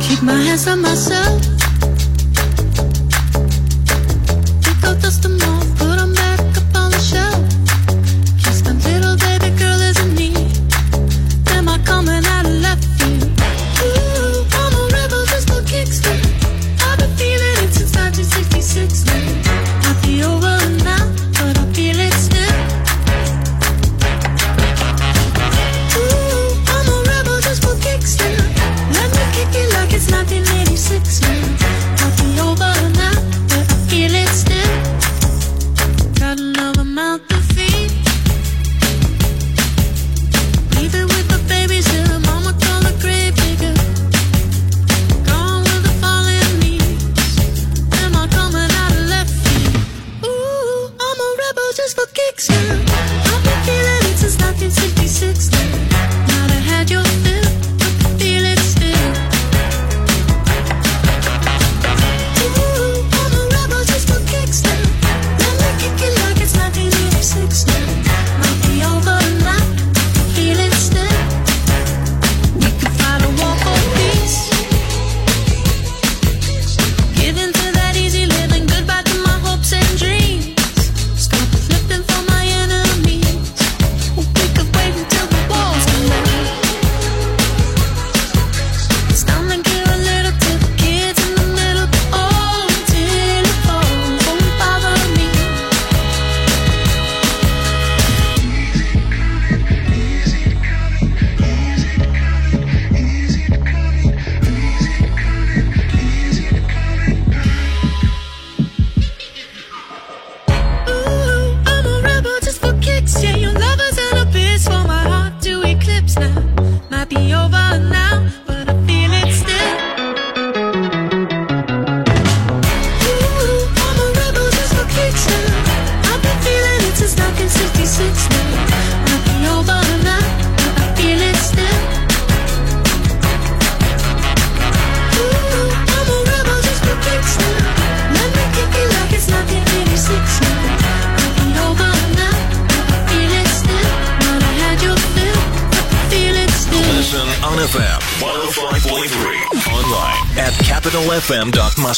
Keep 0.00 0.22
my 0.22 0.40
hands 0.42 0.66
on 0.68 0.80
myself. 0.80 1.53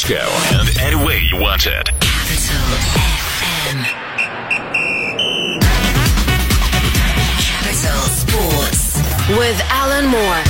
capitalfm.moscow 0.07 0.59
and 0.59 0.77
anywhere 0.79 1.17
you 1.17 1.37
want 1.37 1.65
it. 1.65 1.89
Capital 1.99 2.55
FM. 2.79 3.83
Capital 7.41 8.01
Sports 8.15 8.97
with 9.37 9.61
Alan 9.69 10.05
Moore. 10.07 10.43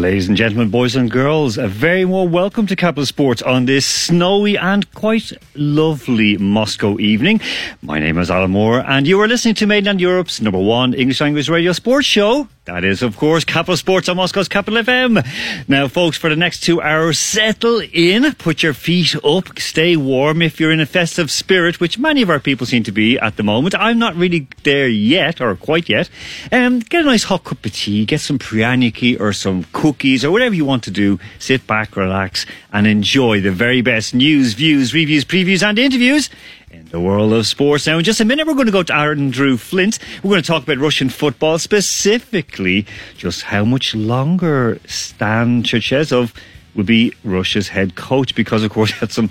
Ladies 0.00 0.28
and 0.28 0.36
gentlemen, 0.36 0.70
boys 0.70 0.96
and 0.96 1.10
girls, 1.10 1.58
a 1.58 1.68
very 1.68 2.04
warm 2.04 2.32
welcome 2.32 2.66
to 2.66 2.74
Capital 2.74 3.06
Sports 3.06 3.42
on 3.42 3.66
this 3.66 3.86
snowy 3.86 4.56
and 4.58 4.92
quite 4.94 5.30
lovely 5.54 6.36
Moscow 6.38 6.98
evening. 6.98 7.40
My 7.82 7.98
name 7.98 8.18
is 8.18 8.30
Alan 8.30 8.50
Moore, 8.50 8.80
and 8.80 9.06
you 9.06 9.20
are 9.20 9.28
listening 9.28 9.54
to 9.56 9.66
Mainland 9.66 10.00
Europe's 10.00 10.40
number 10.40 10.58
one 10.58 10.94
English 10.94 11.20
language 11.20 11.48
radio 11.48 11.72
sports 11.72 12.06
show. 12.06 12.48
That 12.66 12.82
is, 12.82 13.02
of 13.02 13.18
course, 13.18 13.44
Capital 13.44 13.76
Sports 13.76 14.08
on 14.08 14.16
Moscow's 14.16 14.48
Capital 14.48 14.80
FM. 14.80 15.22
Now, 15.68 15.86
folks, 15.86 16.16
for 16.16 16.30
the 16.30 16.36
next 16.36 16.60
two 16.60 16.80
hours, 16.80 17.18
settle 17.18 17.82
in, 17.92 18.32
put 18.36 18.62
your 18.62 18.72
feet 18.72 19.14
up, 19.22 19.58
stay 19.58 19.98
warm 19.98 20.40
if 20.40 20.58
you're 20.58 20.72
in 20.72 20.80
a 20.80 20.86
festive 20.86 21.30
spirit, 21.30 21.78
which 21.78 21.98
many 21.98 22.22
of 22.22 22.30
our 22.30 22.40
people 22.40 22.66
seem 22.66 22.82
to 22.84 22.92
be 22.92 23.18
at 23.18 23.36
the 23.36 23.42
moment. 23.42 23.74
I'm 23.74 23.98
not 23.98 24.16
really 24.16 24.48
there 24.62 24.88
yet, 24.88 25.42
or 25.42 25.54
quite 25.56 25.90
yet. 25.90 26.08
Um, 26.50 26.78
get 26.78 27.02
a 27.02 27.04
nice 27.04 27.24
hot 27.24 27.44
cup 27.44 27.66
of 27.66 27.72
tea, 27.74 28.06
get 28.06 28.22
some 28.22 28.38
prianiki 28.38 29.20
or 29.20 29.34
some 29.34 29.66
cookies 29.74 30.24
or 30.24 30.30
whatever 30.30 30.54
you 30.54 30.64
want 30.64 30.84
to 30.84 30.90
do. 30.90 31.18
Sit 31.38 31.66
back, 31.66 31.98
relax, 31.98 32.46
and 32.72 32.86
enjoy 32.86 33.42
the 33.42 33.52
very 33.52 33.82
best 33.82 34.14
news, 34.14 34.54
views, 34.54 34.94
reviews, 34.94 35.26
previews, 35.26 35.62
and 35.62 35.78
interviews 35.78 36.30
in 36.74 36.86
the 36.88 37.00
world 37.00 37.32
of 37.32 37.46
sports. 37.46 37.86
Now, 37.86 37.98
in 37.98 38.04
just 38.04 38.20
a 38.20 38.24
minute, 38.24 38.46
we're 38.46 38.54
going 38.54 38.66
to 38.66 38.72
go 38.72 38.82
to 38.82 38.96
Aaron 38.96 39.20
Andrew 39.20 39.56
Flint. 39.56 39.98
We're 40.22 40.30
going 40.30 40.42
to 40.42 40.46
talk 40.46 40.64
about 40.64 40.78
Russian 40.78 41.08
football, 41.08 41.58
specifically 41.58 42.84
just 43.16 43.42
how 43.42 43.64
much 43.64 43.94
longer 43.94 44.80
Stan 44.86 45.62
Cherchesov 45.62 46.34
will 46.74 46.84
be 46.84 47.12
Russia's 47.22 47.68
head 47.68 47.94
coach 47.94 48.34
because, 48.34 48.64
of 48.64 48.72
course, 48.72 48.90
he 48.92 48.98
had 48.98 49.12
some 49.12 49.30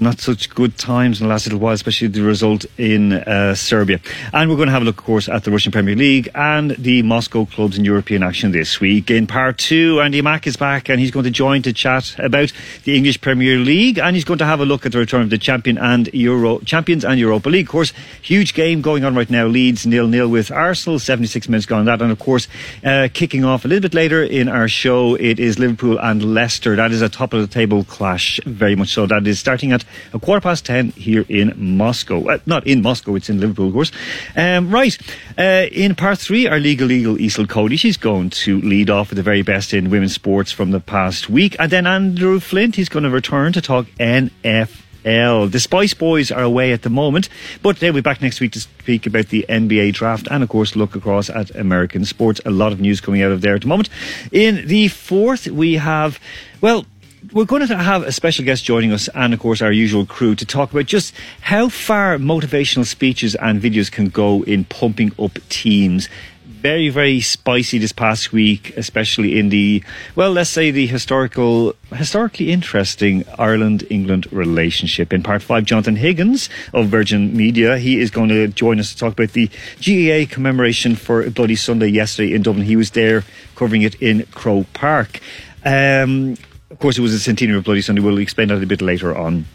not 0.00 0.20
such 0.20 0.50
good 0.50 0.78
times 0.78 1.20
in 1.20 1.26
the 1.26 1.30
last 1.30 1.46
little 1.46 1.58
while, 1.58 1.74
especially 1.74 2.08
the 2.08 2.22
result 2.22 2.64
in 2.78 3.12
uh, 3.12 3.54
Serbia. 3.54 4.00
And 4.32 4.50
we're 4.50 4.56
going 4.56 4.68
to 4.68 4.72
have 4.72 4.82
a 4.82 4.84
look, 4.84 4.98
of 4.98 5.04
course, 5.04 5.28
at 5.28 5.44
the 5.44 5.50
Russian 5.50 5.72
Premier 5.72 5.96
League 5.96 6.28
and 6.34 6.72
the 6.72 7.02
Moscow 7.02 7.44
clubs 7.44 7.78
in 7.78 7.84
European 7.84 8.22
action 8.22 8.52
this 8.52 8.80
week. 8.80 9.10
In 9.10 9.26
part 9.26 9.58
two, 9.58 10.00
Andy 10.00 10.22
Mack 10.22 10.46
is 10.46 10.56
back 10.56 10.88
and 10.88 11.00
he's 11.00 11.10
going 11.10 11.24
to 11.24 11.30
join 11.30 11.62
to 11.62 11.72
chat 11.72 12.14
about 12.18 12.52
the 12.84 12.96
English 12.96 13.20
Premier 13.20 13.58
League 13.58 13.98
and 13.98 14.16
he's 14.16 14.24
going 14.24 14.38
to 14.38 14.44
have 14.44 14.60
a 14.60 14.64
look 14.64 14.86
at 14.86 14.92
the 14.92 14.98
return 14.98 15.22
of 15.22 15.30
the 15.30 15.38
champion 15.38 15.78
and 15.78 16.08
Euro 16.12 16.58
champions 16.60 17.04
and 17.04 17.18
Europa 17.18 17.48
League. 17.48 17.66
Of 17.66 17.70
course, 17.70 17.92
huge 18.22 18.54
game 18.54 18.82
going 18.82 19.04
on 19.04 19.14
right 19.14 19.30
now. 19.30 19.46
Leeds 19.46 19.86
nil 19.86 20.08
nil 20.08 20.28
with 20.28 20.50
Arsenal. 20.50 20.98
Seventy 20.98 21.28
six 21.28 21.48
minutes 21.48 21.66
gone 21.66 21.84
that, 21.86 22.02
and 22.02 22.10
of 22.10 22.18
course, 22.18 22.48
uh, 22.84 23.08
kicking 23.12 23.44
off 23.44 23.64
a 23.64 23.68
little 23.68 23.82
bit 23.82 23.94
later 23.94 24.22
in 24.22 24.48
our 24.48 24.68
show, 24.68 25.14
it 25.14 25.38
is 25.38 25.58
Liverpool 25.58 25.98
and 25.98 26.34
Leicester. 26.34 26.76
That 26.76 26.92
is 26.92 27.02
a 27.02 27.08
top 27.08 27.32
of 27.32 27.40
the 27.40 27.46
table 27.46 27.84
clash, 27.84 28.40
very 28.46 28.76
much 28.76 28.88
so. 28.88 29.06
That 29.06 29.26
is 29.26 29.38
starting 29.38 29.72
at 29.72 29.83
a 30.12 30.18
quarter 30.18 30.40
past 30.40 30.66
ten 30.66 30.90
here 30.90 31.24
in 31.28 31.52
Moscow. 31.56 32.28
Uh, 32.28 32.38
not 32.46 32.66
in 32.66 32.82
Moscow, 32.82 33.14
it's 33.14 33.28
in 33.28 33.40
Liverpool, 33.40 33.68
of 33.68 33.72
course. 33.74 33.92
Um, 34.36 34.70
right, 34.70 34.96
uh, 35.38 35.66
in 35.72 35.94
part 35.94 36.18
three, 36.18 36.46
our 36.46 36.58
legal 36.58 36.90
eagle 36.90 37.16
Isel 37.16 37.48
Cody, 37.48 37.76
she's 37.76 37.96
going 37.96 38.30
to 38.30 38.60
lead 38.60 38.90
off 38.90 39.10
with 39.10 39.16
the 39.16 39.22
very 39.22 39.42
best 39.42 39.74
in 39.74 39.90
women's 39.90 40.14
sports 40.14 40.52
from 40.52 40.70
the 40.70 40.80
past 40.80 41.28
week, 41.28 41.56
and 41.58 41.70
then 41.70 41.86
Andrew 41.86 42.40
Flint, 42.40 42.76
he's 42.76 42.88
going 42.88 43.04
to 43.04 43.10
return 43.10 43.52
to 43.52 43.60
talk 43.60 43.86
NFL. 43.98 45.50
The 45.50 45.60
Spice 45.60 45.94
Boys 45.94 46.30
are 46.30 46.42
away 46.42 46.72
at 46.72 46.82
the 46.82 46.90
moment, 46.90 47.28
but 47.62 47.78
they'll 47.78 47.92
be 47.92 48.00
back 48.00 48.22
next 48.22 48.40
week 48.40 48.52
to 48.52 48.60
speak 48.60 49.06
about 49.06 49.28
the 49.28 49.44
NBA 49.48 49.94
draft 49.94 50.28
and, 50.30 50.42
of 50.42 50.48
course, 50.48 50.76
look 50.76 50.94
across 50.94 51.28
at 51.28 51.54
American 51.54 52.04
sports. 52.04 52.40
A 52.44 52.50
lot 52.50 52.72
of 52.72 52.80
news 52.80 53.00
coming 53.00 53.22
out 53.22 53.32
of 53.32 53.40
there 53.40 53.54
at 53.54 53.62
the 53.62 53.68
moment. 53.68 53.88
In 54.32 54.66
the 54.66 54.88
fourth, 54.88 55.46
we 55.46 55.74
have, 55.74 56.18
well, 56.60 56.86
we're 57.34 57.44
going 57.44 57.66
to 57.66 57.76
have 57.76 58.04
a 58.04 58.12
special 58.12 58.44
guest 58.44 58.64
joining 58.64 58.92
us 58.92 59.08
and, 59.08 59.34
of 59.34 59.40
course, 59.40 59.60
our 59.60 59.72
usual 59.72 60.06
crew 60.06 60.36
to 60.36 60.46
talk 60.46 60.70
about 60.70 60.86
just 60.86 61.12
how 61.40 61.68
far 61.68 62.16
motivational 62.16 62.86
speeches 62.86 63.34
and 63.34 63.60
videos 63.60 63.90
can 63.90 64.08
go 64.08 64.44
in 64.44 64.64
pumping 64.66 65.10
up 65.18 65.36
teams. 65.48 66.08
very, 66.46 66.88
very 66.88 67.20
spicy 67.20 67.76
this 67.76 67.92
past 67.92 68.32
week, 68.32 68.72
especially 68.78 69.38
in 69.38 69.48
the, 69.50 69.82
well, 70.14 70.30
let's 70.30 70.48
say 70.48 70.70
the 70.70 70.86
historical, 70.86 71.74
historically 71.92 72.50
interesting 72.52 73.24
Ireland 73.36 73.84
England 73.90 74.32
relationship. 74.32 75.12
In 75.12 75.22
part 75.22 75.42
five, 75.42 75.64
Jonathan 75.64 75.96
Higgins 75.96 76.48
of 76.72 76.86
Virgin 76.86 77.36
Media, 77.36 77.76
he 77.78 78.00
is 78.00 78.10
going 78.10 78.28
to 78.28 78.48
join 78.48 78.80
us 78.80 78.92
to 78.92 78.96
talk 78.96 79.12
about 79.12 79.32
the 79.32 79.50
GAA 79.84 80.32
commemoration 80.32 80.94
for 80.94 81.28
Bloody 81.28 81.56
Sunday 81.56 81.88
yesterday 81.88 82.32
in 82.32 82.42
Dublin. 82.42 82.64
He 82.64 82.76
was 82.76 82.92
there 82.92 83.24
covering 83.56 83.82
it 83.82 83.96
in 83.96 84.24
Croke 84.32 84.72
Park. 84.72 85.20
Um, 85.66 86.36
of 86.74 86.80
course, 86.80 86.98
it 86.98 87.02
was 87.02 87.14
a 87.14 87.20
centenary 87.20 87.56
of 87.56 87.62
Bloody 87.62 87.82
Sunday. 87.82 88.02
We'll 88.02 88.18
explain 88.18 88.48
that 88.48 88.60
a 88.60 88.66
bit 88.66 88.82
later 88.82 89.16
on. 89.16 89.46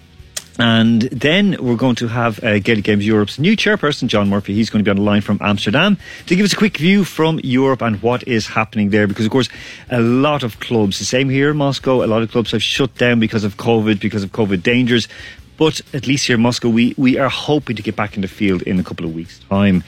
And 0.57 1.01
then 1.03 1.57
we're 1.59 1.75
going 1.75 1.95
to 1.95 2.07
have 2.07 2.41
uh, 2.41 2.59
Gaelic 2.59 2.85
Games 2.85 3.05
Europe's 3.05 3.39
new 3.39 3.57
chairperson, 3.57 4.07
John 4.07 4.29
Murphy. 4.29 4.53
He's 4.53 4.69
going 4.69 4.83
to 4.83 4.87
be 4.87 4.91
on 4.91 4.95
the 4.95 5.03
line 5.03 5.19
from 5.19 5.37
Amsterdam 5.41 5.97
to 6.27 6.35
give 6.35 6.45
us 6.45 6.53
a 6.53 6.55
quick 6.55 6.77
view 6.77 7.03
from 7.03 7.41
Europe 7.43 7.81
and 7.81 8.01
what 8.01 8.25
is 8.25 8.47
happening 8.47 8.89
there. 8.89 9.05
Because, 9.05 9.25
of 9.25 9.31
course, 9.33 9.49
a 9.89 9.99
lot 9.99 10.43
of 10.43 10.61
clubs, 10.61 10.99
the 10.99 11.05
same 11.05 11.29
here 11.29 11.51
in 11.51 11.57
Moscow, 11.57 12.03
a 12.03 12.07
lot 12.07 12.21
of 12.21 12.31
clubs 12.31 12.51
have 12.51 12.63
shut 12.63 12.95
down 12.95 13.19
because 13.19 13.43
of 13.43 13.57
COVID, 13.57 13.99
because 13.99 14.23
of 14.23 14.31
COVID 14.31 14.63
dangers. 14.63 15.09
But 15.59 15.81
at 15.93 16.07
least 16.07 16.25
here 16.27 16.37
in 16.37 16.41
Moscow, 16.41 16.69
we, 16.69 16.95
we 16.97 17.17
are 17.17 17.27
hoping 17.27 17.75
to 17.75 17.83
get 17.83 17.97
back 17.97 18.15
in 18.15 18.21
the 18.21 18.29
field 18.29 18.61
in 18.61 18.79
a 18.79 18.83
couple 18.83 19.05
of 19.05 19.13
weeks' 19.13 19.39
time. 19.49 19.83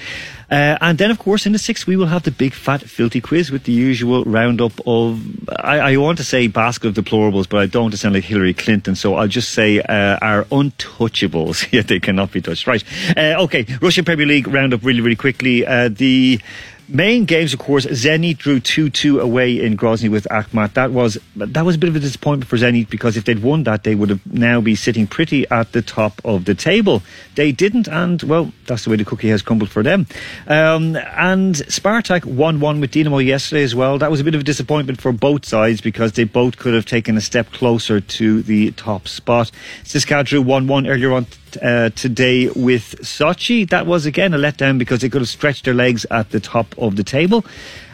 Uh, 0.51 0.77
and 0.81 0.97
then, 0.97 1.09
of 1.09 1.17
course, 1.17 1.45
in 1.45 1.53
the 1.53 1.59
sixth, 1.59 1.87
we 1.87 1.95
will 1.95 2.07
have 2.07 2.23
the 2.23 2.31
big 2.31 2.53
fat 2.53 2.81
filthy 2.81 3.21
quiz 3.21 3.51
with 3.51 3.63
the 3.63 3.71
usual 3.71 4.25
roundup 4.25 4.73
of, 4.85 5.21
I, 5.47 5.93
I 5.93 5.95
want 5.95 6.17
to 6.17 6.25
say 6.25 6.47
basket 6.47 6.89
of 6.89 7.05
deplorables, 7.05 7.47
but 7.47 7.61
I 7.61 7.67
don't 7.67 7.83
want 7.83 7.93
to 7.93 7.97
sound 7.97 8.15
like 8.15 8.25
Hillary 8.25 8.53
Clinton, 8.53 8.95
so 8.95 9.15
I'll 9.15 9.29
just 9.29 9.51
say 9.53 9.79
uh, 9.79 10.17
our 10.21 10.43
untouchables. 10.45 11.71
yeah, 11.71 11.83
they 11.83 12.01
cannot 12.01 12.33
be 12.33 12.41
touched. 12.41 12.67
Right. 12.67 12.83
Uh, 13.15 13.43
okay, 13.43 13.65
Russian 13.81 14.03
Premier 14.03 14.25
League 14.25 14.49
roundup 14.49 14.83
really, 14.83 14.99
really 14.99 15.15
quickly. 15.15 15.65
Uh, 15.65 15.87
the 15.87 16.41
Main 16.93 17.23
games, 17.23 17.53
of 17.53 17.59
course, 17.59 17.85
Zenit 17.85 18.37
drew 18.37 18.59
2-2 18.59 19.21
away 19.21 19.63
in 19.63 19.77
Grozny 19.77 20.11
with 20.11 20.27
Akhmat. 20.29 20.73
That 20.73 20.91
was 20.91 21.17
that 21.37 21.63
was 21.63 21.75
a 21.75 21.77
bit 21.77 21.87
of 21.87 21.95
a 21.95 22.01
disappointment 22.01 22.49
for 22.49 22.57
Zenit 22.57 22.89
because 22.89 23.15
if 23.15 23.23
they'd 23.23 23.41
won 23.41 23.63
that, 23.63 23.85
they 23.85 23.95
would 23.95 24.09
have 24.09 24.25
now 24.25 24.59
be 24.59 24.75
sitting 24.75 25.07
pretty 25.07 25.49
at 25.49 25.71
the 25.71 25.81
top 25.81 26.19
of 26.25 26.43
the 26.43 26.53
table. 26.53 27.01
They 27.35 27.53
didn't, 27.53 27.87
and 27.87 28.21
well, 28.23 28.51
that's 28.67 28.83
the 28.83 28.89
way 28.89 28.97
the 28.97 29.05
cookie 29.05 29.29
has 29.29 29.41
crumbled 29.41 29.69
for 29.69 29.83
them. 29.83 30.05
Um, 30.47 30.97
and 30.97 31.55
Spartak 31.55 32.21
1-1 32.21 32.81
with 32.81 32.91
Dinamo 32.91 33.25
yesterday 33.25 33.63
as 33.63 33.73
well. 33.73 33.97
That 33.97 34.11
was 34.11 34.19
a 34.19 34.25
bit 34.25 34.35
of 34.35 34.41
a 34.41 34.43
disappointment 34.43 34.99
for 34.99 35.13
both 35.13 35.45
sides 35.45 35.79
because 35.79 36.11
they 36.13 36.25
both 36.25 36.57
could 36.57 36.73
have 36.73 36.85
taken 36.85 37.15
a 37.15 37.21
step 37.21 37.53
closer 37.53 38.01
to 38.01 38.41
the 38.41 38.71
top 38.71 39.07
spot. 39.07 39.49
CSKA 39.85 40.25
drew 40.25 40.43
1-1 40.43 40.89
earlier 40.89 41.13
on 41.13 41.25
uh, 41.57 41.89
today 41.89 42.49
with 42.49 42.95
Sochi. 43.01 43.69
That 43.69 43.85
was 43.85 44.05
again 44.05 44.33
a 44.33 44.37
letdown 44.37 44.77
because 44.77 45.01
they 45.01 45.09
could 45.09 45.21
have 45.21 45.29
stretched 45.29 45.65
their 45.65 45.73
legs 45.73 46.05
at 46.11 46.29
the 46.31 46.39
top 46.39 46.77
of 46.77 46.95
the 46.95 47.03
table. 47.03 47.45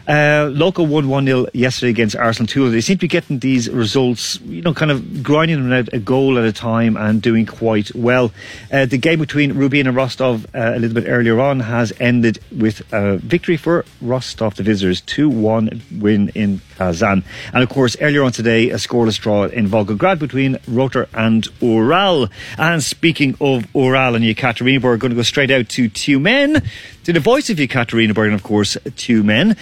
Uh, 0.08 0.48
Local 0.54 0.86
won 0.86 1.08
1 1.08 1.26
0 1.26 1.46
yesterday 1.52 1.90
against 1.90 2.16
Arsenal 2.16 2.46
2. 2.46 2.70
They 2.70 2.80
seem 2.80 2.96
to 2.96 3.00
be 3.02 3.08
getting 3.08 3.40
these 3.40 3.68
results, 3.68 4.40
you 4.40 4.62
know, 4.62 4.72
kind 4.72 4.90
of 4.90 5.22
grinding 5.22 5.62
them 5.62 5.72
out 5.72 5.92
a 5.92 5.98
goal 5.98 6.38
at 6.38 6.44
a 6.44 6.52
time 6.52 6.96
and 6.96 7.20
doing 7.20 7.44
quite 7.44 7.94
well. 7.94 8.32
Uh, 8.72 8.86
the 8.86 8.96
game 8.96 9.18
between 9.18 9.52
Rubin 9.52 9.86
and 9.86 9.94
Rostov 9.94 10.46
uh, 10.54 10.72
a 10.74 10.78
little 10.78 10.94
bit 10.94 11.08
earlier 11.08 11.38
on 11.38 11.60
has 11.60 11.92
ended 12.00 12.38
with 12.50 12.90
a 12.90 13.18
victory 13.18 13.58
for 13.58 13.84
Rostov, 14.00 14.54
the 14.54 14.62
visitors, 14.62 15.02
2 15.02 15.28
1 15.28 15.82
win 15.98 16.30
in 16.30 16.62
Kazan. 16.78 17.24
And 17.52 17.62
of 17.62 17.68
course, 17.68 17.96
earlier 18.00 18.22
on 18.22 18.32
today, 18.32 18.70
a 18.70 18.76
scoreless 18.76 19.20
draw 19.20 19.44
in 19.44 19.68
Volgograd 19.68 20.18
between 20.18 20.58
Rotor 20.66 21.08
and 21.12 21.46
Ural. 21.60 22.28
And 22.56 22.82
speaking 22.82 23.36
of 23.40 23.66
Ural 23.74 24.14
and 24.14 24.24
Yekaterinburg, 24.24 24.82
we're 24.82 24.96
going 24.96 25.10
to 25.10 25.16
go 25.16 25.22
straight 25.22 25.50
out 25.50 25.68
to 25.70 25.90
Tyumen, 25.90 26.64
to 27.04 27.12
the 27.12 27.20
voice 27.20 27.50
of 27.50 27.58
Yekaterinburg, 27.58 28.26
and 28.26 28.34
of 28.34 28.42
course, 28.42 28.76
Tyumen. 28.76 29.56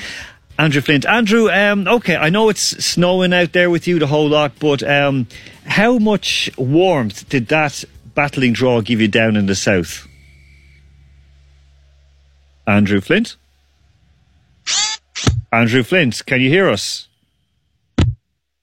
Andrew 0.59 0.81
Flint. 0.81 1.05
Andrew, 1.05 1.51
um, 1.51 1.87
okay, 1.87 2.17
I 2.17 2.31
know 2.31 2.49
it's 2.49 2.63
snowing 2.63 3.35
out 3.35 3.53
there 3.53 3.69
with 3.69 3.87
you 3.87 3.99
the 3.99 4.07
whole 4.07 4.29
lot, 4.29 4.53
but 4.59 4.83
um, 4.83 5.27
how 5.67 5.99
much 5.99 6.51
warmth 6.57 7.29
did 7.29 7.49
that 7.49 7.85
battling 8.15 8.55
draw 8.55 8.81
give 8.81 9.01
you 9.01 9.09
down 9.09 9.37
in 9.37 9.47
the 9.47 9.55
south? 9.55 10.09
Andrew 12.67 13.01
Flint? 13.01 13.37
Andrew 15.53 15.83
Flint, 15.83 16.25
can 16.27 16.41
you 16.41 16.49
hear 16.49 16.69
us? 16.69 17.06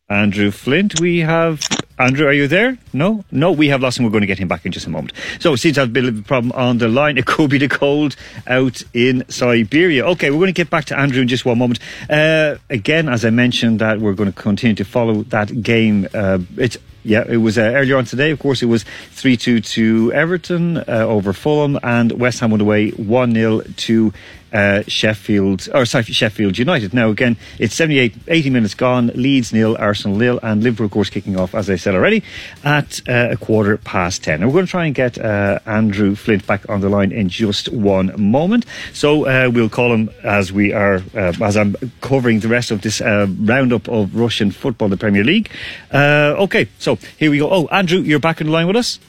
Andrew 0.10 0.52
Flint, 0.52 1.00
we 1.00 1.20
have. 1.20 1.62
Andrew, 1.98 2.28
are 2.28 2.34
you 2.34 2.48
there? 2.48 2.78
No? 2.92 3.24
No, 3.32 3.52
we 3.52 3.70
have 3.70 3.82
lost 3.82 4.00
him. 4.00 4.04
We're 4.04 4.12
going 4.12 4.22
to 4.22 4.28
get 4.28 4.38
him 4.38 4.50
back 4.50 4.66
in 4.66 4.72
just 4.72 4.86
a 4.86 4.90
moment. 4.90 5.14
So, 5.40 5.54
it 5.54 5.58
seems 5.58 5.76
to 5.76 5.82
have 5.82 5.90
a 5.90 5.92
bit 5.92 6.06
of 6.06 6.20
a 6.20 6.22
problem 6.24 6.52
on 6.54 6.80
the 6.80 6.88
line. 6.90 7.18
It 7.24 7.26
could 7.26 7.50
be 7.50 7.58
the 7.58 7.70
cold 7.70 8.18
out 8.46 8.84
in 8.94 9.24
Siberia. 9.30 10.06
Okay, 10.08 10.30
we're 10.30 10.38
going 10.38 10.48
to 10.48 10.54
get 10.54 10.70
back 10.70 10.86
to 10.86 11.00
Andrew 11.00 11.22
in 11.22 11.30
just 11.30 11.46
one 11.46 11.58
moment. 11.58 11.80
Uh, 12.10 12.56
again, 12.70 13.08
as 13.08 13.24
I 13.24 13.30
mentioned, 13.30 13.80
that 13.80 14.02
we're 14.02 14.14
going 14.14 14.32
to 14.32 14.38
continue 14.38 14.76
to 14.76 14.84
follow 14.84 15.24
that 15.24 15.62
game. 15.62 16.08
Uh, 16.14 16.40
it's 16.58 16.78
yeah, 17.04 17.24
it 17.28 17.38
was 17.38 17.58
uh, 17.58 17.62
earlier 17.62 17.98
on 17.98 18.06
today. 18.06 18.32
Of 18.32 18.40
course, 18.40 18.62
it 18.62 18.68
was 18.68 18.86
3 19.12 19.38
2 19.38 19.60
to 19.60 20.12
Everton 20.14 20.78
uh, 20.78 21.06
over 21.08 21.34
Fulham, 21.34 21.78
and 21.84 22.14
West 22.14 22.40
Ham 22.40 22.52
went 22.52 22.62
away 22.62 22.92
1 22.92 23.34
0 23.34 23.62
to 23.62 24.14
uh, 24.54 24.84
Sheffield, 24.88 25.68
or 25.74 25.86
sorry, 25.86 26.04
Sheffield 26.06 26.58
United. 26.58 26.94
Now, 26.94 27.10
again, 27.10 27.38
it's 27.60 27.74
78, 27.76 28.16
80 28.28 28.50
minutes 28.50 28.74
gone. 28.76 29.08
Leeds 29.16 29.52
nil, 29.52 29.76
Arsenal 29.80 30.18
nil, 30.18 30.40
and 30.44 30.64
Liverpool, 30.64 30.86
of 30.86 30.92
course, 30.92 31.10
kicking 31.10 31.38
off, 31.38 31.56
as 31.56 31.70
I 31.70 31.76
said 31.76 31.96
already, 31.96 32.24
at 32.64 33.02
uh, 33.10 33.30
a 33.32 33.38
quarter 33.38 33.78
past 33.78 34.24
10. 34.24 34.42
And 34.42 34.46
we're 34.46 34.54
going 34.54 34.66
to 34.66 34.72
try 34.72 34.86
and 34.86 34.96
get 34.96 35.18
uh, 35.18 35.60
Andrew 35.66 36.16
Flint 36.16 36.46
back 36.46 36.70
on 36.70 36.82
the 36.82 36.90
line 36.90 37.12
in 37.12 37.30
just 37.30 37.70
one 37.70 38.14
moment. 38.22 38.66
So 38.94 39.26
uh, 39.26 39.50
we'll 39.52 39.70
call 39.70 39.94
him 39.94 40.10
as 40.24 40.54
we 40.54 40.72
are, 40.74 41.02
uh, 41.16 41.34
as 41.42 41.58
I'm 41.58 41.76
covering 42.02 42.40
the 42.40 42.48
rest 42.48 42.72
of 42.72 42.82
this 42.82 43.02
roundup 43.02 43.88
of 43.88 44.16
Russian 44.16 44.52
football, 44.52 44.90
the 44.90 44.98
Premier 44.98 45.24
League. 45.24 45.50
Uh, 45.92 46.36
okay, 46.38 46.68
so 46.80 46.96
here 47.18 47.32
we 47.32 47.40
go. 47.40 47.50
Oh, 47.50 47.68
Andrew, 47.68 48.00
you're 48.00 48.20
back 48.20 48.40
on 48.42 48.48
the 48.48 48.54
line 48.54 48.68
with 48.68 48.76
us? 48.76 49.00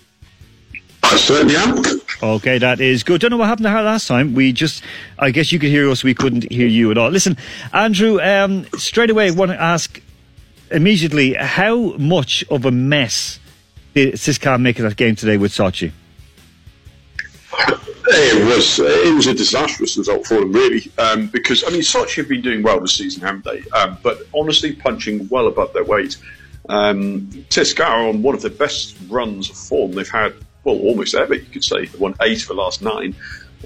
I 1.02 1.16
certainly 1.16 1.56
am. 1.56 1.93
Okay, 2.22 2.58
that 2.58 2.80
is 2.80 3.02
good. 3.02 3.20
Don't 3.20 3.30
know 3.30 3.36
what 3.36 3.48
happened 3.48 3.64
to 3.64 3.70
her 3.70 3.82
last 3.82 4.06
time. 4.06 4.34
We 4.34 4.52
just, 4.52 4.82
I 5.18 5.30
guess 5.30 5.52
you 5.52 5.58
could 5.58 5.70
hear 5.70 5.90
us, 5.90 6.04
we 6.04 6.14
couldn't 6.14 6.50
hear 6.50 6.66
you 6.66 6.90
at 6.90 6.98
all. 6.98 7.10
Listen, 7.10 7.36
Andrew, 7.72 8.20
um, 8.20 8.66
straight 8.76 9.10
away, 9.10 9.28
I 9.28 9.30
want 9.32 9.50
to 9.50 9.60
ask 9.60 10.00
immediately 10.70 11.34
how 11.34 11.96
much 11.96 12.44
of 12.50 12.64
a 12.64 12.70
mess 12.70 13.38
did 13.94 14.14
CSKA 14.14 14.60
make 14.60 14.78
of 14.78 14.84
that 14.84 14.96
game 14.96 15.16
today 15.16 15.36
with 15.36 15.52
Sochi? 15.52 15.92
It 18.06 18.46
was 18.46 18.78
it 18.80 19.14
was 19.14 19.26
a 19.26 19.34
disastrous 19.34 19.96
result 19.96 20.26
for 20.26 20.34
them, 20.34 20.52
really, 20.52 20.90
um, 20.98 21.28
because 21.28 21.64
I 21.64 21.70
mean 21.70 21.80
Sochi 21.80 22.16
have 22.16 22.28
been 22.28 22.42
doing 22.42 22.62
well 22.62 22.78
this 22.80 22.94
season, 22.94 23.22
haven't 23.22 23.44
they? 23.44 23.62
Um, 23.70 23.96
but 24.02 24.18
honestly, 24.34 24.74
punching 24.74 25.28
well 25.30 25.46
above 25.46 25.72
their 25.72 25.84
weight. 25.84 26.18
Um, 26.68 27.28
CSKA 27.50 27.86
are 27.86 28.08
on 28.08 28.22
one 28.22 28.34
of 28.34 28.42
the 28.42 28.50
best 28.50 28.96
runs 29.08 29.50
of 29.50 29.56
form 29.56 29.92
they've 29.92 30.08
had, 30.08 30.34
well, 30.64 30.76
almost 30.76 31.14
ever, 31.14 31.34
you 31.34 31.46
could 31.46 31.64
say. 31.64 31.88
Won 31.98 32.14
eight 32.22 32.42
of 32.42 32.48
the 32.48 32.54
last 32.54 32.82
nine. 32.82 33.14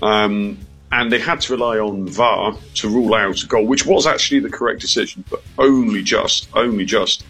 Um, 0.02 0.58
and 0.90 1.12
they 1.12 1.18
had 1.18 1.40
to 1.42 1.52
rely 1.52 1.78
on 1.78 2.08
VAR 2.08 2.56
to 2.74 2.88
rule 2.88 3.14
out 3.14 3.42
a 3.42 3.46
goal, 3.46 3.66
which 3.66 3.84
was 3.86 4.06
actually 4.06 4.40
the 4.40 4.50
correct 4.50 4.80
decision, 4.80 5.24
but 5.30 5.42
only 5.58 6.02
just, 6.02 6.48
only 6.54 6.84
just. 6.84 7.24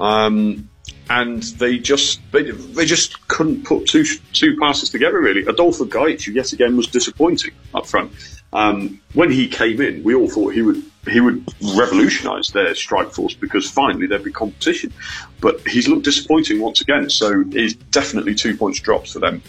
Um, 0.00 0.68
and 1.08 1.42
they 1.42 1.76
just 1.78 2.20
they, 2.30 2.50
they 2.52 2.86
just 2.86 3.26
couldn't 3.26 3.64
put 3.64 3.86
two 3.86 4.04
two 4.32 4.56
passes 4.58 4.90
together 4.90 5.20
really. 5.20 5.44
Adolfo 5.44 5.84
Gaich, 5.84 6.22
who 6.24 6.32
yet 6.32 6.52
again, 6.52 6.76
was 6.76 6.86
disappointing 6.86 7.52
up 7.74 7.86
front. 7.86 8.12
Um, 8.52 9.00
when 9.14 9.30
he 9.30 9.48
came 9.48 9.80
in, 9.80 10.04
we 10.04 10.14
all 10.14 10.30
thought 10.30 10.54
he 10.54 10.62
would 10.62 10.82
he 11.08 11.20
would 11.20 11.46
revolutionise 11.76 12.50
their 12.50 12.74
strike 12.74 13.12
force 13.12 13.34
because 13.34 13.70
finally 13.70 14.06
there'd 14.06 14.24
be 14.24 14.32
competition. 14.32 14.92
But 15.40 15.66
he's 15.66 15.88
looked 15.88 16.04
disappointing 16.04 16.60
once 16.60 16.80
again, 16.80 17.08
so 17.10 17.44
it's 17.52 17.74
definitely 17.74 18.34
two 18.34 18.56
points 18.56 18.80
dropped 18.80 19.12
for 19.12 19.18
them. 19.18 19.42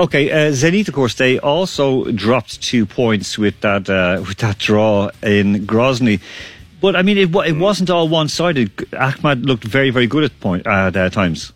Okay, 0.00 0.30
uh, 0.30 0.52
Zenit, 0.52 0.86
of 0.86 0.94
course, 0.94 1.14
they 1.14 1.40
also 1.40 2.04
dropped 2.12 2.62
two 2.62 2.86
points 2.86 3.36
with 3.36 3.60
that 3.62 3.90
uh, 3.90 4.22
with 4.26 4.38
that 4.38 4.58
draw 4.58 5.10
in 5.22 5.66
Grozny. 5.66 6.20
But 6.80 6.94
I 6.94 7.02
mean, 7.02 7.18
it, 7.18 7.34
it 7.34 7.56
wasn't 7.56 7.90
all 7.90 8.08
one 8.08 8.28
sided. 8.28 8.74
Akhmat 8.76 9.44
looked 9.44 9.64
very, 9.64 9.90
very 9.90 10.06
good 10.06 10.22
at 10.22 10.38
point 10.38 10.66
at 10.66 10.96
uh, 10.96 11.10
times. 11.10 11.52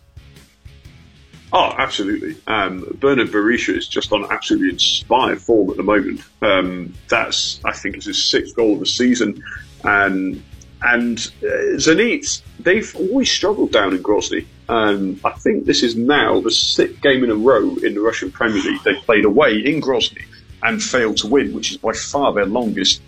Oh, 1.55 1.71
absolutely. 1.77 2.35
Um, 2.47 2.97
Bernard 2.99 3.27
Berisha 3.27 3.77
is 3.77 3.87
just 3.87 4.11
on 4.11 4.25
absolutely 4.31 4.69
inspired 4.69 5.39
form 5.39 5.69
at 5.69 5.77
the 5.77 5.83
moment. 5.83 6.21
Um, 6.41 6.95
that's, 7.09 7.59
I 7.63 7.73
think, 7.73 7.95
is 7.95 8.05
his 8.05 8.25
sixth 8.25 8.55
goal 8.55 8.73
of 8.73 8.79
the 8.79 8.87
season. 8.87 9.43
And 9.83 10.43
and 10.81 11.17
uh, 11.43 11.77
Zenit, 11.77 12.41
they've 12.59 12.93
always 12.95 13.31
struggled 13.31 13.71
down 13.71 13.93
in 13.93 14.03
Grozny. 14.03 14.45
Um, 14.67 15.19
I 15.23 15.31
think 15.31 15.65
this 15.65 15.83
is 15.83 15.95
now 15.95 16.41
the 16.41 16.51
sixth 16.51 17.01
game 17.01 17.23
in 17.23 17.29
a 17.29 17.35
row 17.35 17.75
in 17.83 17.93
the 17.93 18.01
Russian 18.01 18.31
Premier 18.31 18.61
League 18.61 18.81
they've 18.83 18.97
played 19.03 19.23
away 19.23 19.59
in 19.59 19.79
Grozny 19.79 20.25
and 20.63 20.81
failed 20.81 21.17
to 21.17 21.27
win, 21.27 21.53
which 21.53 21.71
is 21.71 21.77
by 21.77 21.93
far 21.93 22.33
their 22.33 22.45
longest 22.45 23.01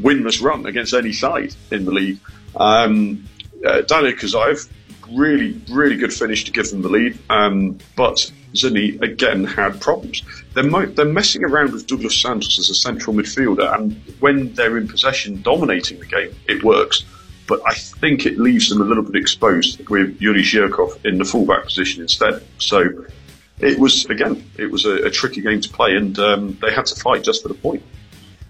winless 0.00 0.42
run 0.42 0.66
against 0.66 0.94
any 0.94 1.12
side 1.12 1.54
in 1.70 1.84
the 1.84 1.90
league. 1.90 2.18
Um, 2.56 3.28
uh, 3.64 3.82
Daniel 3.82 4.12
Kazaev, 4.14 4.68
really, 5.14 5.60
really 5.70 5.96
good 5.96 6.12
finish 6.12 6.44
to 6.44 6.52
give 6.52 6.70
them 6.70 6.82
the 6.82 6.88
lead. 6.88 7.18
Um, 7.28 7.78
but 7.96 8.30
Zenit 8.54 9.00
again 9.02 9.44
had 9.44 9.80
problems. 9.80 10.22
They're, 10.54 10.64
mo- 10.64 10.86
they're 10.86 11.04
messing 11.04 11.44
around 11.44 11.72
with 11.72 11.86
Douglas 11.86 12.20
Santos 12.20 12.58
as 12.58 12.70
a 12.70 12.74
central 12.74 13.14
midfielder, 13.14 13.74
and 13.74 13.94
when 14.20 14.52
they're 14.54 14.76
in 14.76 14.88
possession, 14.88 15.42
dominating 15.42 16.00
the 16.00 16.06
game, 16.06 16.34
it 16.48 16.62
works. 16.64 17.04
But 17.46 17.60
I 17.66 17.74
think 17.74 18.26
it 18.26 18.38
leaves 18.38 18.68
them 18.68 18.80
a 18.80 18.84
little 18.84 19.02
bit 19.02 19.16
exposed 19.16 19.88
with 19.88 20.20
Yuri 20.20 20.42
Zhirkov 20.42 21.04
in 21.04 21.18
the 21.18 21.24
fullback 21.24 21.64
position 21.64 22.02
instead. 22.02 22.44
So 22.58 23.06
it 23.58 23.78
was 23.78 24.04
again, 24.06 24.48
it 24.56 24.70
was 24.70 24.84
a, 24.84 25.06
a 25.06 25.10
tricky 25.10 25.40
game 25.40 25.60
to 25.60 25.68
play, 25.68 25.96
and 25.96 26.18
um, 26.18 26.58
they 26.62 26.72
had 26.72 26.86
to 26.86 27.00
fight 27.00 27.24
just 27.24 27.42
for 27.42 27.48
the 27.48 27.54
point. 27.54 27.82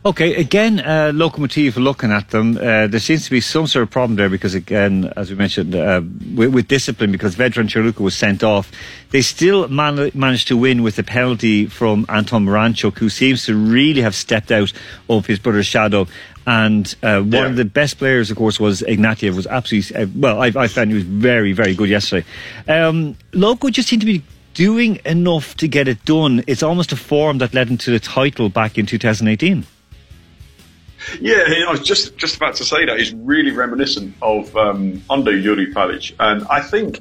Okay, 0.02 0.34
again, 0.36 0.80
uh, 0.80 1.12
Lokomotiv 1.12 1.76
looking 1.76 2.10
at 2.10 2.30
them, 2.30 2.56
uh, 2.56 2.86
there 2.86 3.00
seems 3.00 3.26
to 3.26 3.30
be 3.30 3.42
some 3.42 3.66
sort 3.66 3.82
of 3.82 3.90
problem 3.90 4.16
there 4.16 4.30
because, 4.30 4.54
again, 4.54 5.12
as 5.14 5.28
we 5.28 5.36
mentioned, 5.36 5.74
uh, 5.74 6.00
with, 6.34 6.54
with, 6.54 6.68
discipline, 6.68 7.12
because 7.12 7.36
Vedran 7.36 7.68
Chorluka 7.68 8.00
was 8.00 8.16
sent 8.16 8.42
off, 8.42 8.72
they 9.10 9.20
still 9.20 9.68
man- 9.68 10.10
managed 10.14 10.48
to 10.48 10.56
win 10.56 10.82
with 10.82 10.98
a 10.98 11.02
penalty 11.02 11.66
from 11.66 12.06
Anton 12.08 12.46
Miranchuk, 12.46 12.96
who 12.96 13.10
seems 13.10 13.44
to 13.44 13.54
really 13.54 14.00
have 14.00 14.14
stepped 14.14 14.50
out 14.50 14.72
of 15.10 15.26
his 15.26 15.38
brother's 15.38 15.66
shadow. 15.66 16.06
And 16.46 16.94
uh, 17.02 17.20
one 17.20 17.44
of 17.44 17.56
the 17.56 17.66
best 17.66 17.98
players, 17.98 18.30
of 18.30 18.38
course, 18.38 18.58
was 18.58 18.80
Ignatiev. 18.80 19.36
Was 19.36 19.46
absolutely 19.46 19.96
uh, 19.96 20.06
well. 20.16 20.40
I, 20.40 20.46
I 20.46 20.68
found 20.68 20.88
he 20.88 20.94
was 20.94 21.04
very, 21.04 21.52
very 21.52 21.74
good 21.74 21.90
yesterday. 21.90 22.26
Um, 22.66 23.18
Loco 23.34 23.68
just 23.68 23.90
seemed 23.90 24.00
to 24.00 24.06
be 24.06 24.22
doing 24.54 24.98
enough 25.04 25.58
to 25.58 25.68
get 25.68 25.88
it 25.88 26.02
done. 26.06 26.42
It's 26.46 26.62
almost 26.62 26.90
a 26.90 26.96
form 26.96 27.36
that 27.38 27.52
led 27.52 27.68
into 27.68 27.90
the 27.90 28.00
title 28.00 28.48
back 28.48 28.78
in 28.78 28.86
2018. 28.86 29.66
Yeah, 31.20 31.44
I 31.66 31.70
was 31.70 31.80
just 31.80 32.16
just 32.16 32.36
about 32.36 32.56
to 32.56 32.64
say 32.64 32.84
that. 32.86 32.98
It's 32.98 33.12
really 33.12 33.50
reminiscent 33.50 34.14
of 34.22 34.54
um, 34.56 35.02
under 35.08 35.36
Yuri 35.36 35.72
Palic, 35.72 36.14
and 36.18 36.46
I 36.48 36.60
think, 36.60 37.00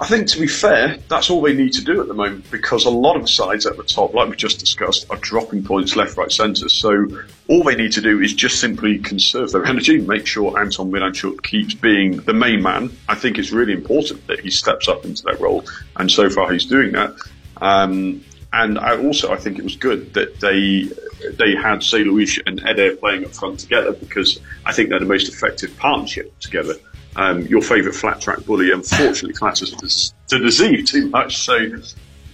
I 0.00 0.06
think 0.06 0.28
to 0.28 0.40
be 0.40 0.46
fair, 0.46 0.98
that's 1.08 1.30
all 1.30 1.42
they 1.42 1.54
need 1.54 1.72
to 1.74 1.84
do 1.84 2.00
at 2.00 2.08
the 2.08 2.14
moment 2.14 2.50
because 2.50 2.84
a 2.84 2.90
lot 2.90 3.16
of 3.16 3.28
sides 3.28 3.66
at 3.66 3.76
the 3.76 3.82
top, 3.82 4.14
like 4.14 4.28
we 4.28 4.36
just 4.36 4.60
discussed, 4.60 5.06
are 5.10 5.16
dropping 5.16 5.64
points 5.64 5.96
left, 5.96 6.16
right, 6.16 6.30
centre. 6.30 6.68
So 6.68 7.06
all 7.48 7.64
they 7.64 7.74
need 7.74 7.92
to 7.92 8.00
do 8.00 8.20
is 8.20 8.34
just 8.34 8.60
simply 8.60 8.98
conserve 8.98 9.52
their 9.52 9.64
energy, 9.72 9.98
make 9.98 10.26
sure 10.26 10.58
Anton 10.60 10.90
Miranchuk 10.90 11.42
keeps 11.42 11.74
being 11.74 12.18
the 12.18 12.34
main 12.34 12.62
man. 12.62 12.90
I 13.08 13.14
think 13.14 13.38
it's 13.38 13.50
really 13.50 13.72
important 13.72 14.26
that 14.28 14.40
he 14.40 14.50
steps 14.50 14.88
up 14.88 15.04
into 15.04 15.22
that 15.24 15.40
role, 15.40 15.64
and 15.96 16.10
so 16.10 16.30
far 16.30 16.52
he's 16.52 16.66
doing 16.66 16.92
that. 16.92 17.14
Um, 17.60 18.24
and 18.52 18.78
I 18.78 18.96
also 18.96 19.32
I 19.32 19.36
think 19.36 19.58
it 19.58 19.64
was 19.64 19.76
good 19.76 20.14
that 20.14 20.40
they 20.40 20.88
they 21.36 21.54
had 21.54 21.82
Say 21.82 22.02
and 22.02 22.66
Eder 22.66 22.96
playing 22.96 23.24
up 23.24 23.32
front 23.32 23.60
together 23.60 23.92
because 23.92 24.40
I 24.64 24.72
think 24.72 24.88
they're 24.88 25.00
the 25.00 25.06
most 25.06 25.28
effective 25.28 25.76
partnership 25.76 26.38
together. 26.40 26.74
Um, 27.16 27.42
your 27.46 27.62
favourite 27.62 27.96
flat 27.96 28.20
track 28.20 28.44
bully 28.44 28.70
unfortunately 28.70 29.32
classes 29.38 30.12
to 30.28 30.38
deceive 30.38 30.86
too 30.86 31.08
much, 31.10 31.38
so 31.38 31.58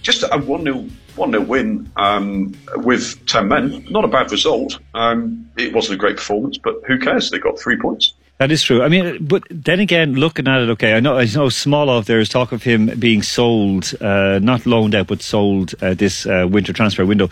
just 0.01 0.23
a 0.31 0.37
one 0.37 0.63
0 0.63 0.87
one 1.15 1.31
0 1.31 1.43
win 1.43 1.91
um, 1.95 2.53
with 2.77 3.25
ten 3.25 3.47
men, 3.47 3.85
not 3.89 4.05
a 4.05 4.07
bad 4.07 4.31
result. 4.31 4.79
Um, 4.93 5.49
it 5.57 5.73
wasn't 5.73 5.95
a 5.95 5.97
great 5.97 6.17
performance, 6.17 6.57
but 6.57 6.75
who 6.85 6.99
cares? 6.99 7.31
They 7.31 7.39
got 7.39 7.59
three 7.59 7.77
points. 7.77 8.13
That 8.37 8.51
is 8.51 8.61
true. 8.61 8.83
I 8.83 8.89
mean, 8.89 9.25
but 9.25 9.43
then 9.49 9.79
again, 9.79 10.15
looking 10.15 10.47
at 10.47 10.61
it, 10.61 10.69
okay, 10.71 10.93
I 10.93 10.99
know, 10.99 11.17
I 11.17 11.23
know 11.23 11.47
Smolov, 11.47 12.05
there's 12.05 12.27
talk 12.27 12.51
of 12.51 12.63
him 12.63 12.87
being 12.99 13.21
sold, 13.21 13.93
uh, 14.01 14.39
not 14.39 14.65
loaned 14.65 14.93
out, 14.93 15.07
but 15.07 15.21
sold 15.21 15.73
uh, 15.81 15.93
this 15.93 16.25
uh, 16.25 16.45
winter 16.49 16.73
transfer 16.73 17.05
window. 17.05 17.29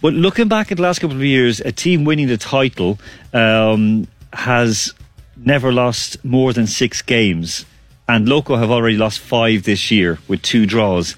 But 0.00 0.14
looking 0.14 0.48
back 0.48 0.72
at 0.72 0.76
the 0.78 0.82
last 0.82 1.00
couple 1.00 1.16
of 1.16 1.22
years, 1.22 1.60
a 1.60 1.72
team 1.72 2.04
winning 2.04 2.28
the 2.28 2.38
title 2.38 2.98
um, 3.34 4.08
has 4.32 4.94
never 5.36 5.70
lost 5.70 6.24
more 6.24 6.54
than 6.54 6.66
six 6.66 7.02
games. 7.02 7.66
And 8.08 8.26
Loco 8.26 8.56
have 8.56 8.70
already 8.70 8.96
lost 8.96 9.20
five 9.20 9.64
this 9.64 9.90
year 9.90 10.18
with 10.28 10.40
two 10.40 10.64
draws. 10.64 11.14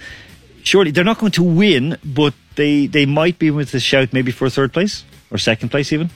Surely 0.64 0.90
they're 0.90 1.04
not 1.04 1.18
going 1.18 1.32
to 1.32 1.44
win, 1.44 1.96
but 2.04 2.34
they, 2.56 2.88
they 2.88 3.06
might 3.06 3.38
be 3.38 3.52
with 3.52 3.72
a 3.74 3.80
shout 3.80 4.12
maybe 4.12 4.32
for 4.32 4.50
third 4.50 4.72
place 4.72 5.04
or 5.30 5.38
second 5.38 5.68
place 5.68 5.92
even. 5.92 6.10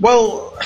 Well, 0.00 0.56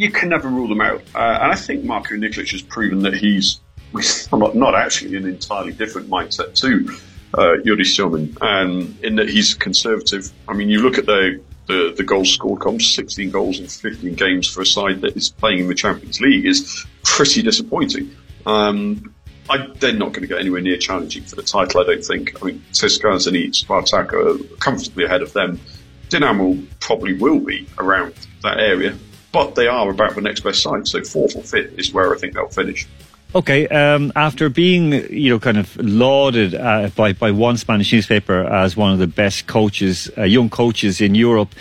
you 0.00 0.10
can 0.10 0.30
never 0.30 0.48
rule 0.48 0.66
them 0.66 0.80
out, 0.80 1.02
uh, 1.14 1.18
and 1.42 1.52
I 1.52 1.54
think 1.54 1.84
Marko 1.84 2.14
Nikolic 2.14 2.50
has 2.52 2.62
proven 2.62 3.02
that 3.02 3.12
he's 3.12 3.60
not, 4.32 4.56
not 4.56 4.74
actually 4.74 5.14
an 5.16 5.26
entirely 5.26 5.72
different 5.72 6.08
mindset 6.08 6.54
to 6.54 6.98
uh, 7.36 7.58
Yuri 7.64 7.84
Semin, 7.84 8.34
um, 8.40 8.96
in 9.02 9.16
that 9.16 9.28
he's 9.28 9.52
conservative. 9.52 10.32
I 10.48 10.54
mean, 10.54 10.70
you 10.70 10.80
look 10.80 10.96
at 10.96 11.04
the 11.04 11.42
the, 11.66 11.92
the 11.94 12.02
goals 12.02 12.32
scored 12.32 12.60
comps, 12.62 12.86
16 12.94 13.30
goals 13.30 13.60
in 13.60 13.66
15 13.66 14.14
games 14.14 14.48
for 14.48 14.62
a 14.62 14.66
side 14.66 15.02
that 15.02 15.16
is 15.16 15.28
playing 15.28 15.60
in 15.60 15.68
the 15.68 15.74
Champions 15.74 16.18
League 16.20 16.46
is 16.46 16.84
pretty 17.04 17.42
disappointing. 17.42 18.10
Um, 18.46 19.14
I, 19.50 19.68
they're 19.78 19.92
not 19.92 20.12
going 20.12 20.22
to 20.22 20.26
get 20.26 20.40
anywhere 20.40 20.62
near 20.62 20.78
challenging 20.78 21.24
for 21.24 21.36
the 21.36 21.42
title, 21.42 21.82
I 21.82 21.84
don't 21.84 22.04
think. 22.04 22.42
I 22.42 22.46
mean, 22.46 22.64
CSKA, 22.72 23.16
Zenit, 23.16 23.64
Spartak 23.64 24.12
are 24.14 24.56
comfortably 24.56 25.04
ahead 25.04 25.22
of 25.22 25.32
them. 25.32 25.60
Dinamo 26.08 26.66
probably 26.80 27.12
will 27.12 27.38
be 27.38 27.68
around 27.78 28.14
that 28.42 28.58
area, 28.58 28.96
but 29.32 29.54
they 29.54 29.66
are 29.66 29.90
about 29.90 30.14
the 30.14 30.20
next 30.20 30.40
best 30.40 30.62
side. 30.62 30.86
So 30.88 31.02
fourth 31.04 31.36
or 31.36 31.42
fifth 31.42 31.78
is 31.78 31.92
where 31.92 32.14
I 32.14 32.18
think 32.18 32.34
they'll 32.34 32.48
finish. 32.48 32.86
Okay, 33.32 33.68
um, 33.68 34.12
after 34.16 34.48
being, 34.48 34.92
you 35.08 35.30
know, 35.30 35.38
kind 35.38 35.56
of 35.56 35.76
lauded 35.76 36.52
uh, 36.54 36.90
by, 36.96 37.12
by 37.12 37.30
one 37.30 37.56
Spanish 37.56 37.92
newspaper 37.92 38.42
as 38.42 38.76
one 38.76 38.92
of 38.92 38.98
the 38.98 39.06
best 39.06 39.46
coaches, 39.46 40.10
uh, 40.18 40.24
young 40.24 40.50
coaches 40.50 41.00
in 41.00 41.14
Europe, 41.14 41.54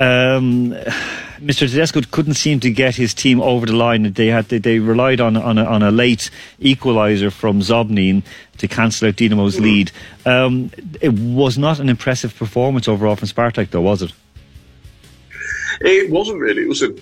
um, 0.00 0.70
Mr. 1.38 1.68
Tedesco 1.70 2.00
couldn't 2.10 2.34
seem 2.34 2.58
to 2.60 2.70
get 2.70 2.96
his 2.96 3.14
team 3.14 3.40
over 3.40 3.66
the 3.66 3.74
line. 3.74 4.12
They 4.12 4.28
had 4.28 4.48
they, 4.48 4.58
they 4.58 4.78
relied 4.78 5.20
on 5.20 5.36
on 5.36 5.58
a, 5.58 5.64
on 5.64 5.82
a 5.82 5.90
late 5.90 6.30
equaliser 6.60 7.30
from 7.30 7.60
Zobnin 7.60 8.22
to 8.58 8.66
cancel 8.66 9.08
out 9.08 9.16
Dinamo's 9.16 9.60
lead. 9.60 9.92
Um, 10.24 10.70
it 11.00 11.12
was 11.12 11.58
not 11.58 11.80
an 11.80 11.88
impressive 11.88 12.34
performance 12.34 12.88
overall 12.88 13.16
from 13.16 13.28
Spartak, 13.28 13.70
though, 13.70 13.82
was 13.82 14.02
it? 14.02 14.12
It 15.80 16.10
wasn't 16.10 16.40
really. 16.40 16.62
It 16.62 16.68
was 16.68 16.82
a, 16.82 16.94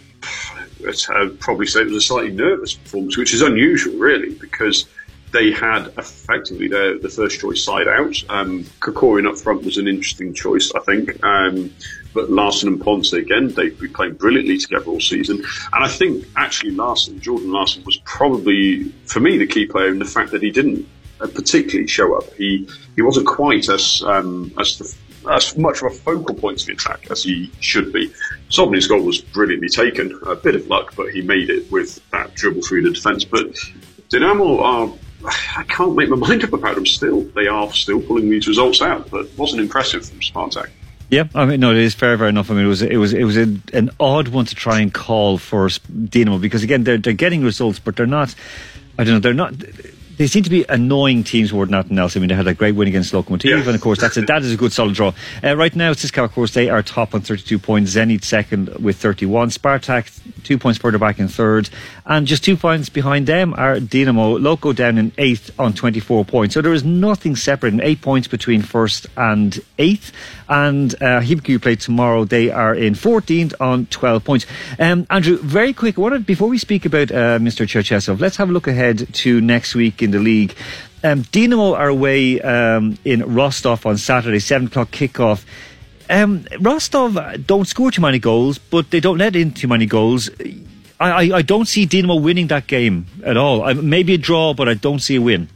I'd 1.14 1.40
probably 1.40 1.66
say 1.66 1.80
it 1.82 1.86
was 1.86 1.96
a 1.96 2.00
slightly 2.00 2.32
nervous 2.32 2.74
performance, 2.74 3.16
which 3.16 3.34
is 3.34 3.42
unusual, 3.42 3.96
really, 3.98 4.34
because 4.34 4.86
they 5.32 5.50
had 5.50 5.86
effectively 5.98 6.68
the 6.68 7.12
first 7.14 7.40
choice 7.40 7.64
side 7.64 7.88
out. 7.88 8.14
Um, 8.28 8.64
Kokorin 8.80 9.26
up 9.26 9.38
front 9.38 9.64
was 9.64 9.78
an 9.78 9.88
interesting 9.88 10.34
choice, 10.34 10.72
I 10.74 10.80
think. 10.80 11.24
Um, 11.24 11.72
but 12.14 12.30
Larsson 12.30 12.68
and 12.68 12.80
Ponce 12.80 13.12
again, 13.14 13.48
they've 13.48 13.78
been 13.78 13.92
playing 13.92 14.14
brilliantly 14.14 14.58
together 14.58 14.84
all 14.86 15.00
season. 15.00 15.38
And 15.72 15.84
I 15.84 15.88
think 15.88 16.26
actually 16.36 16.72
Larsson, 16.72 17.18
Jordan 17.20 17.50
Larsson, 17.50 17.82
was 17.84 17.96
probably 18.04 18.84
for 19.06 19.20
me 19.20 19.38
the 19.38 19.46
key 19.46 19.66
player 19.66 19.88
in 19.88 19.98
the 19.98 20.04
fact 20.04 20.30
that 20.32 20.42
he 20.42 20.50
didn't 20.50 20.86
uh, 21.20 21.26
particularly 21.28 21.88
show 21.88 22.14
up. 22.14 22.30
He 22.34 22.68
he 22.96 23.02
wasn't 23.02 23.26
quite 23.26 23.68
as 23.70 24.02
um, 24.04 24.52
as 24.58 24.78
the 24.78 24.94
as 25.30 25.56
much 25.56 25.82
of 25.82 25.92
a 25.92 25.94
focal 25.94 26.34
point 26.34 26.60
of 26.60 26.66
the 26.66 26.72
attack 26.72 27.10
as 27.10 27.22
he 27.22 27.50
should 27.60 27.92
be. 27.92 28.12
Zobnin's 28.50 28.86
goal 28.86 29.02
was 29.02 29.20
brilliantly 29.20 29.68
taken, 29.68 30.18
a 30.26 30.34
bit 30.34 30.54
of 30.54 30.66
luck, 30.68 30.94
but 30.96 31.12
he 31.12 31.22
made 31.22 31.50
it 31.50 31.70
with 31.70 32.00
that 32.10 32.34
dribble 32.34 32.62
through 32.62 32.82
the 32.82 32.90
defence. 32.90 33.24
But 33.24 33.52
Dinamo 34.10 34.60
are, 34.60 34.92
I 35.56 35.62
can't 35.64 35.96
make 35.96 36.08
my 36.08 36.16
mind 36.28 36.44
up 36.44 36.52
about 36.52 36.74
them 36.74 36.86
still. 36.86 37.22
They 37.22 37.46
are 37.46 37.72
still 37.72 38.00
pulling 38.00 38.30
these 38.30 38.48
results 38.48 38.82
out, 38.82 39.10
but 39.10 39.26
it 39.26 39.38
wasn't 39.38 39.62
impressive 39.62 40.06
from 40.06 40.20
Spartak. 40.20 40.70
Yeah, 41.12 41.24
I 41.34 41.44
mean, 41.44 41.60
no, 41.60 41.72
it 41.72 41.76
is 41.76 41.94
fair, 41.94 42.16
fair 42.16 42.28
enough. 42.28 42.50
I 42.50 42.54
mean, 42.54 42.64
it 42.64 42.68
was 42.68 42.80
it 42.80 42.96
was 42.96 43.12
it 43.12 43.24
was 43.24 43.36
a, 43.36 43.42
an 43.74 43.90
odd 44.00 44.28
one 44.28 44.46
to 44.46 44.54
try 44.54 44.80
and 44.80 44.92
call 44.92 45.36
for 45.36 45.68
Dinamo 45.68 46.40
because 46.40 46.62
again, 46.62 46.84
they're 46.84 46.96
they're 46.96 47.12
getting 47.12 47.44
results, 47.44 47.78
but 47.78 47.96
they're 47.96 48.06
not. 48.06 48.34
I 48.98 49.04
don't 49.04 49.14
know. 49.14 49.20
They're 49.20 49.34
not. 49.34 49.52
They 50.22 50.28
seem 50.28 50.44
to 50.44 50.50
be 50.50 50.64
annoying 50.68 51.24
teams 51.24 51.52
more 51.52 51.66
than 51.66 51.72
nothing 51.72 51.98
else. 51.98 52.16
I 52.16 52.20
mean, 52.20 52.28
they 52.28 52.36
had 52.36 52.46
a 52.46 52.54
great 52.54 52.76
win 52.76 52.86
against 52.86 53.12
Lokomotiv, 53.12 53.42
Yeah. 53.50 53.56
and 53.56 53.74
of 53.74 53.80
course, 53.80 53.98
that's 54.00 54.16
a, 54.16 54.20
that 54.22 54.42
is 54.42 54.52
a 54.52 54.56
good 54.56 54.72
solid 54.72 54.94
draw. 54.94 55.12
Uh, 55.42 55.56
right 55.56 55.74
now, 55.74 55.90
CSKA, 55.94 56.22
of 56.22 56.32
course, 56.32 56.54
they 56.54 56.70
are 56.70 56.80
top 56.80 57.12
on 57.12 57.22
32 57.22 57.58
points. 57.58 57.96
Zenit 57.96 58.22
second 58.22 58.68
with 58.78 58.96
31. 58.98 59.48
Spartak 59.50 60.20
two 60.44 60.58
points 60.58 60.78
further 60.78 60.96
back 60.98 61.18
in 61.18 61.26
third, 61.26 61.68
and 62.06 62.24
just 62.24 62.44
two 62.44 62.56
points 62.56 62.88
behind 62.88 63.26
them 63.26 63.52
are 63.54 63.78
Dinamo. 63.80 64.40
Loco 64.40 64.72
down 64.72 64.96
in 64.96 65.10
eighth 65.18 65.50
on 65.58 65.72
24 65.72 66.24
points. 66.24 66.54
So 66.54 66.62
there 66.62 66.72
is 66.72 66.84
nothing 66.84 67.34
separating 67.34 67.80
eight 67.80 68.00
points 68.00 68.28
between 68.28 68.62
first 68.62 69.08
and 69.16 69.58
eighth. 69.80 70.12
And 70.48 70.94
uh, 71.02 71.20
Khimki 71.22 71.60
play 71.60 71.74
tomorrow. 71.76 72.24
They 72.24 72.50
are 72.50 72.74
in 72.76 72.92
14th 72.94 73.54
on 73.58 73.86
12 73.86 74.22
points. 74.22 74.46
Um, 74.78 75.04
Andrew, 75.10 75.38
very 75.38 75.72
quick. 75.72 75.96
Wanted, 75.98 76.26
before 76.26 76.46
we 76.48 76.58
speak 76.58 76.84
about 76.84 77.10
uh, 77.10 77.38
Mr. 77.40 77.66
Cherchesov, 77.66 78.20
let's 78.20 78.36
have 78.36 78.50
a 78.50 78.52
look 78.52 78.68
ahead 78.68 79.12
to 79.14 79.40
next 79.40 79.74
week 79.74 80.02
in 80.02 80.10
the 80.12 80.18
league. 80.18 80.54
Um, 81.04 81.24
Dinamo 81.24 81.76
are 81.76 81.88
away 81.88 82.40
um, 82.40 82.96
in 83.04 83.34
Rostov 83.34 83.84
on 83.86 83.98
Saturday, 83.98 84.38
7 84.38 84.68
o'clock 84.68 84.90
kickoff. 84.92 85.44
Um, 86.08 86.46
Rostov 86.60 87.46
don't 87.46 87.66
score 87.66 87.90
too 87.90 88.02
many 88.02 88.18
goals, 88.18 88.58
but 88.58 88.90
they 88.90 89.00
don't 89.00 89.18
let 89.18 89.34
in 89.34 89.52
too 89.52 89.66
many 89.66 89.86
goals. 89.86 90.30
I, 91.00 91.10
I, 91.10 91.36
I 91.38 91.42
don't 91.42 91.66
see 91.66 91.86
Dinamo 91.86 92.22
winning 92.22 92.46
that 92.48 92.66
game 92.68 93.06
at 93.24 93.36
all. 93.36 93.62
I, 93.64 93.72
maybe 93.72 94.14
a 94.14 94.18
draw, 94.18 94.54
but 94.54 94.68
I 94.68 94.74
don't 94.74 95.00
see 95.00 95.16
a 95.16 95.20
win. 95.20 95.48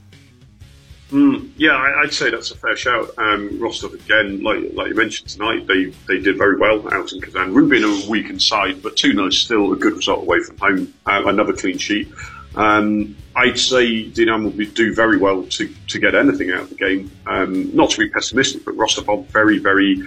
Yeah, 1.57 1.71
I- 1.71 2.03
I'd 2.03 2.13
say 2.13 2.31
that's 2.31 2.51
a 2.51 2.57
fair 2.57 2.77
shout. 2.77 3.11
Um, 3.17 3.59
Rostov 3.61 3.95
again, 3.95 4.43
like 4.43 4.59
like 4.75 4.89
you 4.89 4.95
mentioned 4.97 5.29
tonight, 5.29 5.67
they 5.69 5.87
they 6.09 6.19
did 6.19 6.37
very 6.37 6.57
well 6.57 6.93
out 6.93 7.13
in 7.13 7.21
Kazan. 7.21 7.55
Rubin 7.55 7.85
are 7.85 8.07
a 8.07 8.11
weakened 8.11 8.43
side, 8.43 8.83
but 8.83 8.97
two 8.97 9.13
0 9.13 9.29
is 9.29 9.39
still 9.39 9.73
a 9.73 9.77
good 9.77 9.95
result 9.95 10.23
away 10.23 10.41
from 10.41 10.59
home. 10.59 10.95
Uh, 11.07 11.23
another 11.27 11.53
clean 11.53 11.79
sheet. 11.79 12.09
Um, 12.57 13.17
I'd 13.35 13.59
say 13.59 14.11
Dinamo 14.11 14.57
will 14.57 14.73
do 14.73 14.95
very 14.95 15.19
well 15.19 15.43
to, 15.43 15.69
to 15.89 15.99
get 15.99 16.15
anything 16.15 16.51
out 16.51 16.61
of 16.61 16.71
the 16.71 16.75
game. 16.75 17.11
Um, 17.27 17.75
not 17.77 17.91
to 17.91 17.99
be 17.99 18.09
pessimistic, 18.09 18.65
but 18.65 18.77
Rostov 18.77 19.27
very, 19.29 19.59
very, 19.59 20.03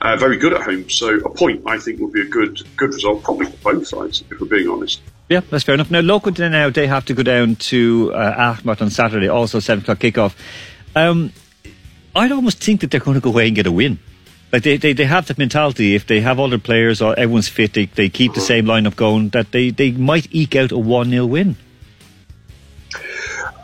uh, 0.00 0.16
very 0.16 0.36
good 0.36 0.52
at 0.52 0.62
home. 0.62 0.90
So 0.90 1.14
a 1.14 1.30
point, 1.30 1.62
I 1.66 1.78
think, 1.78 2.00
would 2.00 2.12
be 2.12 2.22
a 2.22 2.28
good 2.28 2.60
good 2.76 2.92
result, 2.92 3.22
probably 3.22 3.46
for 3.46 3.74
both 3.74 3.86
sides, 3.86 4.24
if 4.30 4.40
we're 4.40 4.48
being 4.48 4.68
honest. 4.68 5.00
Yeah, 5.28 5.40
that's 5.50 5.64
fair 5.64 5.74
enough. 5.74 5.90
Now, 5.90 6.00
local 6.00 6.32
now 6.32 6.70
they 6.70 6.86
have 6.86 7.04
to 7.06 7.14
go 7.14 7.22
down 7.22 7.56
to 7.56 8.12
uh, 8.14 8.54
Akhmat 8.54 8.82
on 8.82 8.90
Saturday, 8.90 9.28
also 9.28 9.60
seven 9.60 9.82
o'clock 9.82 9.98
kickoff. 9.98 10.34
Um, 10.96 11.32
I'd 12.16 12.32
almost 12.32 12.62
think 12.62 12.80
that 12.80 12.90
they're 12.90 13.00
going 13.00 13.16
to 13.16 13.20
go 13.20 13.30
away 13.30 13.46
and 13.46 13.54
get 13.54 13.66
a 13.66 13.72
win. 13.72 13.98
Like 14.52 14.62
they, 14.62 14.76
they, 14.76 14.92
they 14.92 15.04
have 15.04 15.26
that 15.26 15.38
mentality. 15.38 15.94
If 15.94 16.06
they 16.06 16.20
have 16.20 16.38
all 16.38 16.48
their 16.48 16.58
players 16.58 17.02
or 17.02 17.18
everyone's 17.18 17.48
fit, 17.48 17.74
they, 17.74 17.86
they 17.86 18.08
keep 18.08 18.34
the 18.34 18.40
same 18.40 18.64
lineup 18.64 18.96
going. 18.96 19.30
That 19.30 19.52
they, 19.52 19.70
they 19.70 19.90
might 19.90 20.28
eke 20.30 20.56
out 20.56 20.72
a 20.72 20.78
one 20.78 21.10
0 21.10 21.26
win. 21.26 21.56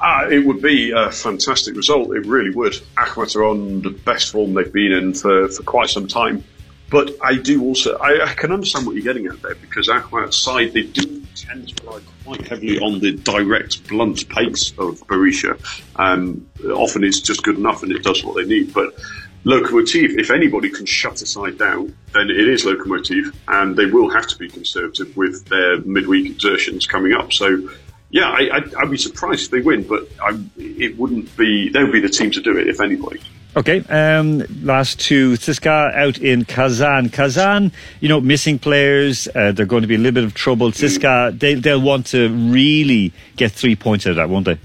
Uh, 0.03 0.27
it 0.29 0.45
would 0.45 0.61
be 0.61 0.91
a 0.91 1.13
fantastic 1.13 1.77
result. 1.77 2.15
It 2.15 2.27
really 2.27 2.51
would. 2.51 2.73
Akhmat 2.97 3.37
are 3.37 3.45
on 3.45 3.83
the 3.83 3.91
best 3.91 4.33
form 4.33 4.53
they've 4.53 4.73
been 4.73 4.91
in 4.91 5.15
for, 5.15 5.49
for 5.49 5.63
quite 5.63 5.91
some 5.91 6.09
time. 6.09 6.43
But 6.91 7.13
I 7.23 7.37
do 7.37 7.63
also, 7.63 7.97
I, 7.99 8.31
I 8.31 8.35
can 8.35 8.51
understand 8.51 8.85
what 8.85 8.97
you're 8.97 9.05
getting 9.05 9.27
at 9.27 9.41
there 9.41 9.55
because 9.55 9.89
Akhmat's 9.89 10.37
side, 10.37 10.73
they 10.73 10.83
do 10.83 11.23
tend 11.37 11.69
to 11.69 11.85
rely 11.85 12.01
quite 12.25 12.47
heavily 12.49 12.81
on 12.81 12.99
the 12.99 13.13
direct, 13.13 13.89
blunt 13.89 14.29
pace 14.29 14.73
of 14.73 15.01
Berisha. 15.07 15.57
Um, 15.97 16.49
often 16.75 17.05
it's 17.05 17.21
just 17.21 17.45
good 17.45 17.57
enough 17.57 17.85
and 17.85 17.93
it 17.93 18.03
does 18.03 18.25
what 18.25 18.35
they 18.35 18.45
need. 18.45 18.75
But 18.75 18.99
Lokomotiv, 19.45 20.19
if 20.19 20.31
anybody 20.31 20.69
can 20.69 20.87
shut 20.87 21.23
a 21.23 21.27
side 21.27 21.59
down, 21.59 21.97
then 22.13 22.29
it 22.29 22.49
is 22.49 22.65
Lokomotiv, 22.65 23.35
and 23.49 23.77
they 23.77 23.87
will 23.87 24.11
have 24.11 24.27
to 24.29 24.39
be 24.39 24.49
conservative 24.49 25.17
with 25.17 25.47
their 25.47 25.81
midweek 25.81 26.31
exertions 26.31 26.87
coming 26.87 27.13
up. 27.13 27.33
So, 27.33 27.69
yeah, 28.13 28.29
I, 28.29 28.57
I'd, 28.57 28.75
I'd 28.75 28.91
be 28.91 28.99
surprised 28.99 29.47
if 29.47 29.51
they 29.51 29.61
win, 29.63 29.85
but 29.85 30.07
I, 30.23 30.39
it 30.59 30.99
wouldn't 30.99 31.35
be. 31.37 31.71
They 31.71 31.83
would 31.83 31.93
be 31.93 32.01
the 32.01 32.11
team 32.11 32.31
to 32.33 32.43
do 32.43 32.59
it, 32.59 32.69
if 32.69 32.81
anybody. 32.81 33.21
Okay, 33.57 33.81
um, 33.89 34.45
last 34.63 35.01
two. 35.01 35.33
CSKA 35.33 35.95
out 35.95 36.19
in 36.19 36.45
Kazan. 36.45 37.09
Kazan, 37.09 37.73
you 38.01 38.11
know, 38.11 38.21
missing 38.21 38.59
players. 38.59 39.29
Uh, 39.35 39.53
they're 39.53 39.67
going 39.67 39.81
to 39.81 39.89
be 39.89 39.95
a 39.95 39.99
little 39.99 40.13
bit 40.13 40.25
of 40.25 40.35
trouble. 40.35 40.71
CSKA, 40.73 41.39
they, 41.39 41.55
they'll 41.55 41.81
want 41.81 42.07
to 42.09 42.29
really 42.29 43.15
get 43.37 43.53
three 43.53 43.77
points 43.77 44.07
out 44.07 44.11
of 44.11 44.17
that, 44.17 44.29
won't 44.29 44.45
they? 44.45 44.59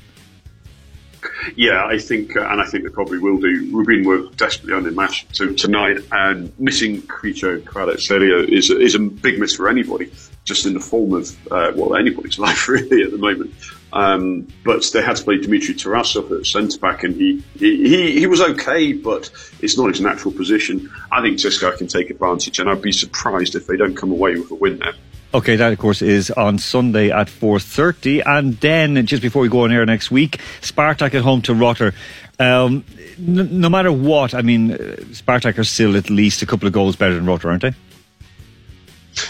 Yeah, 1.55 1.85
I 1.85 1.99
think, 1.99 2.35
uh, 2.35 2.41
and 2.49 2.59
I 2.59 2.65
think 2.65 2.83
they 2.83 2.89
probably 2.89 3.19
will 3.19 3.37
do. 3.37 3.69
Rubin 3.71 4.05
were 4.05 4.29
desperately 4.35 4.73
undermatched 4.73 5.31
to, 5.33 5.53
tonight, 5.53 5.99
and 6.11 6.51
missing 6.59 7.01
Khvicha 7.03 7.61
Kvaratskhelia 7.61 8.49
is 8.49 8.69
is 8.69 8.95
a 8.95 8.99
big 8.99 9.39
miss 9.39 9.55
for 9.55 9.69
anybody, 9.69 10.11
just 10.47 10.65
in 10.65 10.73
the 10.73 10.79
form 10.79 11.13
of 11.13 11.51
uh, 11.51 11.71
well 11.75 11.95
anybody's 11.95 12.39
life 12.47 12.67
really 12.67 13.03
at 13.03 13.11
the 13.11 13.17
moment. 13.17 13.53
Um, 13.93 14.47
but 14.65 14.89
they 14.93 15.01
had 15.01 15.15
to 15.15 15.23
play 15.23 15.37
Dmitry 15.37 15.73
Tarasov 15.73 16.37
at 16.37 16.45
centre 16.45 16.77
back, 16.79 17.03
and 17.03 17.15
he, 17.15 17.43
he 17.57 18.19
he 18.19 18.27
was 18.27 18.41
okay, 18.41 18.93
but 18.93 19.29
it's 19.61 19.77
not 19.77 19.89
his 19.89 20.01
natural 20.01 20.33
position. 20.33 20.89
I 21.11 21.21
think 21.21 21.37
CSKA 21.37 21.77
can 21.77 21.87
take 21.87 22.09
advantage, 22.09 22.59
and 22.59 22.69
I'd 22.69 22.81
be 22.81 22.91
surprised 22.91 23.55
if 23.55 23.67
they 23.67 23.77
don't 23.77 23.95
come 23.95 24.11
away 24.11 24.37
with 24.37 24.51
a 24.51 24.55
win 24.55 24.79
there. 24.79 24.93
Okay, 25.33 25.57
that 25.57 25.73
of 25.73 25.79
course 25.79 26.01
is 26.01 26.31
on 26.31 26.57
Sunday 26.57 27.11
at 27.11 27.27
4.30 27.27 28.23
and 28.25 28.57
then 28.61 29.05
just 29.05 29.21
before 29.21 29.41
we 29.41 29.49
go 29.49 29.65
on 29.65 29.73
air 29.73 29.85
next 29.85 30.09
week, 30.09 30.39
Spartak 30.61 31.13
at 31.13 31.21
home 31.21 31.41
to 31.43 31.53
Rotor. 31.53 31.93
Um, 32.39 32.85
n- 33.19 33.59
no 33.59 33.67
matter 33.67 33.91
what, 33.91 34.33
I 34.33 34.41
mean, 34.41 34.71
uh, 34.71 34.77
Spartak 35.11 35.57
are 35.57 35.65
still 35.65 35.97
at 35.97 36.09
least 36.09 36.41
a 36.43 36.45
couple 36.45 36.65
of 36.65 36.73
goals 36.73 36.95
better 36.95 37.13
than 37.13 37.25
Rotor, 37.25 37.49
aren't 37.49 37.61
they? 37.61 37.73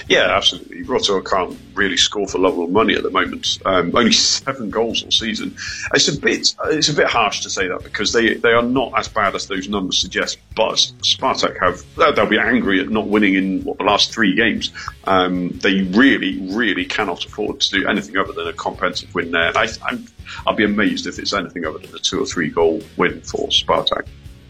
Yeah, 0.07 0.35
absolutely. 0.35 0.83
Rotor 0.83 1.21
can't 1.21 1.57
really 1.73 1.97
score 1.97 2.27
for 2.27 2.39
love 2.39 2.57
or 2.57 2.67
money 2.67 2.95
at 2.95 3.03
the 3.03 3.09
moment. 3.09 3.59
Um, 3.65 3.95
only 3.95 4.11
seven 4.11 4.69
goals 4.69 5.03
all 5.03 5.11
season. 5.11 5.55
It's 5.93 6.07
a 6.07 6.19
bit 6.19 6.53
it's 6.65 6.89
a 6.89 6.93
bit 6.93 7.07
harsh 7.07 7.41
to 7.41 7.49
say 7.49 7.67
that 7.67 7.83
because 7.83 8.13
they, 8.13 8.35
they 8.35 8.51
are 8.51 8.63
not 8.63 8.97
as 8.97 9.07
bad 9.07 9.35
as 9.35 9.47
those 9.47 9.69
numbers 9.69 9.97
suggest. 9.99 10.39
But 10.55 10.75
Spartak 11.01 11.59
have 11.59 11.83
they'll 12.15 12.25
be 12.25 12.39
angry 12.39 12.79
at 12.81 12.89
not 12.89 13.07
winning 13.07 13.35
in 13.35 13.63
what, 13.63 13.77
the 13.77 13.83
last 13.83 14.13
three 14.13 14.35
games. 14.35 14.71
Um, 15.05 15.49
they 15.59 15.81
really 15.81 16.39
really 16.51 16.85
cannot 16.85 17.25
afford 17.25 17.61
to 17.61 17.71
do 17.71 17.87
anything 17.87 18.17
other 18.17 18.33
than 18.33 18.47
a 18.47 18.53
comprehensive 18.53 19.13
win 19.13 19.31
there. 19.31 19.57
I, 19.57 19.67
I'm, 19.85 20.05
I'll 20.45 20.55
be 20.55 20.65
amazed 20.65 21.07
if 21.07 21.19
it's 21.19 21.33
anything 21.33 21.65
other 21.65 21.79
than 21.79 21.95
a 21.95 21.99
two 21.99 22.21
or 22.21 22.25
three 22.25 22.49
goal 22.49 22.81
win 22.97 23.21
for 23.21 23.47
Spartak. 23.47 24.07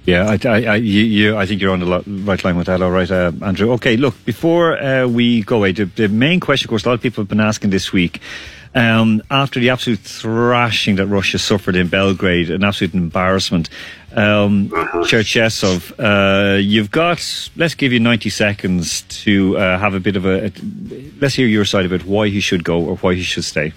Yeah, 0.07 0.25
I, 0.25 0.47
I, 0.47 0.63
I, 0.63 0.75
you, 0.75 1.03
you, 1.03 1.37
I 1.37 1.45
think 1.45 1.59
you're 1.59 1.73
on 1.73 1.81
the 1.81 2.23
right 2.23 2.41
line 2.41 2.55
with 2.55 2.67
that. 2.67 2.81
All 2.81 2.91
right, 2.91 3.11
uh, 3.11 3.33
Andrew. 3.41 3.73
Okay, 3.73 3.97
look, 3.97 4.15
before 4.23 4.81
uh, 4.81 5.05
we 5.05 5.41
go 5.41 5.57
away, 5.57 5.73
the, 5.73 5.83
the 5.83 6.07
main 6.07 6.39
question, 6.39 6.67
of 6.67 6.69
course, 6.69 6.85
a 6.85 6.87
lot 6.87 6.93
of 6.93 7.01
people 7.01 7.23
have 7.23 7.27
been 7.27 7.41
asking 7.41 7.71
this 7.71 7.91
week. 7.91 8.21
Um, 8.73 9.21
after 9.29 9.59
the 9.59 9.69
absolute 9.69 9.99
thrashing 9.99 10.95
that 10.95 11.07
Russia 11.07 11.37
suffered 11.37 11.75
in 11.75 11.89
Belgrade, 11.89 12.49
an 12.49 12.63
absolute 12.63 12.93
embarrassment, 12.93 13.67
um, 14.13 14.69
Cherchesov, 14.69 15.91
uh, 15.99 16.55
you've 16.55 16.89
got, 16.89 17.49
let's 17.57 17.75
give 17.75 17.91
you 17.91 17.99
90 17.99 18.29
seconds 18.29 19.01
to 19.23 19.57
uh, 19.57 19.77
have 19.77 19.93
a 19.93 19.99
bit 19.99 20.15
of 20.15 20.25
a, 20.25 20.45
a, 20.45 20.51
let's 21.19 21.35
hear 21.35 21.47
your 21.47 21.65
side 21.65 21.83
of 21.83 21.91
it, 21.91 22.05
why 22.05 22.29
he 22.29 22.39
should 22.39 22.63
go 22.63 22.79
or 22.79 22.95
why 22.95 23.13
he 23.13 23.23
should 23.23 23.43
stay. 23.43 23.73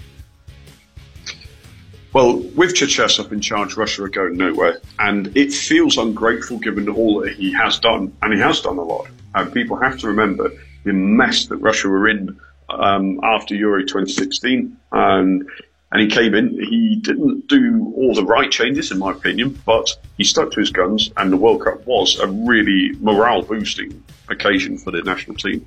Well, 2.13 2.39
with 2.39 2.75
Cherchesov 2.75 3.31
in 3.31 3.39
charge, 3.39 3.77
Russia 3.77 4.03
are 4.03 4.09
going 4.09 4.35
nowhere, 4.35 4.81
and 4.99 5.35
it 5.37 5.53
feels 5.53 5.97
ungrateful 5.97 6.57
given 6.59 6.89
all 6.89 7.21
that 7.21 7.35
he 7.35 7.53
has 7.53 7.79
done, 7.79 8.13
and 8.21 8.33
he 8.33 8.39
has 8.39 8.59
done 8.59 8.77
a 8.77 8.83
lot. 8.83 9.07
And 9.33 9.53
people 9.53 9.77
have 9.77 9.97
to 9.99 10.07
remember 10.07 10.51
the 10.83 10.91
mess 10.91 11.45
that 11.45 11.57
Russia 11.57 11.87
were 11.87 12.09
in 12.09 12.37
um, 12.69 13.21
after 13.23 13.55
Euro 13.55 13.81
2016, 13.81 14.77
and 14.91 15.49
and 15.93 16.01
he 16.01 16.07
came 16.07 16.33
in. 16.33 16.49
He 16.49 16.97
didn't 16.97 17.47
do 17.47 17.93
all 17.95 18.13
the 18.13 18.25
right 18.25 18.51
changes, 18.51 18.91
in 18.91 18.99
my 18.99 19.11
opinion, 19.11 19.61
but 19.65 19.97
he 20.17 20.25
stuck 20.25 20.51
to 20.51 20.59
his 20.59 20.71
guns, 20.71 21.11
and 21.15 21.31
the 21.31 21.37
World 21.37 21.63
Cup 21.63 21.85
was 21.85 22.19
a 22.19 22.27
really 22.27 22.91
morale 22.99 23.41
boosting 23.41 24.03
occasion 24.29 24.77
for 24.77 24.91
the 24.91 25.01
national 25.01 25.37
team. 25.37 25.65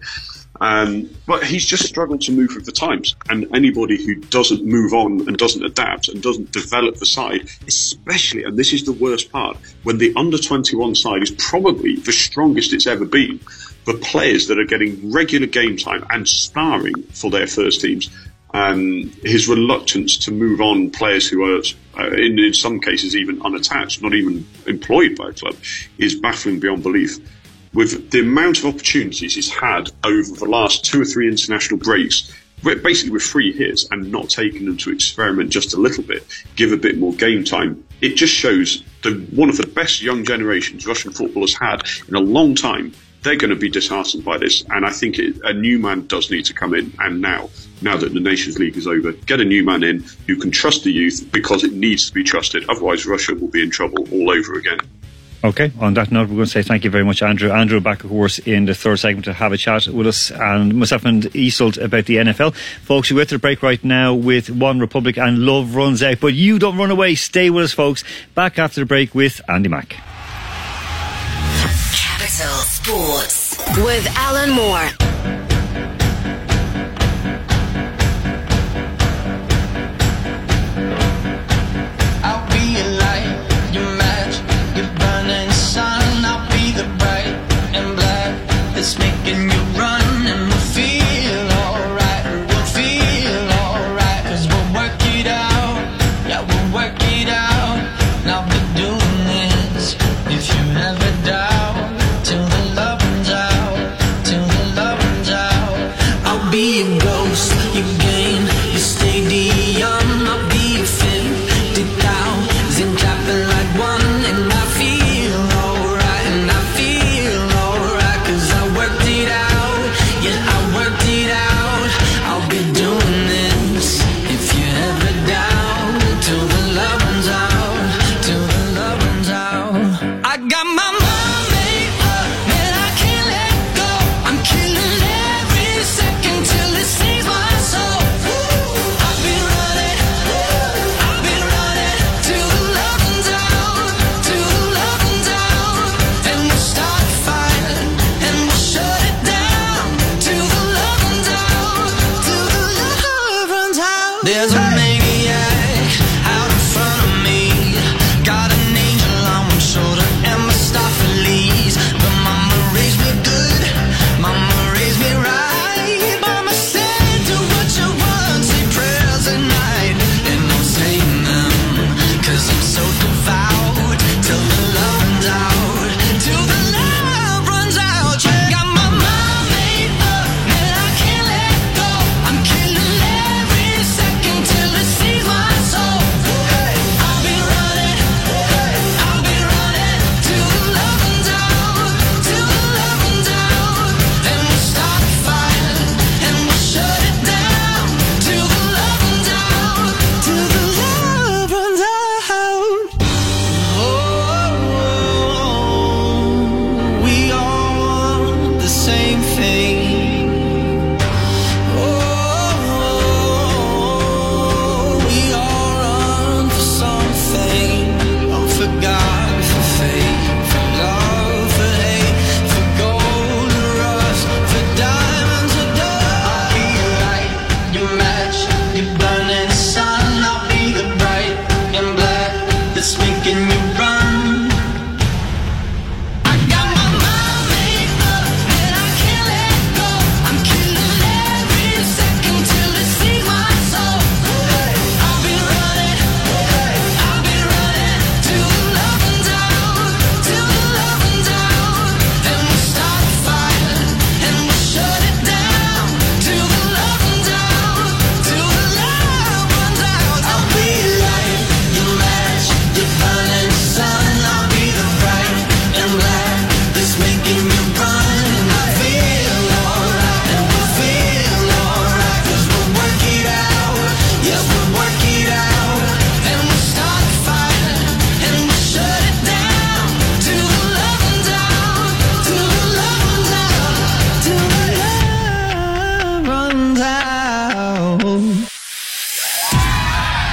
Um, 0.60 1.10
but 1.26 1.44
he's 1.44 1.66
just 1.66 1.84
struggled 1.84 2.20
to 2.22 2.32
move 2.32 2.54
with 2.54 2.64
the 2.64 2.72
times. 2.72 3.16
And 3.28 3.54
anybody 3.54 4.02
who 4.04 4.14
doesn't 4.14 4.64
move 4.64 4.92
on 4.92 5.26
and 5.26 5.36
doesn't 5.36 5.64
adapt 5.64 6.08
and 6.08 6.22
doesn't 6.22 6.52
develop 6.52 6.96
the 6.96 7.06
side, 7.06 7.48
especially, 7.66 8.44
and 8.44 8.56
this 8.56 8.72
is 8.72 8.84
the 8.84 8.92
worst 8.92 9.32
part, 9.32 9.56
when 9.82 9.98
the 9.98 10.12
under 10.16 10.38
21 10.38 10.94
side 10.94 11.22
is 11.22 11.32
probably 11.32 11.96
the 11.96 12.12
strongest 12.12 12.72
it's 12.72 12.86
ever 12.86 13.04
been, 13.04 13.40
the 13.84 13.94
players 13.94 14.46
that 14.48 14.58
are 14.58 14.64
getting 14.64 15.12
regular 15.12 15.46
game 15.46 15.76
time 15.76 16.06
and 16.10 16.26
starring 16.28 17.02
for 17.12 17.30
their 17.30 17.46
first 17.46 17.80
teams, 17.80 18.08
um, 18.54 19.10
his 19.24 19.48
reluctance 19.48 20.16
to 20.16 20.30
move 20.30 20.60
on 20.60 20.88
players 20.90 21.28
who 21.28 21.42
are, 21.42 21.60
uh, 21.98 22.12
in, 22.12 22.38
in 22.38 22.54
some 22.54 22.78
cases, 22.78 23.16
even 23.16 23.42
unattached, 23.42 24.00
not 24.00 24.14
even 24.14 24.46
employed 24.66 25.16
by 25.16 25.30
a 25.30 25.32
club, 25.32 25.56
is 25.98 26.14
baffling 26.14 26.60
beyond 26.60 26.84
belief 26.84 27.18
with 27.74 28.10
the 28.10 28.20
amount 28.20 28.60
of 28.60 28.66
opportunities 28.66 29.34
he's 29.34 29.50
had 29.50 29.90
over 30.04 30.32
the 30.32 30.46
last 30.46 30.84
two 30.84 31.02
or 31.02 31.04
three 31.04 31.28
international 31.28 31.78
breaks, 31.78 32.32
basically 32.62 33.10
with 33.10 33.22
free 33.22 33.52
hits 33.52 33.86
and 33.90 34.10
not 34.10 34.30
taking 34.30 34.64
them 34.64 34.76
to 34.78 34.90
experiment 34.90 35.50
just 35.50 35.74
a 35.74 35.76
little 35.76 36.02
bit, 36.02 36.24
give 36.56 36.72
a 36.72 36.76
bit 36.76 36.98
more 36.98 37.12
game 37.14 37.44
time. 37.44 37.84
It 38.00 38.16
just 38.16 38.32
shows 38.32 38.82
the 39.02 39.14
one 39.34 39.50
of 39.50 39.56
the 39.56 39.66
best 39.66 40.02
young 40.02 40.24
generations 40.24 40.86
Russian 40.86 41.12
football 41.12 41.42
has 41.42 41.54
had 41.54 41.82
in 42.08 42.14
a 42.14 42.20
long 42.20 42.54
time. 42.54 42.92
They're 43.22 43.36
going 43.36 43.50
to 43.50 43.56
be 43.56 43.70
disheartened 43.70 44.22
by 44.22 44.36
this, 44.36 44.62
and 44.68 44.84
I 44.84 44.90
think 44.90 45.18
it, 45.18 45.36
a 45.44 45.54
new 45.54 45.78
man 45.78 46.06
does 46.06 46.30
need 46.30 46.44
to 46.44 46.52
come 46.52 46.74
in. 46.74 46.92
And 46.98 47.22
now, 47.22 47.48
now 47.80 47.96
that 47.96 48.12
the 48.12 48.20
Nations 48.20 48.58
League 48.58 48.76
is 48.76 48.86
over, 48.86 49.12
get 49.12 49.40
a 49.40 49.44
new 49.46 49.64
man 49.64 49.82
in 49.82 50.04
who 50.26 50.36
can 50.36 50.50
trust 50.50 50.84
the 50.84 50.92
youth 50.92 51.26
because 51.32 51.64
it 51.64 51.72
needs 51.72 52.06
to 52.08 52.12
be 52.12 52.22
trusted. 52.22 52.68
Otherwise, 52.68 53.06
Russia 53.06 53.34
will 53.34 53.48
be 53.48 53.62
in 53.62 53.70
trouble 53.70 54.06
all 54.12 54.30
over 54.30 54.58
again. 54.58 54.78
Okay, 55.44 55.72
on 55.78 55.92
that 55.92 56.10
note, 56.10 56.30
we're 56.30 56.36
going 56.36 56.46
to 56.46 56.50
say 56.50 56.62
thank 56.62 56.84
you 56.84 56.90
very 56.90 57.04
much, 57.04 57.20
Andrew. 57.22 57.52
Andrew 57.52 57.78
back, 57.78 58.02
of 58.02 58.08
course, 58.08 58.38
in 58.38 58.64
the 58.64 58.74
third 58.74 58.98
segment 58.98 59.26
to 59.26 59.34
have 59.34 59.52
a 59.52 59.58
chat 59.58 59.86
with 59.86 60.06
us 60.06 60.30
and 60.30 60.74
myself 60.74 61.04
and 61.04 61.24
Isolt 61.24 61.76
about 61.76 62.06
the 62.06 62.16
NFL. 62.16 62.54
Folks, 62.54 63.12
we're 63.12 63.20
at 63.20 63.28
the 63.28 63.38
break 63.38 63.62
right 63.62 63.84
now 63.84 64.14
with 64.14 64.46
OneRepublic 64.46 65.22
and 65.22 65.40
Love 65.40 65.74
Runs 65.74 66.02
Out. 66.02 66.20
But 66.20 66.32
you 66.32 66.58
don't 66.58 66.78
run 66.78 66.90
away. 66.90 67.14
Stay 67.14 67.50
with 67.50 67.66
us, 67.66 67.72
folks. 67.74 68.04
Back 68.34 68.58
after 68.58 68.80
the 68.80 68.86
break 68.86 69.14
with 69.14 69.42
Andy 69.46 69.68
Mack. 69.68 69.90
Capital 71.92 72.56
Sports 72.62 73.58
with 73.76 74.06
Alan 74.16 74.50
Moore. 74.50 75.13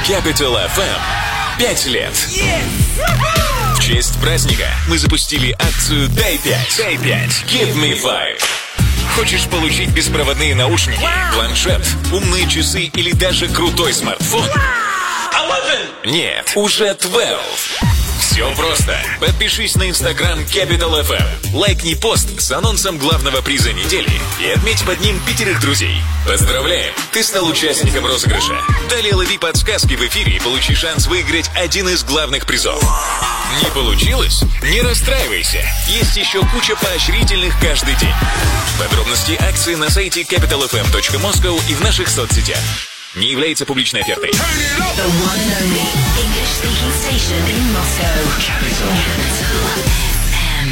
Capital 0.08 0.56
FM. 0.56 1.00
Пять 1.60 1.86
лет. 1.86 2.12
В 3.76 3.80
честь 3.80 4.20
праздника 4.20 4.66
мы 4.88 4.98
запустили 4.98 5.52
акцию 5.52 6.10
«Дай 6.10 6.38
5». 6.38 6.78
«Дай 6.78 6.96
5». 6.96 7.46
Give 7.46 7.76
me 7.76 8.02
five. 8.02 8.42
Хочешь 9.16 9.46
получить 9.46 9.90
беспроводные 9.90 10.56
наушники, 10.56 11.08
планшет, 11.34 11.86
умные 12.12 12.48
часы 12.48 12.86
или 12.86 13.12
даже 13.12 13.48
крутой 13.48 13.94
смартфон? 13.94 14.50
Нет, 16.04 16.52
уже 16.56 16.96
12. 16.96 18.01
Все 18.32 18.50
просто. 18.56 18.98
Подпишись 19.20 19.76
на 19.76 19.90
инстаграм 19.90 20.40
Capital 20.40 21.06
FM. 21.06 21.54
Лайкни 21.54 21.96
пост 21.96 22.40
с 22.40 22.50
анонсом 22.54 22.98
главного 22.98 23.42
приза 23.42 23.74
недели 23.74 24.10
и 24.40 24.50
отметь 24.52 24.86
под 24.86 25.02
ним 25.02 25.20
пятерых 25.28 25.60
друзей. 25.60 26.02
Поздравляем! 26.26 26.94
Ты 27.12 27.24
стал 27.24 27.46
участником 27.46 28.06
розыгрыша. 28.06 28.58
Далее 28.90 29.16
лови 29.16 29.38
подсказки 29.38 29.96
в 29.96 30.02
эфире 30.08 30.38
и 30.38 30.40
получи 30.40 30.74
шанс 30.76 31.08
выиграть 31.08 31.52
один 31.56 31.90
из 31.90 32.06
главных 32.06 32.46
призов. 32.46 32.82
Не 33.62 33.70
получилось? 33.72 34.44
Не 34.64 34.82
расстраивайся. 34.82 35.62
Есть 35.90 36.16
еще 36.16 36.40
куча 36.54 36.78
поощрительных 36.78 37.60
каждый 37.60 37.96
день. 37.96 38.16
Подробности 38.80 39.38
акции 39.42 39.76
на 39.76 39.90
сайте 39.90 40.22
capitalfm.moscow 40.22 41.62
и 41.70 41.74
в 41.74 41.82
наших 41.82 42.08
соцсетях. 42.08 42.60
Не 43.15 43.31
является 43.31 43.65
публичной 43.65 44.03
офертой. 44.03 44.31
The 44.31 44.37
one 44.37 45.41
and 45.41 45.53
only 45.63 45.87
English 46.21 46.53
speaking 46.59 46.93
station 46.93 47.41
in 47.49 47.73
Moscow. 47.73 48.17
Capital. 48.41 48.91
FM. 50.33 50.69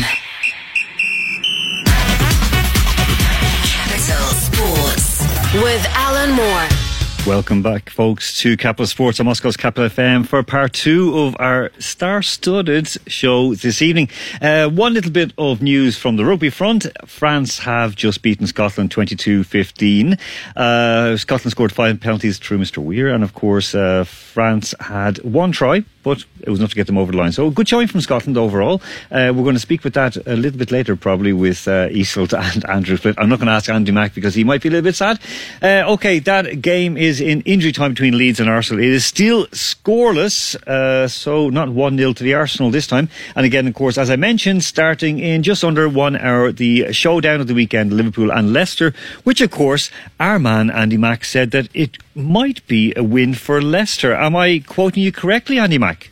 Capital 3.64 4.27
Sports. 4.35 5.25
With 5.62 5.87
Alan 5.94 6.33
Moore. 6.33 6.88
Welcome 7.27 7.62
back, 7.62 7.89
folks, 7.91 8.39
to 8.41 8.58
Capital 8.58 8.88
Sports 8.88 9.19
on 9.19 9.27
Moscow's 9.27 9.58
Capital 9.58 9.88
FM 9.88 10.25
for 10.25 10.41
part 10.41 10.73
two 10.73 11.15
of 11.19 11.36
our 11.38 11.69
star-studded 11.77 12.88
show 13.08 13.53
this 13.53 13.84
evening. 13.84 14.10
Uh, 14.41 14.67
one 14.69 14.93
little 14.93 15.12
bit 15.12 15.34
of 15.38 15.62
news 15.62 15.95
from 15.95 16.15
the 16.15 16.25
rugby 16.25 16.49
front. 16.49 16.88
France 17.05 17.60
have 17.60 17.95
just 17.95 18.23
beaten 18.23 18.47
Scotland 18.47 18.89
22-15. 18.89 20.19
Uh, 20.55 21.17
Scotland 21.17 21.51
scored 21.51 21.71
five 21.71 21.99
penalties 21.99 22.39
through 22.39 22.58
Mr. 22.58 22.77
Weir, 22.79 23.10
and 23.10 23.23
of 23.23 23.34
course, 23.36 23.75
uh, 23.75 24.05
France 24.05 24.73
had 24.79 25.17
one 25.19 25.51
try, 25.51 25.84
but 26.10 26.26
it 26.41 26.50
was 26.50 26.58
enough 26.58 26.72
to 26.72 26.76
get 26.76 26.88
them 26.88 26.98
over 26.98 27.12
the 27.12 27.17
line. 27.19 27.32
So 27.32 27.52
good 27.52 27.69
showing 27.69 27.88
from 27.88 28.02
Scotland 28.02 28.36
overall. 28.36 28.82
Uh, 29.12 29.32
we're 29.36 29.43
going 29.43 29.54
to 29.54 29.60
speak 29.60 29.84
with 29.84 29.93
that 29.93 30.17
a 30.26 30.36
little 30.36 30.58
bit 30.58 30.72
later, 30.72 30.95
probably 30.95 31.34
with 31.34 31.67
uh, 31.67 31.88
and 31.91 32.67
Andrew 32.67 32.98
Flint. 32.98 33.19
I'm 33.19 33.30
not 33.30 33.38
going 33.38 33.45
to 33.45 33.54
ask 33.54 33.69
Andy 33.69 33.91
Mack 33.91 34.15
because 34.15 34.34
he 34.34 34.43
might 34.43 34.63
be 34.63 34.69
a 34.69 34.72
little 34.72 34.84
bit 34.84 34.95
sad. 34.95 35.19
Uh, 35.62 35.84
okay, 35.93 36.17
that 36.17 36.63
game 36.63 36.98
is 36.98 37.22
in 37.22 37.41
injury 37.41 37.72
time 37.72 37.91
between 37.91 38.17
Leeds 38.17 38.39
and 38.39 38.50
Arsenal. 38.50 38.84
It 38.84 38.89
is 38.89 39.06
still 39.06 39.45
scoreless, 39.48 40.56
uh, 40.67 41.08
so 41.08 41.50
not 41.50 41.69
1 41.69 41.98
0 41.98 42.13
to 42.13 42.24
the 42.24 42.34
Arsenal 42.34 42.72
this 42.72 42.88
time. 42.88 43.08
And 43.36 43.45
again, 43.45 43.67
of 43.67 43.76
course, 43.76 44.00
as 44.00 44.10
I 44.10 44.15
mentioned, 44.15 44.63
starting 44.63 45.19
in 45.19 45.43
just 45.43 45.63
under 45.63 45.88
one 45.88 46.15
hour, 46.15 46.52
the 46.52 46.91
showdown 46.91 47.39
of 47.39 47.45
the 47.45 47.54
weekend, 47.54 47.93
Liverpool 47.93 48.32
and 48.32 48.52
Leicester, 48.52 48.95
which, 49.26 49.41
of 49.41 49.52
course, 49.52 49.91
our 50.19 50.39
man 50.39 50.72
Andy 50.72 50.98
Mack 50.98 51.24
said 51.24 51.52
that 51.52 51.69
it 51.76 51.98
might 52.19 52.65
be 52.67 52.93
a 52.95 53.03
win 53.03 53.34
for 53.34 53.62
Leicester. 53.62 54.13
Am 54.13 54.36
I 54.36 54.60
quoting 54.60 55.03
you 55.03 55.12
correctly, 55.12 55.60
Andy 55.60 55.77
Mack? 55.77 56.12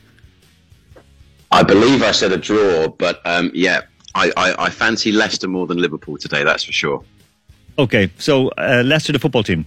I 1.51 1.63
believe 1.63 2.03
I 2.03 2.11
said 2.11 2.31
a 2.31 2.37
draw, 2.37 2.87
but 2.89 3.21
um, 3.25 3.51
yeah, 3.53 3.81
I, 4.15 4.31
I, 4.35 4.65
I 4.65 4.69
fancy 4.69 5.11
Leicester 5.11 5.47
more 5.47 5.67
than 5.67 5.77
Liverpool 5.77 6.17
today. 6.17 6.43
That's 6.43 6.63
for 6.63 6.73
sure. 6.73 7.03
Okay, 7.79 8.09
so 8.17 8.49
uh, 8.57 8.81
Leicester, 8.85 9.13
the 9.13 9.19
football 9.19 9.43
team. 9.43 9.65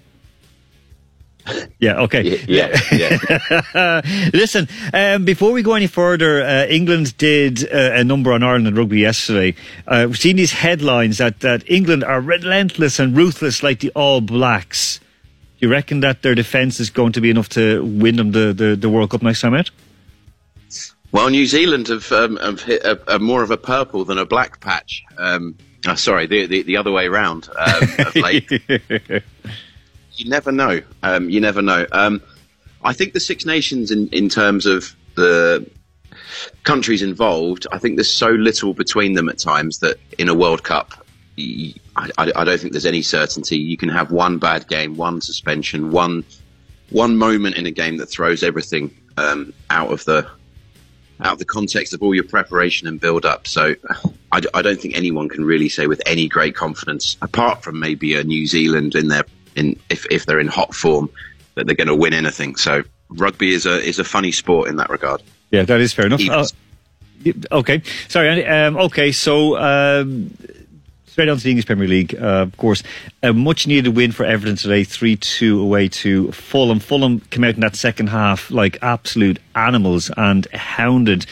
Yeah, 1.78 2.02
okay. 2.02 2.38
Yeah, 2.46 2.78
yeah. 2.92 4.02
Listen, 4.34 4.68
um, 4.92 5.24
before 5.24 5.52
we 5.52 5.62
go 5.62 5.72
any 5.72 5.86
further, 5.86 6.42
uh, 6.42 6.66
England 6.66 7.16
did 7.16 7.64
uh, 7.64 7.92
a 7.94 8.04
number 8.04 8.34
on 8.34 8.42
Ireland 8.42 8.76
rugby 8.76 9.00
yesterday. 9.00 9.54
Uh, 9.86 10.04
we've 10.08 10.18
seen 10.18 10.36
these 10.36 10.52
headlines 10.52 11.16
that, 11.16 11.40
that 11.40 11.68
England 11.68 12.04
are 12.04 12.20
relentless 12.20 12.98
and 12.98 13.16
ruthless 13.16 13.62
like 13.62 13.80
the 13.80 13.90
All 13.94 14.20
Blacks. 14.20 15.00
Do 15.60 15.66
you 15.66 15.72
reckon 15.72 16.00
that 16.00 16.22
their 16.22 16.34
defence 16.34 16.80
is 16.80 16.88
going 16.88 17.12
to 17.12 17.20
be 17.20 17.28
enough 17.28 17.50
to 17.50 17.84
win 17.84 18.16
them 18.16 18.32
the, 18.32 18.54
the, 18.54 18.76
the 18.76 18.88
World 18.88 19.10
Cup 19.10 19.22
next 19.22 19.42
time 19.42 19.52
out? 19.52 19.70
Well, 21.12 21.28
New 21.28 21.44
Zealand 21.44 21.88
have, 21.88 22.10
um, 22.12 22.38
have 22.38 22.62
hit 22.62 22.82
a, 22.82 23.16
a 23.16 23.18
more 23.18 23.42
of 23.42 23.50
a 23.50 23.58
purple 23.58 24.06
than 24.06 24.16
a 24.16 24.24
black 24.24 24.60
patch. 24.60 25.02
Um, 25.18 25.58
oh, 25.86 25.96
sorry, 25.96 26.26
the, 26.26 26.46
the 26.46 26.62
the 26.62 26.76
other 26.78 26.90
way 26.90 27.08
round. 27.08 27.48
Um, 27.58 27.88
of 27.98 28.16
late. 28.16 28.50
you 30.14 30.30
never 30.30 30.50
know. 30.50 30.80
Um, 31.02 31.28
you 31.28 31.40
never 31.40 31.60
know. 31.60 31.86
Um, 31.92 32.22
I 32.82 32.94
think 32.94 33.12
the 33.12 33.20
Six 33.20 33.44
Nations, 33.44 33.90
in, 33.90 34.08
in 34.08 34.30
terms 34.30 34.64
of 34.64 34.96
the 35.16 35.68
countries 36.64 37.02
involved, 37.02 37.66
I 37.70 37.78
think 37.78 37.96
there's 37.96 38.10
so 38.10 38.30
little 38.30 38.72
between 38.72 39.12
them 39.12 39.28
at 39.28 39.38
times 39.38 39.80
that 39.80 39.98
in 40.18 40.30
a 40.30 40.34
World 40.34 40.62
Cup, 40.62 40.99
I, 41.96 42.10
I- 42.18 42.32
I 42.36 42.44
don't 42.44 42.60
think 42.60 42.72
there's 42.72 42.86
any 42.86 43.02
certainty. 43.02 43.56
You 43.58 43.76
can 43.76 43.88
have 43.88 44.10
one 44.12 44.38
bad 44.38 44.66
game, 44.68 44.96
one 44.96 45.20
suspension, 45.20 45.90
one 45.92 46.24
one 46.90 47.16
moment 47.16 47.56
in 47.56 47.66
a 47.66 47.70
game 47.70 47.98
that 47.98 48.06
throws 48.06 48.42
everything 48.42 48.90
um, 49.16 49.52
out 49.70 49.92
of 49.92 50.04
the 50.04 50.26
out 51.20 51.34
of 51.34 51.38
the 51.38 51.44
context 51.44 51.92
of 51.94 52.02
all 52.02 52.14
your 52.14 52.24
preparation 52.24 52.88
and 52.88 52.98
build 53.00 53.24
up. 53.26 53.46
So 53.46 53.74
I 54.32 54.40
don't 54.40 54.80
think 54.80 54.96
anyone 54.96 55.28
can 55.28 55.44
really 55.44 55.68
say 55.68 55.86
with 55.86 56.00
any 56.06 56.28
great 56.28 56.54
confidence, 56.54 57.16
apart 57.20 57.62
from 57.62 57.78
maybe 57.78 58.14
a 58.14 58.24
New 58.24 58.46
Zealand 58.46 58.94
in 58.94 59.08
their 59.08 59.24
in 59.56 59.78
if, 59.90 60.06
if 60.10 60.24
they're 60.26 60.40
in 60.40 60.46
hot 60.48 60.74
form, 60.74 61.10
that 61.54 61.66
they're 61.66 61.74
going 61.76 61.88
to 61.88 61.94
win 61.96 62.14
anything. 62.14 62.56
So 62.56 62.82
rugby 63.10 63.52
is 63.52 63.66
a 63.66 63.80
is 63.86 63.98
a 63.98 64.04
funny 64.04 64.32
sport 64.32 64.68
in 64.68 64.76
that 64.76 64.88
regard. 64.90 65.22
Yeah, 65.50 65.62
that 65.64 65.80
is 65.80 65.92
fair 65.92 66.06
enough. 66.06 66.20
Uh, 66.28 66.46
okay, 67.52 67.82
sorry. 68.08 68.46
Um, 68.46 68.76
okay, 68.76 69.12
so 69.12 69.58
um, 69.58 70.30
straight 71.10 71.28
on 71.28 71.36
to 71.36 71.42
the 71.42 71.50
English 71.50 71.66
Premier 71.66 71.88
League. 71.88 72.14
Uh, 72.14 72.42
of 72.42 72.56
course, 72.56 72.82
a 73.22 73.32
much 73.32 73.66
needed 73.66 73.96
win 73.96 74.12
for 74.12 74.24
Everton 74.24 74.56
today, 74.56 74.84
three 74.84 75.16
two 75.16 75.60
away 75.60 75.88
to 75.88 76.30
Fulham. 76.32 76.78
Fulham 76.78 77.20
came 77.20 77.44
out 77.44 77.54
in 77.54 77.60
that 77.60 77.74
second 77.74 78.08
half 78.08 78.50
like 78.50 78.78
absolute 78.82 79.38
animals 79.54 80.10
and 80.16 80.46
hounded. 80.52 81.26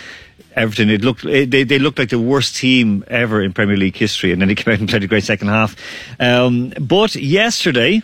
Everton. 0.56 0.90
It 0.90 1.02
looked 1.02 1.24
it, 1.24 1.52
they 1.52 1.62
they 1.62 1.78
looked 1.78 2.00
like 2.00 2.08
the 2.08 2.18
worst 2.18 2.56
team 2.56 3.04
ever 3.06 3.40
in 3.40 3.52
Premier 3.52 3.76
League 3.76 3.94
history, 3.94 4.32
and 4.32 4.40
then 4.42 4.48
they 4.48 4.56
came 4.56 4.74
out 4.74 4.80
and 4.80 4.88
played 4.88 5.04
a 5.04 5.06
great 5.06 5.22
second 5.22 5.46
half. 5.46 5.76
Um, 6.18 6.70
but 6.80 7.14
yesterday, 7.14 8.02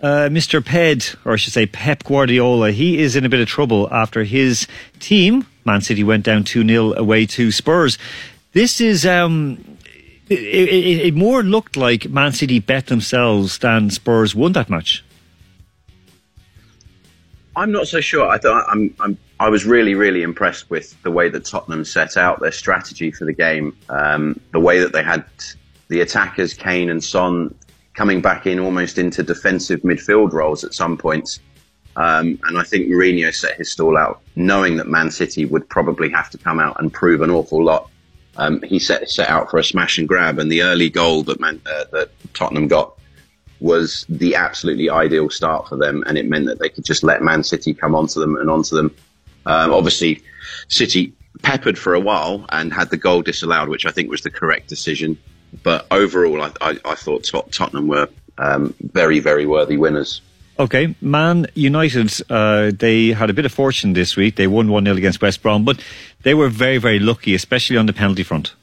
uh, 0.00 0.28
Mr. 0.30 0.64
Ped, 0.64 1.16
or 1.24 1.32
I 1.32 1.36
should 1.36 1.52
say 1.52 1.66
Pep 1.66 2.04
Guardiola, 2.04 2.70
he 2.70 2.98
is 2.98 3.16
in 3.16 3.24
a 3.24 3.28
bit 3.28 3.40
of 3.40 3.48
trouble 3.48 3.88
after 3.90 4.22
his 4.22 4.68
team, 5.00 5.46
Man 5.64 5.80
City, 5.80 6.04
went 6.04 6.24
down 6.24 6.44
2 6.44 6.64
0 6.68 6.94
away 6.96 7.26
to 7.26 7.50
Spurs. 7.50 7.98
This 8.52 8.80
is. 8.80 9.04
Um, 9.04 9.75
it, 10.28 10.38
it, 10.38 11.06
it 11.06 11.14
more 11.14 11.42
looked 11.42 11.76
like 11.76 12.08
Man 12.08 12.32
City 12.32 12.58
bet 12.58 12.86
themselves 12.86 13.58
than 13.58 13.90
Spurs 13.90 14.34
won 14.34 14.52
that 14.52 14.68
match. 14.68 15.04
I'm 17.54 17.72
not 17.72 17.88
so 17.88 18.00
sure. 18.00 18.28
I 18.28 18.38
thought 18.38 18.66
I'm, 18.68 18.94
I'm 19.00 19.18
I 19.40 19.48
was 19.48 19.64
really 19.64 19.94
really 19.94 20.22
impressed 20.22 20.68
with 20.70 21.00
the 21.02 21.10
way 21.10 21.28
that 21.30 21.44
Tottenham 21.44 21.84
set 21.84 22.16
out 22.16 22.40
their 22.40 22.52
strategy 22.52 23.10
for 23.10 23.24
the 23.24 23.32
game. 23.32 23.76
Um, 23.88 24.38
the 24.52 24.60
way 24.60 24.78
that 24.80 24.92
they 24.92 25.02
had 25.02 25.24
the 25.88 26.00
attackers 26.00 26.54
Kane 26.54 26.90
and 26.90 27.02
Son 27.02 27.54
coming 27.94 28.20
back 28.20 28.46
in 28.46 28.58
almost 28.58 28.98
into 28.98 29.22
defensive 29.22 29.80
midfield 29.80 30.32
roles 30.32 30.64
at 30.64 30.74
some 30.74 30.98
points. 30.98 31.40
Um, 31.96 32.38
and 32.44 32.58
I 32.58 32.62
think 32.62 32.88
Mourinho 32.88 33.34
set 33.34 33.56
his 33.56 33.72
stall 33.72 33.96
out 33.96 34.20
knowing 34.36 34.76
that 34.76 34.86
Man 34.86 35.10
City 35.10 35.46
would 35.46 35.66
probably 35.70 36.10
have 36.10 36.28
to 36.30 36.38
come 36.38 36.60
out 36.60 36.78
and 36.78 36.92
prove 36.92 37.22
an 37.22 37.30
awful 37.30 37.64
lot. 37.64 37.90
Um, 38.38 38.62
he 38.62 38.78
set 38.78 39.08
set 39.08 39.28
out 39.28 39.50
for 39.50 39.58
a 39.58 39.64
smash 39.64 39.98
and 39.98 40.06
grab, 40.06 40.38
and 40.38 40.50
the 40.50 40.62
early 40.62 40.90
goal 40.90 41.22
that 41.24 41.40
uh, 41.42 41.84
that 41.92 42.10
Tottenham 42.34 42.68
got 42.68 42.92
was 43.60 44.04
the 44.08 44.34
absolutely 44.34 44.90
ideal 44.90 45.30
start 45.30 45.68
for 45.68 45.76
them, 45.76 46.04
and 46.06 46.18
it 46.18 46.26
meant 46.26 46.46
that 46.46 46.58
they 46.58 46.68
could 46.68 46.84
just 46.84 47.02
let 47.02 47.22
Man 47.22 47.42
City 47.42 47.72
come 47.72 47.94
onto 47.94 48.20
them 48.20 48.36
and 48.36 48.50
onto 48.50 48.76
them. 48.76 48.94
Um, 49.46 49.72
obviously, 49.72 50.22
City 50.68 51.12
peppered 51.42 51.78
for 51.78 51.94
a 51.94 52.00
while 52.00 52.44
and 52.50 52.72
had 52.72 52.90
the 52.90 52.96
goal 52.96 53.22
disallowed, 53.22 53.68
which 53.68 53.86
I 53.86 53.90
think 53.90 54.10
was 54.10 54.22
the 54.22 54.30
correct 54.30 54.68
decision. 54.68 55.18
But 55.62 55.86
overall, 55.90 56.42
I, 56.42 56.52
I, 56.60 56.78
I 56.84 56.94
thought 56.94 57.24
Tot- 57.24 57.52
Tottenham 57.52 57.88
were 57.88 58.08
um, 58.38 58.74
very, 58.80 59.20
very 59.20 59.46
worthy 59.46 59.76
winners. 59.76 60.20
Okay, 60.58 60.94
Man 61.02 61.46
United, 61.54 62.12
uh, 62.30 62.70
they 62.74 63.08
had 63.08 63.28
a 63.28 63.34
bit 63.34 63.44
of 63.44 63.52
fortune 63.52 63.92
this 63.92 64.16
week. 64.16 64.36
They 64.36 64.46
won 64.46 64.70
1 64.70 64.84
0 64.84 64.96
against 64.96 65.20
West 65.20 65.42
Brom, 65.42 65.64
but 65.66 65.78
they 66.22 66.32
were 66.32 66.48
very, 66.48 66.78
very 66.78 66.98
lucky, 66.98 67.34
especially 67.34 67.76
on 67.76 67.84
the 67.84 67.92
penalty 67.92 68.22
front. 68.22 68.54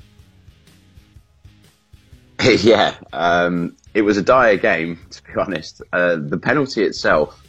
yeah, 2.41 2.95
um, 3.13 3.75
it 3.93 4.01
was 4.01 4.17
a 4.17 4.23
dire 4.23 4.57
game, 4.57 4.99
to 5.11 5.23
be 5.23 5.33
honest. 5.39 5.83
Uh, 5.91 6.15
the 6.19 6.37
penalty 6.37 6.83
itself, 6.83 7.41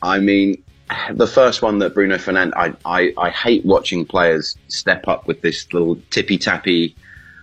I 0.00 0.20
mean, 0.20 0.62
the 1.12 1.26
first 1.26 1.62
one 1.62 1.80
that 1.80 1.94
Bruno 1.94 2.18
Fernandes, 2.18 2.52
I, 2.54 2.74
I, 2.84 3.12
I 3.18 3.30
hate 3.30 3.64
watching 3.64 4.04
players 4.04 4.56
step 4.68 5.08
up 5.08 5.26
with 5.26 5.40
this 5.40 5.72
little 5.72 5.96
tippy 6.10 6.38
tappy 6.38 6.94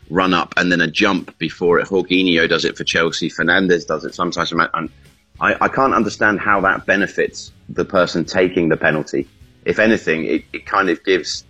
run 0.09 0.33
up 0.33 0.53
and 0.57 0.71
then 0.71 0.81
a 0.81 0.87
jump 0.87 1.37
before 1.37 1.79
it. 1.79 1.87
Jorginho 1.87 2.47
does 2.47 2.65
it 2.65 2.77
for 2.77 2.83
Chelsea, 2.83 3.29
Fernandes 3.29 3.85
does 3.85 4.05
it 4.05 4.15
sometimes. 4.15 4.51
And 4.51 4.89
I, 5.41 5.55
I 5.61 5.67
can't 5.67 5.93
understand 5.93 6.39
how 6.39 6.61
that 6.61 6.85
benefits 6.85 7.51
the 7.69 7.85
person 7.85 8.25
taking 8.25 8.69
the 8.69 8.77
penalty. 8.77 9.27
If 9.65 9.79
anything, 9.79 10.25
it, 10.25 10.43
it 10.53 10.65
kind 10.65 10.89
of 10.89 11.03
gives 11.03 11.43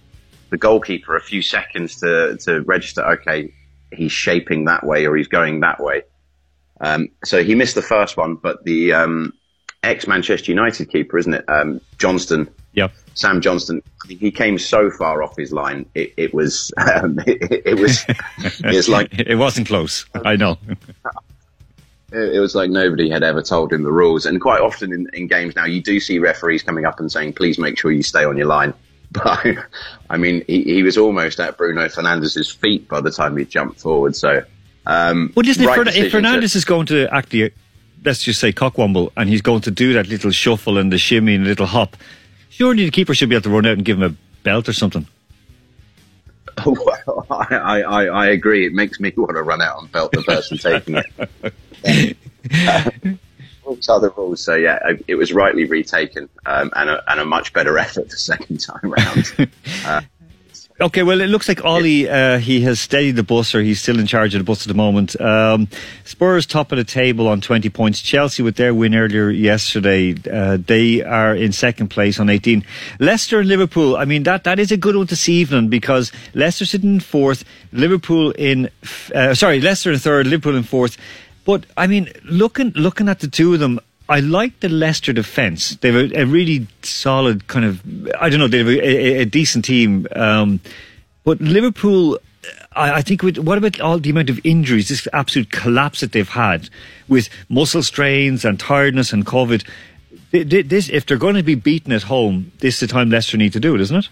the 0.49 0.57
goalkeeper 0.57 1.15
a 1.15 1.21
few 1.21 1.41
seconds 1.41 1.99
to, 2.01 2.37
to 2.41 2.61
register, 2.61 3.05
okay, 3.05 3.53
he's 3.91 4.11
shaping 4.11 4.65
that 4.65 4.85
way 4.85 5.05
or 5.05 5.15
he's 5.15 5.27
going 5.27 5.59
that 5.61 5.79
way. 5.79 6.03
Um, 6.81 7.09
so 7.23 7.43
he 7.43 7.55
missed 7.55 7.75
the 7.75 7.81
first 7.81 8.17
one, 8.17 8.35
but 8.35 8.63
the 8.63 8.93
um, 8.93 9.33
ex 9.83 10.07
Manchester 10.07 10.51
United 10.51 10.89
keeper, 10.89 11.17
isn't 11.17 11.33
it? 11.33 11.45
Um, 11.47 11.81
Johnstone, 11.97 12.49
Yep. 12.73 12.93
Sam 13.15 13.41
Johnstone, 13.41 13.81
he 14.07 14.31
came 14.31 14.57
so 14.59 14.91
far 14.91 15.23
off 15.23 15.35
his 15.35 15.51
line. 15.51 15.85
It, 15.95 16.13
it 16.17 16.33
was, 16.33 16.71
um, 16.77 17.19
it, 17.27 17.63
it 17.65 17.79
was, 17.79 18.05
it's 18.37 18.87
like 18.87 19.17
It 19.19 19.35
wasn't 19.35 19.67
close, 19.67 20.05
I 20.13 20.35
know. 20.35 20.57
it 22.11 22.39
was 22.39 22.55
like 22.55 22.69
nobody 22.69 23.09
had 23.09 23.23
ever 23.23 23.41
told 23.41 23.71
him 23.71 23.83
the 23.83 23.91
rules. 23.91 24.25
And 24.25 24.39
quite 24.41 24.61
often 24.61 24.91
in, 24.93 25.07
in 25.13 25.27
games 25.27 25.55
now, 25.55 25.65
you 25.65 25.81
do 25.81 25.99
see 25.99 26.19
referees 26.19 26.63
coming 26.63 26.85
up 26.85 26.99
and 26.99 27.11
saying, 27.11 27.33
"Please 27.33 27.57
make 27.59 27.77
sure 27.77 27.91
you 27.91 28.03
stay 28.03 28.23
on 28.25 28.37
your 28.37 28.47
line." 28.47 28.73
But 29.11 29.43
I 30.09 30.17
mean, 30.17 30.43
he, 30.45 30.61
he 30.63 30.83
was 30.83 30.95
almost 30.95 31.39
at 31.39 31.57
Bruno 31.57 31.89
Fernandes's 31.89 32.51
feet 32.51 32.87
by 32.87 33.01
the 33.01 33.09
time 33.09 33.35
he 33.37 33.43
jumped 33.45 33.79
forward. 33.81 34.15
So, 34.15 34.43
um, 34.85 35.33
Well, 35.35 35.47
isn't 35.47 35.63
it, 35.63 35.65
right 35.67 35.77
Fern- 35.77 35.87
if 35.87 35.93
decision 35.95 36.23
to- 36.23 36.29
Fernandes 36.29 36.55
is 36.55 36.63
going 36.63 36.85
to 36.87 37.07
actually, 37.11 37.51
let's 38.05 38.21
just 38.21 38.39
say 38.39 38.53
cockwomble, 38.53 39.11
and 39.17 39.27
he's 39.27 39.41
going 39.41 39.61
to 39.61 39.71
do 39.71 39.93
that 39.93 40.07
little 40.09 40.29
shuffle 40.29 40.77
and 40.77 40.93
the 40.93 40.99
shimmy 40.99 41.33
and 41.33 41.43
the 41.45 41.49
little 41.49 41.65
hop, 41.65 41.97
surely 42.49 42.85
the 42.85 42.91
keeper 42.91 43.15
should 43.15 43.29
be 43.29 43.35
able 43.35 43.43
to 43.43 43.49
run 43.49 43.65
out 43.65 43.73
and 43.73 43.83
give 43.83 43.97
him 43.99 44.03
a 44.03 44.15
belt 44.43 44.69
or 44.69 44.73
something. 44.73 45.07
Well, 47.07 47.25
I, 47.29 47.81
I, 47.81 48.05
I, 48.05 48.27
agree. 48.27 48.65
It 48.65 48.73
makes 48.73 48.99
me 48.99 49.13
want 49.17 49.35
to 49.35 49.43
run 49.43 49.61
out 49.61 49.81
and 49.81 49.91
belt 49.91 50.11
the 50.11 50.21
person 50.23 50.57
taking 50.57 50.95
it. 51.83 52.17
rules 53.65 53.89
are 53.89 53.99
the 53.99 54.09
rules. 54.11 54.43
So 54.43 54.55
yeah, 54.55 54.79
it 55.07 55.15
was 55.15 55.33
rightly 55.33 55.65
retaken 55.65 56.29
um, 56.45 56.71
and, 56.75 56.89
a, 56.89 57.03
and 57.11 57.19
a 57.19 57.25
much 57.25 57.53
better 57.53 57.77
effort 57.77 58.09
the 58.09 58.17
second 58.17 58.59
time 58.59 58.91
round. 58.91 59.49
Okay, 60.81 61.03
well, 61.03 61.19
it 61.19 61.27
looks 61.27 61.49
like 61.49 61.65
Ollie, 61.65 62.07
uh, 62.07 62.37
he 62.37 62.61
has 62.61 62.79
steadied 62.79 63.17
the 63.17 63.23
bus, 63.23 63.53
or 63.53 63.61
he's 63.61 63.81
still 63.81 63.99
in 63.99 64.07
charge 64.07 64.33
of 64.33 64.39
the 64.39 64.45
bus 64.45 64.61
at 64.61 64.69
the 64.69 64.73
moment. 64.73 65.19
Um, 65.19 65.67
Spurs 66.05 66.45
top 66.45 66.71
of 66.71 66.77
the 66.77 66.85
table 66.85 67.27
on 67.27 67.41
20 67.41 67.69
points. 67.69 68.01
Chelsea, 68.01 68.41
with 68.41 68.55
their 68.55 68.73
win 68.73 68.95
earlier 68.95 69.29
yesterday, 69.29 70.15
uh, 70.31 70.57
they 70.57 71.03
are 71.03 71.35
in 71.35 71.51
second 71.51 71.89
place 71.89 72.17
on 72.17 72.29
18. 72.29 72.63
Leicester 72.97 73.39
and 73.39 73.49
Liverpool, 73.49 73.97
I 73.97 74.05
mean, 74.05 74.23
that, 74.23 74.45
that 74.45 74.57
is 74.57 74.71
a 74.71 74.77
good 74.77 74.95
one 74.95 75.07
this 75.07 75.27
evening 75.27 75.67
because 75.67 76.13
Leicester 76.33 76.63
sitting 76.63 76.93
in 76.93 76.99
fourth, 77.01 77.43
Liverpool 77.73 78.31
in, 78.31 78.69
uh, 79.13 79.33
sorry, 79.33 79.59
Leicester 79.59 79.91
in 79.91 79.99
third, 79.99 80.27
Liverpool 80.27 80.55
in 80.55 80.63
fourth. 80.63 80.95
But, 81.43 81.65
I 81.75 81.87
mean, 81.87 82.09
looking, 82.23 82.71
looking 82.73 83.09
at 83.09 83.19
the 83.19 83.27
two 83.27 83.53
of 83.53 83.59
them, 83.59 83.81
I 84.09 84.21
like 84.21 84.59
the 84.59 84.69
Leicester 84.69 85.13
defence. 85.13 85.75
They 85.75 85.91
have 85.91 86.11
a, 86.11 86.21
a 86.21 86.25
really 86.25 86.67
solid 86.81 87.47
kind 87.47 87.63
of, 87.63 87.81
I 88.19 88.29
don't 88.29 88.39
know, 88.39 88.47
they 88.47 88.57
have 88.57 88.67
a, 88.67 89.21
a, 89.21 89.25
decent 89.25 89.65
team. 89.65 90.07
Um, 90.15 90.59
but 91.23 91.39
Liverpool, 91.39 92.17
I, 92.73 92.93
I 92.93 93.01
think, 93.03 93.21
with, 93.21 93.37
what 93.37 93.59
about 93.59 93.79
all 93.79 93.99
the 93.99 94.09
amount 94.09 94.31
of 94.31 94.39
injuries, 94.43 94.89
this 94.89 95.07
absolute 95.13 95.51
collapse 95.51 95.99
that 95.99 96.11
they've 96.11 96.27
had 96.27 96.69
with 97.07 97.29
muscle 97.49 97.83
strains 97.83 98.43
and 98.43 98.59
tiredness 98.59 99.13
and 99.13 99.27
COVID? 99.27 99.63
Th- 100.31 100.49
th- 100.49 100.67
This, 100.67 100.89
if 100.89 101.05
they're 101.05 101.17
going 101.17 101.35
to 101.35 101.43
be 101.43 101.55
beaten 101.55 101.91
at 101.91 102.03
home, 102.03 102.51
this 102.59 102.75
is 102.75 102.79
the 102.79 102.87
time 102.87 103.11
Leicester 103.11 103.37
need 103.37 103.53
to 103.53 103.59
do 103.59 103.75
it, 103.75 103.81
isn't 103.81 103.97
it? 103.97 104.09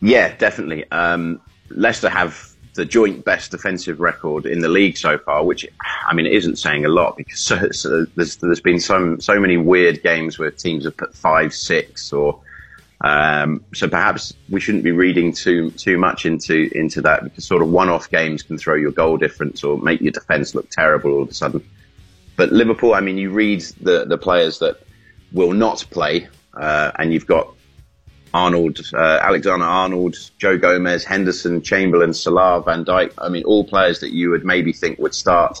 Yeah, 0.00 0.34
definitely. 0.36 0.90
Um, 0.90 1.38
Leicester 1.68 2.08
have 2.08 2.51
the 2.74 2.84
joint 2.84 3.24
best 3.24 3.50
defensive 3.50 4.00
record 4.00 4.46
in 4.46 4.60
the 4.60 4.68
league 4.68 4.96
so 4.96 5.18
far, 5.18 5.44
which 5.44 5.66
I 6.06 6.14
mean 6.14 6.26
it 6.26 6.32
isn't 6.32 6.56
saying 6.56 6.84
a 6.84 6.88
lot 6.88 7.16
because 7.16 7.40
so, 7.40 7.70
so 7.70 8.06
there's 8.16 8.36
there's 8.36 8.60
been 8.60 8.80
so 8.80 9.18
so 9.18 9.38
many 9.38 9.56
weird 9.56 10.02
games 10.02 10.38
where 10.38 10.50
teams 10.50 10.84
have 10.84 10.96
put 10.96 11.14
five, 11.14 11.52
six, 11.52 12.12
or 12.12 12.40
um, 13.02 13.64
so 13.74 13.88
perhaps 13.88 14.32
we 14.48 14.60
shouldn't 14.60 14.84
be 14.84 14.92
reading 14.92 15.32
too 15.32 15.70
too 15.72 15.98
much 15.98 16.24
into 16.24 16.70
into 16.74 17.02
that 17.02 17.24
because 17.24 17.44
sort 17.44 17.62
of 17.62 17.68
one-off 17.68 18.08
games 18.10 18.42
can 18.42 18.56
throw 18.56 18.74
your 18.74 18.92
goal 18.92 19.16
difference 19.18 19.62
or 19.64 19.76
make 19.78 20.00
your 20.00 20.12
defence 20.12 20.54
look 20.54 20.70
terrible 20.70 21.12
all 21.12 21.22
of 21.22 21.28
a 21.28 21.34
sudden. 21.34 21.68
But 22.36 22.52
Liverpool, 22.52 22.94
I 22.94 23.00
mean, 23.00 23.18
you 23.18 23.30
read 23.30 23.62
the 23.80 24.06
the 24.06 24.16
players 24.16 24.60
that 24.60 24.80
will 25.32 25.52
not 25.52 25.84
play, 25.90 26.28
uh, 26.54 26.92
and 26.98 27.12
you've 27.12 27.26
got 27.26 27.54
Arnold, 28.34 28.80
uh, 28.94 29.18
Alexander 29.22 29.64
Arnold, 29.64 30.16
Joe 30.38 30.56
Gomez, 30.56 31.04
Henderson, 31.04 31.62
Chamberlain, 31.62 32.14
Salah, 32.14 32.62
Van 32.62 32.84
Dijk. 32.84 33.12
I 33.18 33.28
mean, 33.28 33.44
all 33.44 33.64
players 33.64 34.00
that 34.00 34.12
you 34.12 34.30
would 34.30 34.44
maybe 34.44 34.72
think 34.72 34.98
would 34.98 35.14
start. 35.14 35.60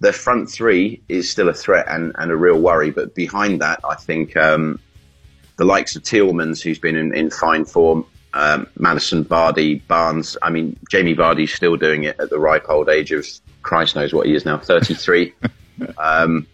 Their 0.00 0.12
front 0.12 0.50
three 0.50 1.02
is 1.08 1.30
still 1.30 1.48
a 1.48 1.54
threat 1.54 1.86
and, 1.88 2.12
and 2.18 2.30
a 2.30 2.36
real 2.36 2.60
worry, 2.60 2.90
but 2.90 3.14
behind 3.14 3.60
that, 3.60 3.80
I 3.88 3.94
think 3.94 4.36
um, 4.36 4.80
the 5.56 5.64
likes 5.64 5.94
of 5.96 6.02
Tielemans, 6.02 6.60
who's 6.60 6.78
been 6.78 6.96
in, 6.96 7.14
in 7.14 7.30
fine 7.30 7.64
form, 7.64 8.04
um, 8.34 8.66
Maddison, 8.76 9.24
Vardy, 9.24 9.86
Barnes. 9.86 10.36
I 10.42 10.50
mean, 10.50 10.76
Jamie 10.90 11.14
Vardy's 11.14 11.54
still 11.54 11.76
doing 11.76 12.04
it 12.04 12.18
at 12.18 12.30
the 12.30 12.38
ripe 12.38 12.68
old 12.68 12.88
age 12.88 13.12
of 13.12 13.26
Christ 13.62 13.94
knows 13.94 14.12
what 14.12 14.26
he 14.26 14.34
is 14.34 14.44
now, 14.44 14.58
33. 14.58 15.32
um, 15.98 16.46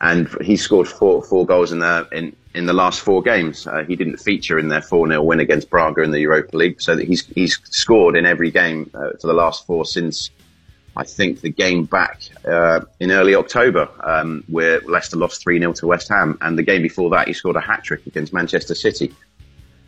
and 0.00 0.28
he 0.42 0.56
scored 0.56 0.88
four 0.88 1.22
four 1.22 1.46
goals 1.46 1.72
in 1.72 1.78
the 1.78 2.08
in 2.12 2.34
in 2.54 2.66
the 2.66 2.72
last 2.72 3.00
four 3.00 3.22
games. 3.22 3.66
Uh, 3.66 3.84
he 3.84 3.96
didn't 3.96 4.18
feature 4.18 4.58
in 4.58 4.68
their 4.68 4.82
four 4.82 5.06
0 5.06 5.22
win 5.22 5.40
against 5.40 5.70
Braga 5.70 6.02
in 6.02 6.10
the 6.10 6.20
Europa 6.20 6.56
League, 6.56 6.80
so 6.80 6.96
that 6.96 7.06
he's 7.06 7.26
he's 7.26 7.58
scored 7.70 8.16
in 8.16 8.26
every 8.26 8.50
game 8.50 8.90
uh, 8.94 9.10
for 9.20 9.26
the 9.26 9.34
last 9.34 9.66
four 9.66 9.84
since. 9.84 10.30
I 10.96 11.02
think 11.02 11.40
the 11.40 11.50
game 11.50 11.86
back 11.86 12.20
uh, 12.46 12.82
in 13.00 13.10
early 13.10 13.34
October, 13.34 13.88
um, 14.04 14.44
where 14.46 14.80
Leicester 14.82 15.16
lost 15.16 15.42
3 15.42 15.58
0 15.58 15.72
to 15.72 15.88
West 15.88 16.08
Ham, 16.08 16.38
and 16.40 16.56
the 16.56 16.62
game 16.62 16.82
before 16.82 17.10
that, 17.10 17.26
he 17.26 17.34
scored 17.34 17.56
a 17.56 17.60
hat 17.60 17.82
trick 17.82 18.06
against 18.06 18.32
Manchester 18.32 18.76
City. 18.76 19.12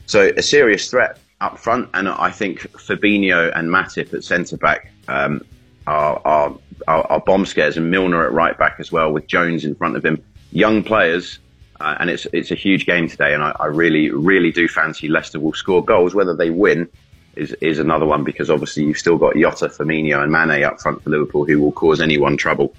So 0.07 0.33
a 0.37 0.43
serious 0.43 0.91
threat 0.91 1.21
up 1.41 1.61
front, 1.61 1.91
and 1.95 2.09
I 2.09 2.33
think 2.33 2.61
Fabinho 2.73 3.57
and 3.57 3.69
Matip 3.69 4.13
at 4.15 4.25
centre 4.25 4.57
back 4.57 4.91
um, 5.07 5.43
are, 5.87 6.21
are, 6.25 6.59
are 6.89 7.21
bomb 7.21 7.47
scares, 7.47 7.77
and 7.77 7.89
Milner 7.89 8.25
at 8.25 8.33
right 8.33 8.59
back 8.59 8.77
as 8.81 8.91
well, 8.91 9.13
with 9.13 9.29
Jones 9.29 9.65
in 9.65 9.77
front 9.77 9.97
of 9.97 10.05
him. 10.05 10.21
Young 10.51 10.83
players, 10.83 11.39
uh, 11.81 11.97
and 12.01 12.11
it's 12.11 12.27
it's 12.33 12.51
a 12.51 12.55
huge 12.55 12.87
game 12.87 13.09
today, 13.09 13.35
and 13.35 13.43
I, 13.43 13.55
I 13.59 13.67
really 13.67 14.11
really 14.11 14.53
do 14.53 14.69
fancy 14.69 15.09
Leicester 15.09 15.41
will 15.41 15.55
score 15.55 15.85
goals. 15.85 16.15
Whether 16.15 16.35
they 16.35 16.51
win 16.51 16.89
is 17.37 17.53
is 17.61 17.79
another 17.79 18.07
one 18.07 18.25
because 18.25 18.51
obviously 18.51 18.85
you've 18.85 18.99
still 18.99 19.19
got 19.19 19.35
Jota, 19.35 19.69
Firmino, 19.69 20.23
and 20.23 20.33
Mane 20.33 20.65
up 20.65 20.81
front 20.81 21.03
for 21.03 21.11
Liverpool, 21.11 21.45
who 21.45 21.61
will 21.61 21.73
cause 21.73 22.01
anyone 22.01 22.37
trouble 22.37 22.75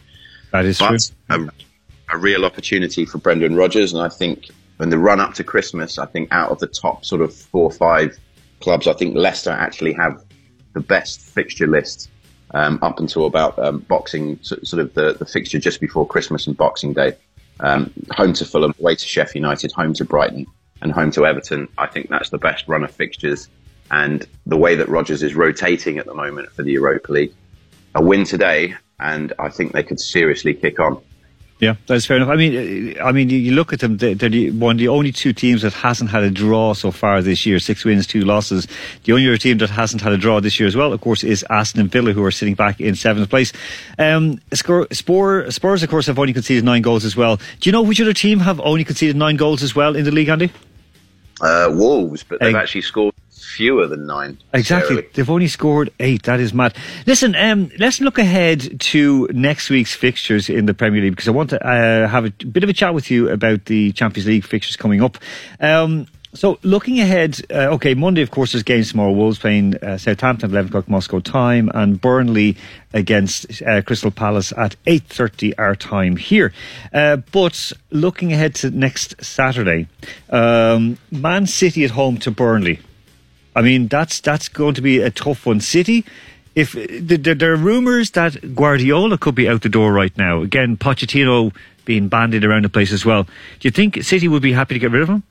That 0.51 0.65
is 0.65 0.79
true. 0.79 0.89
but 0.89 1.11
a, 1.29 2.15
a 2.15 2.17
real 2.17 2.45
opportunity 2.45 3.05
for 3.05 3.19
Brendan 3.19 3.55
Rodgers. 3.55 3.93
And 3.93 4.01
I 4.01 4.09
think 4.09 4.49
in 4.79 4.89
the 4.89 4.97
run 4.97 5.19
up 5.19 5.35
to 5.35 5.43
Christmas, 5.43 5.97
I 5.97 6.05
think 6.05 6.29
out 6.31 6.51
of 6.51 6.59
the 6.59 6.67
top 6.67 7.05
sort 7.05 7.21
of 7.21 7.33
four 7.33 7.65
or 7.65 7.71
five 7.71 8.17
clubs, 8.59 8.87
I 8.87 8.93
think 8.93 9.15
Leicester 9.15 9.51
actually 9.51 9.93
have 9.93 10.23
the 10.73 10.79
best 10.79 11.21
fixture 11.21 11.67
list 11.67 12.09
um, 12.51 12.79
up 12.81 12.99
until 12.99 13.25
about 13.25 13.57
um, 13.59 13.79
boxing, 13.79 14.39
sort 14.41 14.81
of 14.81 14.93
the, 14.93 15.13
the 15.13 15.25
fixture 15.25 15.59
just 15.59 15.81
before 15.81 16.07
Christmas 16.07 16.47
and 16.47 16.55
Boxing 16.55 16.93
Day. 16.93 17.15
Um, 17.59 17.91
home 18.11 18.33
to 18.33 18.45
Fulham, 18.45 18.73
away 18.79 18.95
to 18.95 19.05
Sheffield 19.05 19.35
United, 19.35 19.71
home 19.71 19.93
to 19.95 20.05
Brighton, 20.05 20.45
and 20.81 20.91
home 20.91 21.11
to 21.11 21.25
Everton. 21.25 21.67
I 21.77 21.87
think 21.87 22.09
that's 22.09 22.29
the 22.29 22.37
best 22.37 22.67
run 22.67 22.83
of 22.83 22.91
fixtures. 22.91 23.49
And 23.89 24.25
the 24.45 24.57
way 24.57 24.75
that 24.75 24.89
Rodgers 24.89 25.23
is 25.23 25.33
rotating 25.33 25.97
at 25.97 26.05
the 26.05 26.13
moment 26.13 26.51
for 26.51 26.63
the 26.63 26.71
Europa 26.71 27.11
League, 27.11 27.33
a 27.95 28.01
win 28.01 28.25
today, 28.25 28.75
and 28.99 29.33
I 29.39 29.49
think 29.49 29.71
they 29.71 29.83
could 29.83 29.99
seriously 29.99 30.53
kick 30.53 30.79
on. 30.79 31.01
Yeah, 31.59 31.73
that's 31.87 32.05
fair 32.05 32.17
enough. 32.17 32.29
I 32.29 32.35
mean, 32.35 32.95
uh, 32.99 33.03
I 33.03 33.11
mean, 33.11 33.31
you- 33.31 33.39
you 33.39 33.51
look 33.53 33.73
at 33.73 33.79
them; 33.79 33.97
they're 33.97 34.13
they're 34.13 34.29
the, 34.29 34.51
one 34.51 34.75
of 34.75 34.77
the 34.77 34.89
only 34.89 35.11
two 35.11 35.33
teams 35.33 35.63
that 35.63 35.73
hasn't 35.73 36.11
had 36.11 36.21
a 36.21 36.29
draw 36.29 36.73
so 36.75 36.91
far 36.91 37.19
this 37.23 37.47
year. 37.47 37.57
Six 37.57 37.83
wins, 37.83 38.05
two 38.05 38.21
losses. 38.21 38.67
The 39.05 39.13
only 39.13 39.27
other 39.27 39.37
team 39.37 39.57
that 39.57 39.71
hasn't 39.71 40.03
had 40.03 40.13
a 40.13 40.17
draw 40.17 40.39
this 40.39 40.59
year 40.59 40.67
as 40.67 40.75
well, 40.75 40.93
of 40.93 41.01
course, 41.01 41.23
is 41.23 41.43
Aston 41.49 41.87
Villa, 41.87 42.13
who 42.13 42.23
are 42.23 42.29
sitting 42.29 42.53
back 42.53 42.79
in 42.79 42.93
seventh 42.93 43.27
place. 43.31 43.53
Um, 43.97 44.39
Spur, 44.53 44.85
Spur, 44.91 45.49
Spurs, 45.49 45.81
of 45.81 45.89
course, 45.89 46.05
have 46.05 46.19
only 46.19 46.33
conceded 46.33 46.63
nine 46.63 46.83
goals 46.83 47.03
as 47.03 47.15
well. 47.15 47.37
Do 47.59 47.67
you 47.67 47.71
know 47.71 47.81
which 47.81 47.99
other 47.99 48.13
team 48.13 48.39
have 48.41 48.59
only 48.59 48.83
conceded 48.83 49.15
nine 49.15 49.35
goals 49.35 49.63
as 49.63 49.73
well 49.75 49.95
in 49.95 50.05
the 50.05 50.11
league, 50.11 50.29
Andy? 50.29 50.51
uh, 51.41 51.69
Wolves, 51.71 52.23
but 52.23 52.39
they've 52.39 52.53
Ex- 52.55 52.63
actually 52.63 52.81
scored 52.81 53.13
fewer 53.57 53.87
than 53.87 54.05
nine. 54.05 54.37
Exactly. 54.53 55.07
They've 55.13 55.29
only 55.29 55.47
scored 55.47 55.91
eight. 55.99 56.23
That 56.23 56.39
is 56.39 56.53
mad. 56.53 56.75
Listen, 57.07 57.35
um, 57.35 57.71
let's 57.79 57.99
look 57.99 58.19
ahead 58.19 58.79
to 58.79 59.27
next 59.33 59.71
week's 59.71 59.95
fixtures 59.95 60.47
in 60.47 60.67
the 60.67 60.75
Premier 60.75 61.01
League 61.01 61.13
because 61.13 61.27
I 61.27 61.31
want 61.31 61.49
to 61.49 61.67
uh, 61.67 62.07
have 62.07 62.25
a 62.25 62.29
bit 62.29 62.63
of 62.63 62.69
a 62.69 62.73
chat 62.73 62.93
with 62.93 63.09
you 63.09 63.29
about 63.29 63.65
the 63.65 63.91
Champions 63.93 64.27
League 64.27 64.45
fixtures 64.45 64.75
coming 64.75 65.01
up. 65.01 65.17
Um, 65.59 66.05
so 66.33 66.59
looking 66.61 66.99
ahead, 66.99 67.41
uh, 67.49 67.73
okay, 67.75 67.95
Monday, 67.95 68.21
of 68.21 68.29
course, 68.29 68.51
there's 68.51 68.61
games 68.61 68.91
tomorrow. 68.91 69.11
Wolves 69.11 69.39
playing 69.39 69.75
uh, 69.77 69.97
Southampton 69.97 70.51
at 70.51 70.53
11 70.53 70.69
o'clock 70.69 70.87
Moscow 70.87 71.19
time 71.19 71.71
and 71.73 71.99
Burnley 71.99 72.57
against 72.93 73.63
uh, 73.63 73.81
Crystal 73.81 74.11
Palace 74.11 74.53
at 74.55 74.75
8.30 74.85 75.53
our 75.57 75.75
time 75.75 76.15
here. 76.15 76.53
Uh, 76.93 77.17
but 77.31 77.71
looking 77.89 78.33
ahead 78.33 78.53
to 78.55 78.69
next 78.69 79.23
Saturday, 79.23 79.87
um, 80.29 80.99
Man 81.09 81.47
City 81.47 81.83
at 81.83 81.91
home 81.91 82.17
to 82.19 82.29
Burnley. 82.29 82.81
I 83.57 83.63
mean, 83.63 83.87
that's 83.87 84.19
that's 84.19 84.49
going 84.49 84.75
to 84.75 84.83
be 84.83 84.99
a 84.99 85.09
tough 85.09 85.47
one. 85.47 85.61
City, 85.61 86.05
if 86.53 86.73
there, 86.73 87.53
are 87.53 87.55
rumours 87.55 88.11
that 88.11 88.53
Guardiola 88.53 89.17
could 89.17 89.33
be 89.33 89.49
out 89.49 89.63
the 89.63 89.69
door 89.69 89.91
right 89.91 90.15
now. 90.15 90.43
Again, 90.43 90.77
Pochettino 90.77 91.51
being 91.83 92.07
bandied 92.07 92.45
around 92.45 92.65
the 92.65 92.69
place 92.69 92.91
as 92.91 93.03
well. 93.03 93.23
Do 93.23 93.31
you 93.61 93.71
think 93.71 94.03
City 94.03 94.27
would 94.27 94.43
be 94.43 94.53
happy 94.53 94.75
to 94.75 94.79
get 94.79 94.91
rid 94.91 95.01
of 95.01 95.09
him? 95.09 95.23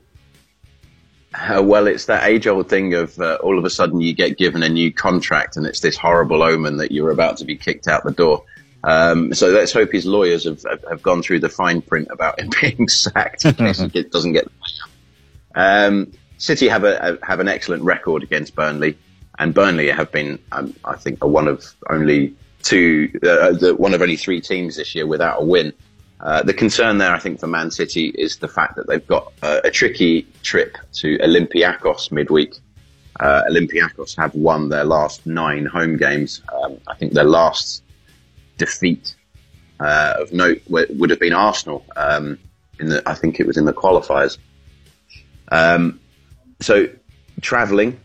Uh, 1.35 1.63
well, 1.63 1.87
it's 1.87 2.07
that 2.07 2.25
age-old 2.25 2.69
thing 2.69 2.95
of 2.95 3.17
uh, 3.21 3.39
all 3.45 3.59
of 3.59 3.65
a 3.65 3.71
sudden 3.71 4.01
you 4.01 4.13
get 4.13 4.37
given 4.39 4.65
a 4.65 4.69
new 4.69 4.93
contract, 4.93 5.57
and 5.57 5.65
it's 5.65 5.79
this 5.79 5.97
horrible 5.97 6.43
omen 6.43 6.79
that 6.79 6.91
you're 6.91 7.11
about 7.13 7.37
to 7.37 7.45
be 7.45 7.55
kicked 7.55 7.87
out 7.87 8.03
the 8.03 8.11
door. 8.11 8.43
Um, 8.83 9.35
so 9.35 9.51
let's 9.51 9.73
hope 9.73 9.93
his 9.93 10.05
lawyers 10.05 10.45
have, 10.45 10.65
have, 10.69 10.85
have 10.89 11.03
gone 11.03 11.23
through 11.23 11.41
the 11.41 11.49
fine 11.49 11.81
print 11.81 12.09
about 12.11 12.41
him 12.41 12.51
being 12.61 12.89
sacked 12.89 13.45
in 13.45 13.55
case 13.55 13.79
he 13.79 14.03
doesn't 14.11 14.33
get. 14.33 14.51
Um, 15.55 16.11
City 16.39 16.69
have 16.69 16.85
a 16.85 17.19
have 17.23 17.41
an 17.41 17.49
excellent 17.49 17.83
record 17.83 18.23
against 18.23 18.55
Burnley, 18.55 18.99
and 19.39 19.55
Burnley 19.55 19.89
have 19.89 20.13
been, 20.13 20.39
um, 20.53 20.75
I 20.85 20.97
think, 20.97 21.23
a 21.23 21.27
one 21.27 21.49
of 21.49 21.65
only 21.91 22.35
two, 22.63 23.11
uh, 23.23 23.53
the, 23.53 23.75
one 23.77 23.95
of 23.95 24.03
only 24.03 24.17
three 24.17 24.41
teams 24.41 24.77
this 24.77 24.95
year 24.95 25.07
without 25.07 25.43
a 25.43 25.45
win. 25.45 25.73
Uh, 26.21 26.43
the 26.43 26.55
concern 26.55 26.99
there, 26.99 27.13
I 27.13 27.19
think, 27.19 27.41
for 27.41 27.47
Man 27.47 27.71
City 27.71 28.07
is 28.09 28.39
the 28.39 28.49
fact 28.49 28.77
that 28.77 28.87
they've 28.87 29.07
got 29.07 29.33
uh, 29.43 29.61
a 29.65 29.71
tricky 29.71 30.27
trip 30.43 30.77
to 30.95 31.19
Olympiacos 31.19 32.11
midweek. 32.11 32.55
Uh, 33.21 33.43
Olympiacos 33.49 34.17
have 34.17 34.35
won 34.35 34.69
their 34.69 34.85
last 34.85 35.27
nine 35.27 35.67
home 35.67 35.97
games. 35.97 36.43
Um, 36.53 36.79
I 36.87 36.95
think 36.95 37.13
their 37.13 37.25
last 37.25 37.83
defeat 38.59 39.15
uh, 39.79 40.15
of 40.19 40.33
note 40.33 40.63
would 40.69 41.11
have 41.11 41.21
been 41.21 41.35
Arsenal. 41.35 41.85
Um, 41.97 42.39
in 42.79 42.89
the, 42.89 43.03
I 43.07 43.15
think 43.15 43.41
it 43.41 43.47
was 43.47 43.57
in 43.57 43.65
the 43.65 43.73
qualifiers. 43.73 44.39
Um, 45.53 46.01
so 46.61 46.89
travelling, 47.41 47.99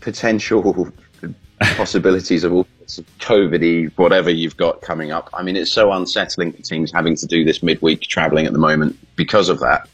potential 0.00 0.92
possibilities 1.60 2.44
of 2.44 2.52
all 2.52 2.66
sorts 2.86 2.98
of 2.98 3.18
COVID 3.18 3.96
whatever 3.96 4.30
you've 4.30 4.56
got 4.56 4.80
coming 4.80 5.12
up. 5.12 5.30
I 5.34 5.42
mean, 5.42 5.56
it's 5.56 5.72
so 5.72 5.92
unsettling 5.92 6.52
for 6.52 6.62
teams 6.62 6.92
having 6.92 7.16
to 7.16 7.26
do 7.26 7.44
this 7.44 7.62
midweek 7.62 8.02
travelling 8.02 8.46
at 8.46 8.52
the 8.52 8.58
moment 8.58 8.98
because 9.16 9.48
of 9.48 9.60
that, 9.60 9.88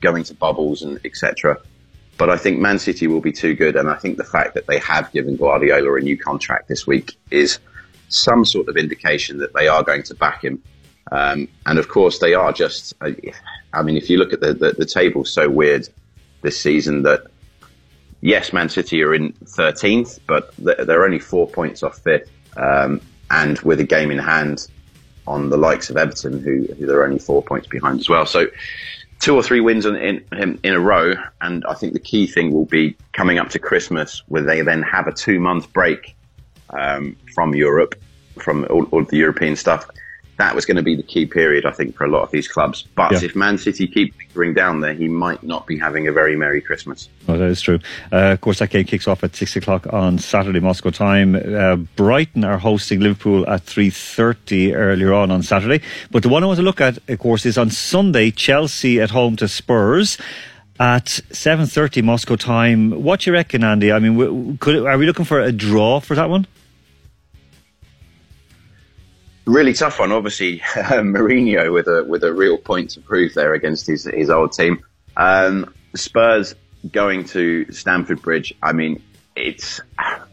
going 0.00 0.24
to 0.24 0.34
bubbles 0.34 0.82
and 0.82 1.00
etc. 1.04 1.58
But 2.16 2.30
I 2.30 2.36
think 2.36 2.58
Man 2.58 2.80
City 2.80 3.06
will 3.06 3.20
be 3.20 3.32
too 3.32 3.54
good, 3.54 3.76
and 3.76 3.88
I 3.88 3.94
think 3.94 4.16
the 4.16 4.24
fact 4.24 4.54
that 4.54 4.66
they 4.66 4.78
have 4.80 5.10
given 5.12 5.36
Guardiola 5.36 5.94
a 5.94 6.00
new 6.00 6.18
contract 6.18 6.66
this 6.68 6.86
week 6.86 7.16
is 7.30 7.60
some 8.08 8.44
sort 8.44 8.68
of 8.68 8.76
indication 8.76 9.38
that 9.38 9.54
they 9.54 9.68
are 9.68 9.84
going 9.84 10.02
to 10.04 10.14
back 10.14 10.42
him. 10.42 10.60
Um, 11.12 11.48
and 11.64 11.78
of 11.78 11.88
course, 11.88 12.18
they 12.18 12.34
are 12.34 12.52
just. 12.52 12.92
I 13.00 13.82
mean, 13.82 13.96
if 13.96 14.10
you 14.10 14.18
look 14.18 14.32
at 14.32 14.40
the 14.40 14.52
the, 14.52 14.72
the 14.72 14.84
table, 14.84 15.24
so 15.24 15.48
weird 15.48 15.88
this 16.42 16.60
season 16.60 17.02
that 17.02 17.26
yes, 18.20 18.52
Man 18.52 18.68
City 18.68 19.02
are 19.02 19.14
in 19.14 19.32
13th, 19.44 20.20
but 20.26 20.54
they're 20.56 21.04
only 21.04 21.18
four 21.18 21.46
points 21.46 21.82
off 21.82 21.98
fifth, 21.98 22.30
um, 22.56 23.00
and 23.30 23.58
with 23.60 23.80
a 23.80 23.84
game 23.84 24.10
in 24.10 24.18
hand 24.18 24.68
on 25.26 25.50
the 25.50 25.56
likes 25.56 25.90
of 25.90 25.96
Everton, 25.96 26.42
who, 26.42 26.66
who 26.74 26.86
they're 26.86 27.04
only 27.04 27.18
four 27.18 27.42
points 27.42 27.68
behind 27.68 28.00
as 28.00 28.08
well. 28.08 28.24
So 28.24 28.46
two 29.20 29.34
or 29.34 29.42
three 29.42 29.60
wins 29.60 29.84
in, 29.84 29.96
in, 29.96 30.24
in, 30.32 30.58
in 30.62 30.74
a 30.74 30.80
row, 30.80 31.14
and 31.40 31.64
I 31.66 31.74
think 31.74 31.92
the 31.92 32.00
key 32.00 32.26
thing 32.26 32.52
will 32.52 32.64
be 32.64 32.96
coming 33.12 33.38
up 33.38 33.50
to 33.50 33.58
Christmas, 33.58 34.22
where 34.28 34.42
they 34.42 34.62
then 34.62 34.82
have 34.82 35.06
a 35.06 35.12
two 35.12 35.38
month 35.38 35.72
break 35.72 36.16
um, 36.70 37.16
from 37.34 37.54
Europe, 37.54 37.94
from 38.38 38.66
all, 38.70 38.84
all 38.84 39.04
the 39.04 39.16
European 39.16 39.56
stuff. 39.56 39.88
That 40.38 40.54
was 40.54 40.64
going 40.64 40.76
to 40.76 40.84
be 40.84 40.94
the 40.94 41.02
key 41.02 41.26
period, 41.26 41.66
I 41.66 41.72
think, 41.72 41.96
for 41.96 42.04
a 42.04 42.08
lot 42.08 42.22
of 42.22 42.30
these 42.30 42.46
clubs. 42.46 42.84
But 42.94 43.10
Yeah. 43.10 43.24
if 43.24 43.34
Man 43.34 43.58
City 43.58 43.88
keep 43.88 44.14
fingering 44.14 44.54
down 44.54 44.80
there, 44.80 44.94
he 44.94 45.08
might 45.08 45.42
not 45.42 45.66
be 45.66 45.76
having 45.76 46.06
a 46.06 46.12
very 46.12 46.36
merry 46.36 46.60
Christmas. 46.60 47.08
Oh, 47.26 47.36
that 47.36 47.46
is 47.48 47.60
true. 47.60 47.80
Uh, 48.12 48.32
of 48.34 48.40
course, 48.40 48.60
that 48.60 48.70
game 48.70 48.84
kicks 48.84 49.08
off 49.08 49.24
at 49.24 49.34
six 49.34 49.56
o'clock 49.56 49.92
on 49.92 50.18
Saturday, 50.18 50.60
Moscow 50.60 50.90
time. 50.90 51.34
Uh, 51.34 51.76
Brighton 51.96 52.44
are 52.44 52.58
hosting 52.58 53.00
Liverpool 53.00 53.48
at 53.50 53.62
three 53.64 53.90
thirty 53.90 54.74
earlier 54.74 55.12
on 55.12 55.30
on 55.32 55.42
Saturday. 55.42 55.80
But 56.12 56.22
the 56.22 56.28
one 56.28 56.44
I 56.44 56.46
want 56.46 56.58
to 56.58 56.62
look 56.64 56.80
at, 56.80 56.98
of 57.08 57.18
course, 57.18 57.44
is 57.44 57.58
on 57.58 57.70
Sunday. 57.70 58.30
Chelsea 58.30 59.00
at 59.00 59.10
home 59.10 59.34
to 59.36 59.48
Spurs. 59.48 60.18
At 60.80 61.08
seven 61.32 61.66
thirty 61.66 62.00
Moscow 62.02 62.36
time, 62.36 63.02
what 63.02 63.18
do 63.20 63.30
you 63.30 63.34
reckon, 63.34 63.64
Andy? 63.64 63.90
I 63.90 63.98
mean, 63.98 64.56
could 64.58 64.76
are 64.86 64.96
we 64.96 65.06
looking 65.06 65.24
for 65.24 65.40
a 65.40 65.50
draw 65.50 65.98
for 65.98 66.14
that 66.14 66.30
one? 66.30 66.46
Really 69.48 69.72
tough 69.72 69.98
one. 69.98 70.12
Obviously, 70.12 70.58
Mourinho 70.74 71.72
with 71.72 71.88
a 71.88 72.04
with 72.04 72.22
a 72.22 72.32
real 72.32 72.58
point 72.58 72.90
to 72.90 73.00
prove 73.00 73.34
there 73.34 73.54
against 73.54 73.86
his 73.86 74.04
his 74.04 74.30
old 74.30 74.52
team. 74.52 74.84
Um, 75.16 75.74
Spurs 75.94 76.54
going 76.92 77.24
to 77.24 77.70
Stamford 77.72 78.22
Bridge. 78.22 78.54
I 78.62 78.72
mean, 78.72 79.02
it's 79.34 79.80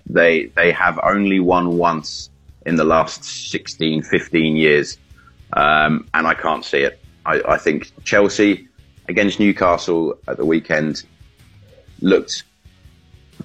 they 0.05 0.47
they 0.47 0.72
have 0.72 0.99
only 1.03 1.39
won 1.39 1.78
once 1.78 2.30
in 2.66 2.78
the 2.78 2.84
last 2.84 3.24
16, 3.24 4.01
15 4.01 4.55
years, 4.55 4.97
um, 5.53 6.07
and 6.16 6.26
I 6.26 6.34
can't 6.34 6.66
see 6.66 6.80
it. 6.80 6.99
I, 7.26 7.41
I 7.47 7.57
think 7.57 7.91
Chelsea 8.03 8.68
against 9.07 9.39
Newcastle 9.39 10.18
at 10.28 10.38
the 10.38 10.45
weekend 10.45 11.03
looked 12.01 12.43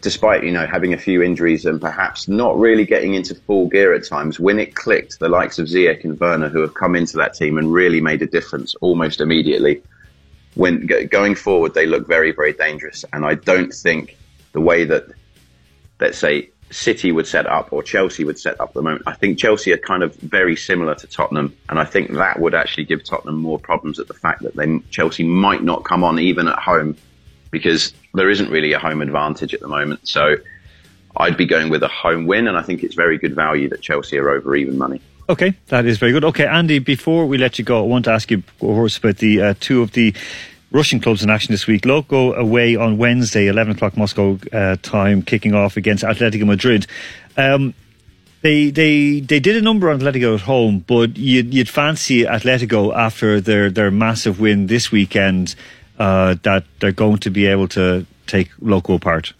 despite 0.00 0.44
you 0.44 0.50
know 0.50 0.66
having 0.66 0.92
a 0.92 0.98
few 0.98 1.22
injuries 1.22 1.64
and 1.64 1.80
perhaps 1.80 2.28
not 2.28 2.58
really 2.58 2.84
getting 2.84 3.14
into 3.14 3.34
full 3.34 3.68
gear 3.68 3.94
at 3.94 4.06
times, 4.06 4.40
when 4.40 4.58
it 4.58 4.74
clicked, 4.74 5.18
the 5.18 5.28
likes 5.28 5.58
of 5.58 5.66
Ziyech 5.66 6.04
and 6.04 6.18
Werner, 6.18 6.48
who 6.48 6.60
have 6.60 6.74
come 6.74 6.96
into 6.96 7.16
that 7.18 7.34
team 7.34 7.58
and 7.58 7.72
really 7.72 8.00
made 8.00 8.22
a 8.22 8.26
difference 8.26 8.74
almost 8.76 9.20
immediately. 9.20 9.82
When 10.54 10.86
going 11.10 11.36
forward, 11.36 11.74
they 11.74 11.86
look 11.86 12.08
very, 12.08 12.32
very 12.32 12.52
dangerous, 12.52 13.04
and 13.12 13.24
I 13.24 13.34
don't 13.34 13.72
think 13.72 14.16
the 14.52 14.60
way 14.60 14.84
that, 14.84 15.06
let's 16.00 16.18
say, 16.18 16.50
City 16.72 17.10
would 17.10 17.26
set 17.26 17.46
up 17.46 17.72
or 17.72 17.82
Chelsea 17.82 18.24
would 18.24 18.38
set 18.38 18.60
up 18.60 18.68
at 18.68 18.74
the 18.74 18.82
moment. 18.82 19.02
I 19.06 19.14
think 19.14 19.38
Chelsea 19.38 19.72
are 19.72 19.78
kind 19.78 20.02
of 20.02 20.14
very 20.16 20.56
similar 20.56 20.94
to 20.96 21.06
Tottenham, 21.06 21.56
and 21.68 21.78
I 21.78 21.84
think 21.84 22.12
that 22.12 22.38
would 22.40 22.54
actually 22.54 22.84
give 22.84 23.04
Tottenham 23.04 23.36
more 23.36 23.58
problems 23.58 23.98
at 23.98 24.08
the 24.08 24.14
fact 24.14 24.42
that 24.42 24.54
they 24.54 24.78
Chelsea 24.90 25.24
might 25.24 25.62
not 25.62 25.84
come 25.84 26.04
on 26.04 26.18
even 26.18 26.48
at 26.48 26.58
home 26.58 26.96
because 27.50 27.92
there 28.14 28.30
isn't 28.30 28.50
really 28.50 28.72
a 28.72 28.78
home 28.78 29.02
advantage 29.02 29.54
at 29.54 29.60
the 29.60 29.68
moment. 29.68 30.06
So 30.06 30.36
I'd 31.16 31.36
be 31.36 31.46
going 31.46 31.70
with 31.70 31.82
a 31.82 31.88
home 31.88 32.26
win, 32.26 32.46
and 32.48 32.56
I 32.56 32.62
think 32.62 32.82
it's 32.82 32.94
very 32.94 33.18
good 33.18 33.34
value 33.34 33.68
that 33.70 33.80
Chelsea 33.80 34.18
are 34.18 34.30
over 34.30 34.54
even 34.54 34.78
money. 34.78 35.00
Okay, 35.28 35.54
that 35.68 35.86
is 35.86 35.98
very 35.98 36.12
good. 36.12 36.24
Okay, 36.24 36.46
Andy, 36.46 36.80
before 36.80 37.26
we 37.26 37.38
let 37.38 37.58
you 37.58 37.64
go, 37.64 37.78
I 37.78 37.86
want 37.86 38.04
to 38.06 38.12
ask 38.12 38.30
you, 38.30 38.38
of 38.38 38.58
course, 38.58 38.98
about 38.98 39.18
the 39.18 39.40
uh, 39.40 39.54
two 39.60 39.82
of 39.82 39.92
the 39.92 40.14
Russian 40.72 41.00
clubs 41.00 41.22
in 41.22 41.30
action 41.30 41.52
this 41.52 41.66
week. 41.66 41.84
Loco 41.84 42.32
away 42.34 42.76
on 42.76 42.98
Wednesday, 42.98 43.46
11 43.46 43.76
o'clock 43.76 43.96
Moscow 43.96 44.38
uh, 44.52 44.76
time, 44.82 45.22
kicking 45.22 45.54
off 45.54 45.76
against 45.76 46.04
Atletico 46.04 46.46
Madrid. 46.46 46.86
Um, 47.36 47.74
they 48.42 48.70
they 48.70 49.20
they 49.20 49.38
did 49.38 49.56
a 49.56 49.60
number 49.60 49.90
on 49.90 50.00
Atletico 50.00 50.34
at 50.34 50.40
home, 50.40 50.82
but 50.86 51.16
you'd, 51.16 51.52
you'd 51.52 51.68
fancy 51.68 52.24
Atletico 52.24 52.94
after 52.94 53.40
their, 53.40 53.70
their 53.70 53.90
massive 53.90 54.40
win 54.40 54.66
this 54.66 54.90
weekend 54.90 55.54
uh, 56.00 56.34
that 56.42 56.64
they're 56.80 56.90
going 56.90 57.18
to 57.18 57.30
be 57.30 57.46
able 57.46 57.68
to 57.68 58.04
take 58.26 58.50
Loco 58.60 58.94
apart. 58.94 59.34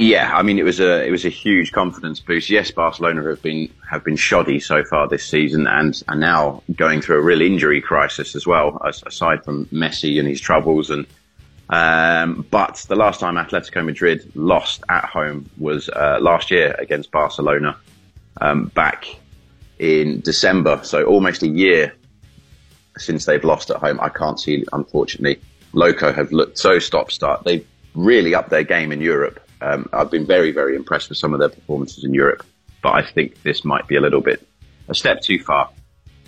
Yeah, 0.00 0.36
I 0.36 0.42
mean 0.42 0.58
it 0.58 0.64
was 0.64 0.80
a 0.80 1.06
it 1.06 1.12
was 1.12 1.24
a 1.24 1.28
huge 1.28 1.70
confidence 1.70 2.18
boost. 2.18 2.50
Yes, 2.50 2.72
Barcelona 2.72 3.22
have 3.28 3.42
been 3.42 3.70
have 3.88 4.02
been 4.02 4.16
shoddy 4.16 4.58
so 4.58 4.82
far 4.82 5.06
this 5.06 5.24
season, 5.24 5.68
and 5.68 6.02
are 6.08 6.16
now 6.16 6.62
going 6.74 7.00
through 7.00 7.18
a 7.18 7.22
real 7.22 7.42
injury 7.42 7.80
crisis 7.80 8.34
as 8.34 8.44
well. 8.44 8.82
as- 8.84 9.04
Aside 9.06 9.44
from 9.44 9.66
Messi 9.66 10.18
and 10.18 10.26
his 10.26 10.40
troubles, 10.40 10.90
and 10.90 11.06
um, 11.68 12.44
but 12.50 12.84
the 12.88 12.96
last 12.96 13.20
time 13.20 13.34
Atletico 13.36 13.84
Madrid 13.84 14.32
lost 14.34 14.82
at 14.88 15.04
home 15.04 15.48
was 15.58 15.88
uh, 15.90 16.18
last 16.20 16.50
year 16.50 16.74
against 16.80 17.12
Barcelona, 17.12 17.76
um, 18.40 18.66
back 18.74 19.06
in 19.78 20.20
December. 20.22 20.80
So 20.82 21.04
almost 21.04 21.42
a 21.44 21.48
year 21.48 21.94
since 22.98 23.24
they've 23.24 23.44
lost 23.44 23.70
at 23.70 23.76
home. 23.76 23.98
I 24.00 24.08
can't 24.08 24.38
see, 24.38 24.64
unfortunately, 24.72 25.40
Loco 25.72 26.12
have 26.12 26.32
looked 26.32 26.58
so 26.58 26.78
stop 26.78 27.10
start. 27.10 27.44
They've 27.44 27.66
really 27.94 28.34
upped 28.34 28.50
their 28.50 28.64
game 28.64 28.92
in 28.92 29.00
Europe. 29.00 29.40
Um, 29.60 29.88
I've 29.92 30.10
been 30.10 30.26
very, 30.26 30.50
very 30.52 30.76
impressed 30.76 31.08
with 31.08 31.18
some 31.18 31.32
of 31.32 31.40
their 31.40 31.48
performances 31.48 32.04
in 32.04 32.12
Europe, 32.12 32.44
but 32.82 32.94
I 32.94 33.02
think 33.02 33.42
this 33.42 33.64
might 33.64 33.86
be 33.88 33.96
a 33.96 34.00
little 34.00 34.20
bit 34.20 34.46
a 34.88 34.94
step 34.94 35.22
too 35.22 35.38
far. 35.38 35.70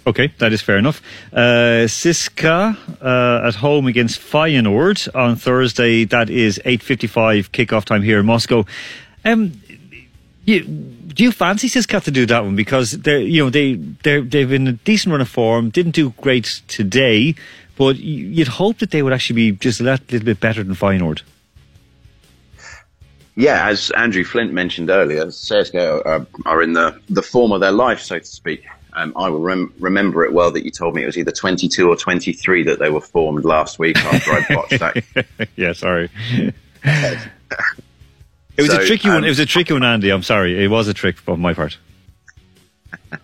Okay, 0.06 0.32
that 0.38 0.52
is 0.52 0.62
fair 0.62 0.78
enough. 0.78 1.02
Uh, 1.32 1.86
CSKA 1.86 2.76
uh, 3.02 3.48
at 3.48 3.56
home 3.56 3.88
against 3.88 4.20
Feyenoord 4.20 5.12
on 5.16 5.34
Thursday. 5.34 6.04
That 6.04 6.30
is 6.30 6.60
8.55 6.64 7.50
kickoff 7.50 7.84
time 7.84 8.02
here 8.02 8.20
in 8.20 8.26
Moscow. 8.26 8.64
Um, 9.24 9.60
you, 10.46 10.64
do 10.64 11.24
you 11.24 11.32
fancy 11.32 11.68
CSKA 11.68 12.04
to 12.04 12.10
do 12.10 12.24
that 12.26 12.44
one? 12.44 12.56
Because 12.56 12.92
they're, 12.92 13.20
you 13.20 13.44
know, 13.44 13.50
they, 13.50 13.74
they're, 13.74 14.22
they've 14.22 14.48
been 14.48 14.68
a 14.68 14.72
decent 14.72 15.10
run 15.12 15.20
of 15.20 15.28
form, 15.28 15.70
didn't 15.70 15.92
do 15.92 16.10
great 16.10 16.62
today, 16.68 17.34
but 17.76 17.96
you'd 17.96 18.48
hope 18.48 18.78
that 18.78 18.92
they 18.92 19.02
would 19.02 19.12
actually 19.12 19.36
be 19.36 19.52
just 19.52 19.80
a 19.80 19.84
little 19.84 20.20
bit 20.20 20.40
better 20.40 20.62
than 20.62 20.74
Feyenoord. 20.74 21.22
Yeah, 23.34 23.68
as 23.68 23.90
Andrew 23.90 24.24
Flint 24.24 24.52
mentioned 24.52 24.88
earlier, 24.88 25.26
CSKA 25.26 26.06
are, 26.06 26.26
are 26.46 26.62
in 26.62 26.72
the, 26.72 26.98
the 27.10 27.22
form 27.22 27.52
of 27.52 27.60
their 27.60 27.72
life, 27.72 28.00
so 28.00 28.18
to 28.18 28.24
speak. 28.24 28.64
Um, 28.94 29.12
I 29.14 29.28
will 29.28 29.40
rem- 29.40 29.74
remember 29.78 30.24
it 30.24 30.32
well 30.32 30.50
that 30.52 30.64
you 30.64 30.70
told 30.70 30.94
me 30.94 31.02
it 31.02 31.06
was 31.06 31.18
either 31.18 31.32
22 31.32 31.86
or 31.86 31.96
23 31.96 32.62
that 32.62 32.78
they 32.78 32.88
were 32.88 33.02
formed 33.02 33.44
last 33.44 33.78
week 33.78 33.98
after 33.98 34.32
I 34.32 34.46
botched 34.54 34.78
that. 34.78 35.48
yeah, 35.56 35.74
sorry. 35.74 36.08
It 38.56 38.62
was 38.62 38.70
a 38.70 38.76
So, 38.76 38.86
tricky 38.86 39.08
one. 39.08 39.18
um, 39.18 39.24
It 39.24 39.28
was 39.28 39.38
a 39.38 39.46
tricky 39.46 39.72
one, 39.74 39.84
Andy. 39.84 40.10
I'm 40.10 40.22
sorry. 40.22 40.62
It 40.64 40.68
was 40.68 40.88
a 40.88 40.94
trick 40.94 41.16
on 41.28 41.40
my 41.40 41.52
part. 41.54 41.76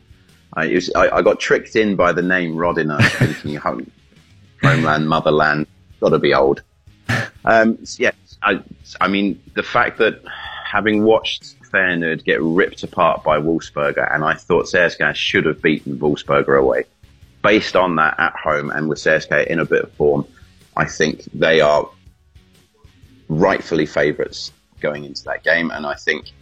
I, 0.54 0.66
was, 0.68 0.90
I, 0.94 1.08
I 1.08 1.22
got 1.22 1.40
tricked 1.40 1.76
in 1.76 1.96
by 1.96 2.12
the 2.12 2.22
name 2.22 2.54
Rodina, 2.54 3.02
thinking 3.18 3.54
home, 3.56 3.90
homeland, 4.62 5.08
motherland, 5.08 5.66
got 6.00 6.10
to 6.10 6.18
be 6.18 6.34
old. 6.34 6.62
Um, 7.44 7.78
s- 7.82 7.98
yeah, 7.98 8.10
I, 8.42 8.60
I 9.00 9.08
mean 9.08 9.40
the 9.54 9.62
fact 9.62 9.98
that 9.98 10.22
having 10.64 11.04
watched 11.04 11.56
Feyenoord 11.70 12.24
get 12.24 12.40
ripped 12.42 12.82
apart 12.82 13.24
by 13.24 13.38
Wolfsberger, 13.38 14.14
and 14.14 14.22
I 14.24 14.34
thought 14.34 14.66
CSKA 14.66 15.14
should 15.14 15.46
have 15.46 15.62
beaten 15.62 15.98
Wolfsberger 15.98 16.58
away. 16.60 16.84
Based 17.42 17.74
on 17.74 17.96
that 17.96 18.14
at 18.20 18.34
home 18.36 18.70
and 18.70 18.88
with 18.88 18.98
CSKA 18.98 19.46
in 19.46 19.58
a 19.58 19.64
bit 19.64 19.82
of 19.84 19.92
form, 19.94 20.26
I 20.76 20.84
think 20.84 21.24
they 21.34 21.60
are 21.60 21.88
rightfully 23.28 23.86
favourites 23.86 24.52
going 24.82 25.04
into 25.04 25.24
that 25.24 25.42
game, 25.42 25.70
and 25.70 25.86
I 25.86 25.94
think. 25.94 26.32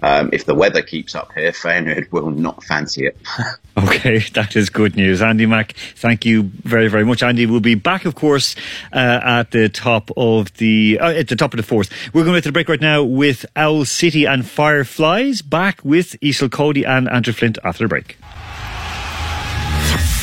Um, 0.00 0.30
if 0.32 0.44
the 0.44 0.54
weather 0.54 0.80
keeps 0.80 1.16
up 1.16 1.32
here, 1.32 1.50
Feyenoord 1.50 2.12
will 2.12 2.30
not 2.30 2.62
fancy 2.62 3.06
it. 3.06 3.16
Okay, 3.78 4.18
that 4.34 4.56
is 4.56 4.70
good 4.70 4.96
news. 4.96 5.22
Andy 5.22 5.46
Mack, 5.46 5.72
thank 5.94 6.24
you 6.24 6.42
very, 6.42 6.88
very 6.88 7.04
much. 7.04 7.22
Andy 7.22 7.46
We'll 7.46 7.60
be 7.60 7.76
back, 7.76 8.04
of 8.04 8.16
course, 8.16 8.56
uh, 8.92 9.20
at 9.22 9.52
the 9.52 9.68
top 9.68 10.10
of 10.16 10.52
the 10.54 10.98
uh, 11.00 11.10
at 11.10 11.28
the 11.28 11.36
top 11.36 11.52
of 11.52 11.58
the 11.58 11.62
fourth. 11.62 11.90
We're 12.12 12.24
going 12.24 12.42
to 12.42 12.48
the 12.48 12.52
break 12.52 12.68
right 12.68 12.80
now 12.80 13.04
with 13.04 13.46
Owl 13.54 13.84
City 13.84 14.24
and 14.24 14.44
Fireflies. 14.44 15.42
Back 15.42 15.84
with 15.84 16.18
Isel 16.20 16.50
Cody 16.50 16.84
and 16.84 17.08
Andrew 17.08 17.32
Flint 17.32 17.58
after 17.62 17.84
the 17.84 17.88
break. 17.88 18.18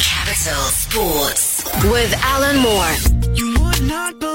Capital 0.01 0.61
Sports 0.71 1.63
with 1.85 2.13
Alan 2.23 2.57
Moore. 2.57 4.34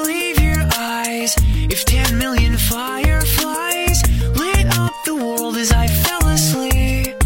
Eyes 1.20 1.34
if 1.70 1.84
10 1.84 2.18
million 2.18 2.56
fireflies 2.56 4.02
lit 4.36 4.66
up 4.78 4.92
the 5.04 5.14
world 5.14 5.56
as 5.56 5.72
I 5.72 5.86
fell 5.86 6.26
asleep. 6.28 7.16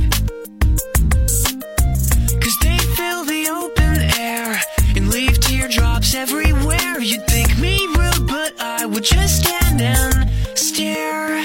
Cause 2.43 2.57
they 2.63 2.79
fill 2.97 3.25
the 3.25 3.49
open 3.51 4.01
air 4.19 4.61
and 4.97 5.11
leave 5.11 5.39
teardrops 5.41 6.15
everywhere. 6.15 7.01
You'd 7.01 7.27
think 7.27 7.57
me 7.59 7.87
rude, 7.97 8.27
but 8.27 8.53
I 8.61 8.87
would 8.87 9.05
just 9.05 9.45
stand 9.45 9.81
and 9.81 10.31
stare. 10.59 11.45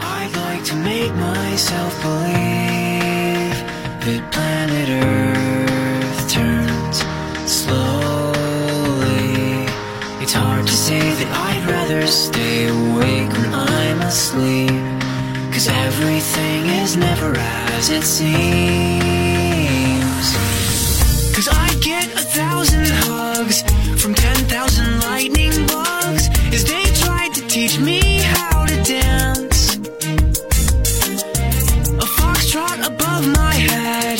I'd 0.00 0.32
like 0.46 0.64
to 0.64 0.76
make 0.76 1.14
myself 1.14 2.02
believe 2.02 2.53
rather 11.94 12.06
stay 12.06 12.68
awake 12.68 13.30
when 13.32 13.54
I'm 13.54 14.00
asleep. 14.02 14.70
Cause 15.52 15.68
everything 15.68 16.66
is 16.82 16.96
never 16.96 17.34
as 17.36 17.90
it 17.90 18.02
seems. 18.02 18.34
Cause 21.34 21.48
I 21.50 21.68
get 21.80 22.06
a 22.14 22.24
thousand 22.38 22.86
hugs 22.88 23.62
from 24.00 24.14
ten 24.14 24.36
thousand 24.46 25.00
lightning 25.00 25.66
bugs 25.66 26.28
as 26.52 26.64
they 26.64 26.84
tried 27.04 27.32
to 27.34 27.46
teach 27.46 27.78
me 27.78 28.00
how 28.22 28.64
to 28.66 28.76
dance. 28.82 29.76
A 32.04 32.06
foxtrot 32.18 32.86
above 32.86 33.26
my 33.28 33.54
head, 33.54 34.18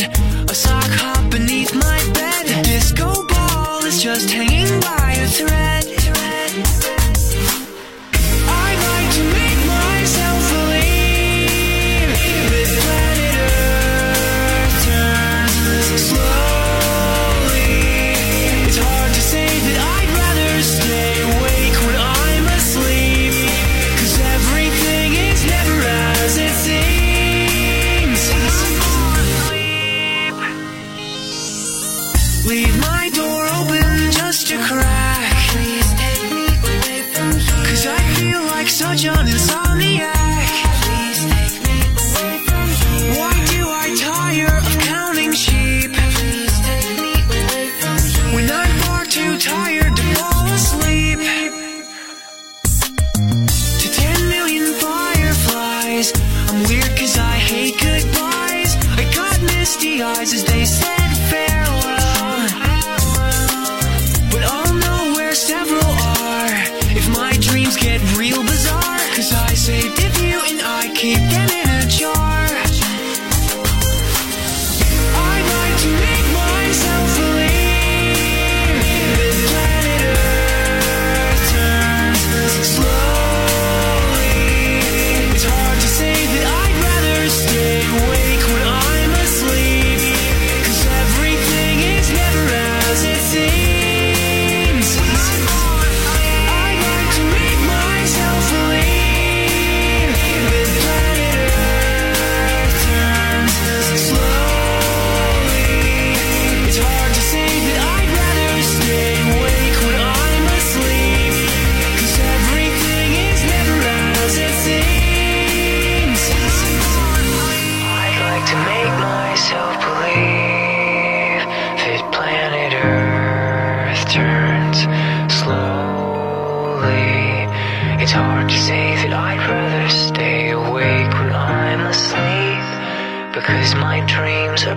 a 0.48 0.54
sock 0.54 0.90
hop 1.00 1.30
beneath 1.30 1.74
my 1.74 2.00
bed. 2.14 2.46
A 2.46 2.62
disco 2.62 3.26
ball 3.26 3.84
is 3.84 4.02
just 4.02 4.30
hanging 4.30 4.80
by 4.80 5.12
a 5.18 5.26
thread. 5.26 6.03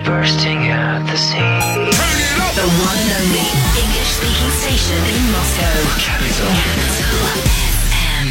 Bursting 0.08 0.72
at 0.72 1.04
the 1.04 1.18
seams. 1.18 1.66
The 2.56 2.64
one 2.80 2.96
and 2.96 3.12
only 3.20 3.44
English 3.76 4.10
speaking 4.16 4.52
station 4.56 4.96
in 5.04 5.20
Moscow. 5.36 5.68
Capital. 6.00 6.48
Capital 6.48 7.28
FM. 7.92 8.28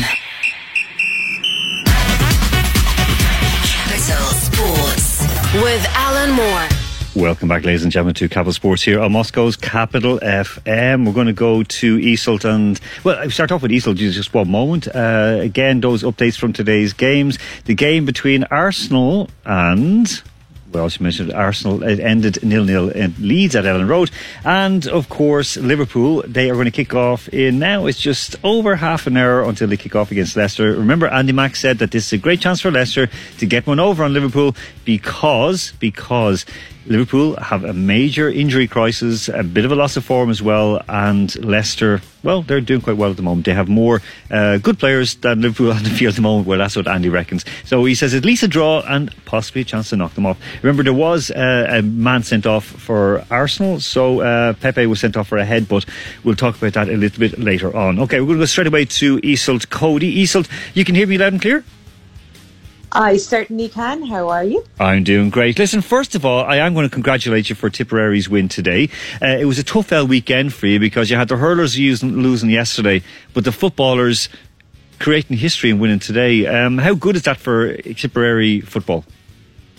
Capital 3.61 4.25
Sports. 4.41 5.21
With 5.61 5.85
Alan 5.93 6.31
Moore. 6.31 6.67
Welcome 7.15 7.47
back, 7.47 7.63
ladies 7.63 7.83
and 7.83 7.91
gentlemen, 7.91 8.15
to 8.15 8.27
Capital 8.27 8.53
Sports 8.53 8.81
here 8.81 8.99
on 8.99 9.11
Moscow's 9.11 9.55
Capital 9.55 10.17
FM. 10.19 11.05
We're 11.05 11.13
going 11.13 11.27
to 11.27 11.33
go 11.33 11.61
to 11.61 11.97
Eastelt 11.99 12.43
and, 12.43 12.79
well, 13.03 13.19
I 13.19 13.27
start 13.27 13.51
off 13.51 13.61
with 13.61 13.71
Eastelt 13.71 13.97
just 13.97 14.33
one 14.33 14.49
moment. 14.49 14.87
Uh, 14.87 15.37
again, 15.41 15.81
those 15.81 16.01
updates 16.01 16.39
from 16.39 16.53
today's 16.53 16.93
games. 16.93 17.37
The 17.65 17.75
game 17.75 18.05
between 18.05 18.45
Arsenal 18.45 19.29
and, 19.45 20.23
well, 20.71 20.89
she 20.89 21.01
mentioned 21.01 21.31
Arsenal. 21.33 21.81
It 21.83 21.99
ended 21.99 22.43
nil-nil 22.43 22.89
in 22.89 23.15
Leeds 23.19 23.55
at 23.55 23.63
Elland 23.63 23.89
Road. 23.89 24.11
And, 24.43 24.85
of 24.87 25.09
course, 25.09 25.57
Liverpool, 25.57 26.23
they 26.27 26.49
are 26.49 26.53
going 26.53 26.65
to 26.65 26.71
kick 26.71 26.93
off 26.93 27.29
in 27.29 27.59
now. 27.59 27.85
It's 27.85 27.99
just 27.99 28.35
over 28.43 28.75
half 28.75 29.07
an 29.07 29.17
hour 29.17 29.43
until 29.43 29.67
they 29.67 29.77
kick 29.77 29.95
off 29.95 30.11
against 30.11 30.35
Leicester. 30.35 30.73
Remember, 30.73 31.07
Andy 31.07 31.31
Mack 31.31 31.55
said 31.55 31.79
that 31.79 31.91
this 31.91 32.07
is 32.07 32.13
a 32.13 32.17
great 32.17 32.41
chance 32.41 32.61
for 32.61 32.71
Leicester 32.71 33.07
to 33.37 33.45
get 33.45 33.65
one 33.65 33.79
over 33.79 34.03
on 34.03 34.13
Liverpool 34.13 34.55
because, 34.83 35.71
because 35.79 36.45
Liverpool 36.87 37.35
have 37.35 37.63
a 37.63 37.73
major 37.73 38.29
injury 38.29 38.67
crisis, 38.67 39.29
a 39.29 39.43
bit 39.43 39.65
of 39.65 39.71
a 39.71 39.75
loss 39.75 39.97
of 39.97 40.05
form 40.05 40.29
as 40.29 40.41
well, 40.41 40.81
and 40.87 41.33
Leicester, 41.43 42.01
well, 42.23 42.41
they're 42.41 42.61
doing 42.61 42.81
quite 42.81 42.97
well 42.97 43.11
at 43.11 43.17
the 43.17 43.23
moment. 43.23 43.45
They 43.45 43.53
have 43.53 43.67
more 43.67 44.01
uh, 44.31 44.57
good 44.57 44.79
players 44.79 45.15
than 45.15 45.41
Liverpool 45.41 45.71
on 45.73 45.83
the 45.83 45.89
field 45.89 46.13
at 46.13 46.15
the 46.15 46.21
moment. 46.21 46.47
Well, 46.47 46.59
that's 46.59 46.75
what 46.75 46.87
Andy 46.87 47.09
reckons. 47.09 47.45
So 47.65 47.83
he 47.85 47.95
says 47.95 48.13
at 48.13 48.25
least 48.25 48.43
a 48.43 48.47
draw 48.47 48.81
and 48.81 49.13
possibly 49.25 49.61
a 49.61 49.65
chance 49.65 49.89
to 49.89 49.97
knock 49.97 50.13
them 50.13 50.25
off. 50.25 50.39
Remember, 50.61 50.83
there 50.83 50.93
was 50.93 51.29
uh, 51.29 51.67
a 51.69 51.81
man 51.81 52.23
sent 52.23 52.45
off 52.45 52.65
for 52.65 53.25
Arsenal, 53.29 53.79
so 53.79 54.21
uh, 54.21 54.53
Pepe 54.53 54.85
was 54.85 54.99
sent 54.99 55.17
off 55.17 55.27
for 55.27 55.37
a 55.37 55.45
head, 55.45 55.67
but 55.67 55.85
we'll 56.23 56.35
talk 56.35 56.57
about 56.57 56.73
that 56.73 56.89
a 56.89 56.97
little 56.97 57.19
bit 57.19 57.37
later 57.37 57.75
on. 57.75 57.99
Okay, 57.99 58.21
we're 58.21 58.27
going 58.27 58.39
to 58.39 58.43
go 58.43 58.45
straight 58.45 58.67
away 58.67 58.85
to 58.85 59.19
Eastelt 59.23 59.69
Cody. 59.69 60.07
Eastelt, 60.07 60.47
you 60.73 60.85
can 60.85 60.95
hear 60.95 61.07
me 61.07 61.17
loud 61.17 61.33
and 61.33 61.41
clear? 61.41 61.63
I 62.91 63.17
certainly 63.17 63.69
can. 63.69 64.03
How 64.03 64.29
are 64.29 64.43
you? 64.43 64.63
I'm 64.79 65.03
doing 65.03 65.29
great. 65.29 65.59
Listen, 65.59 65.81
first 65.81 66.15
of 66.15 66.25
all, 66.25 66.43
I 66.43 66.57
am 66.57 66.73
going 66.73 66.87
to 66.87 66.93
congratulate 66.93 67.49
you 67.49 67.55
for 67.55 67.69
Tipperary's 67.69 68.29
win 68.29 68.47
today. 68.47 68.89
Uh, 69.21 69.27
it 69.27 69.45
was 69.45 69.59
a 69.59 69.63
tough 69.63 69.91
L 69.91 70.07
weekend 70.07 70.53
for 70.53 70.67
you 70.67 70.79
because 70.79 71.09
you 71.09 71.17
had 71.17 71.27
the 71.27 71.37
hurlers 71.37 71.77
using, 71.77 72.17
losing 72.17 72.49
yesterday, 72.49 73.03
but 73.33 73.43
the 73.43 73.51
footballers 73.51 74.29
creating 74.99 75.37
history 75.37 75.69
and 75.69 75.79
winning 75.79 75.99
today. 75.99 76.47
Um, 76.47 76.77
how 76.77 76.93
good 76.93 77.15
is 77.15 77.23
that 77.23 77.37
for 77.37 77.75
Tipperary 77.77 78.61
football? 78.61 79.03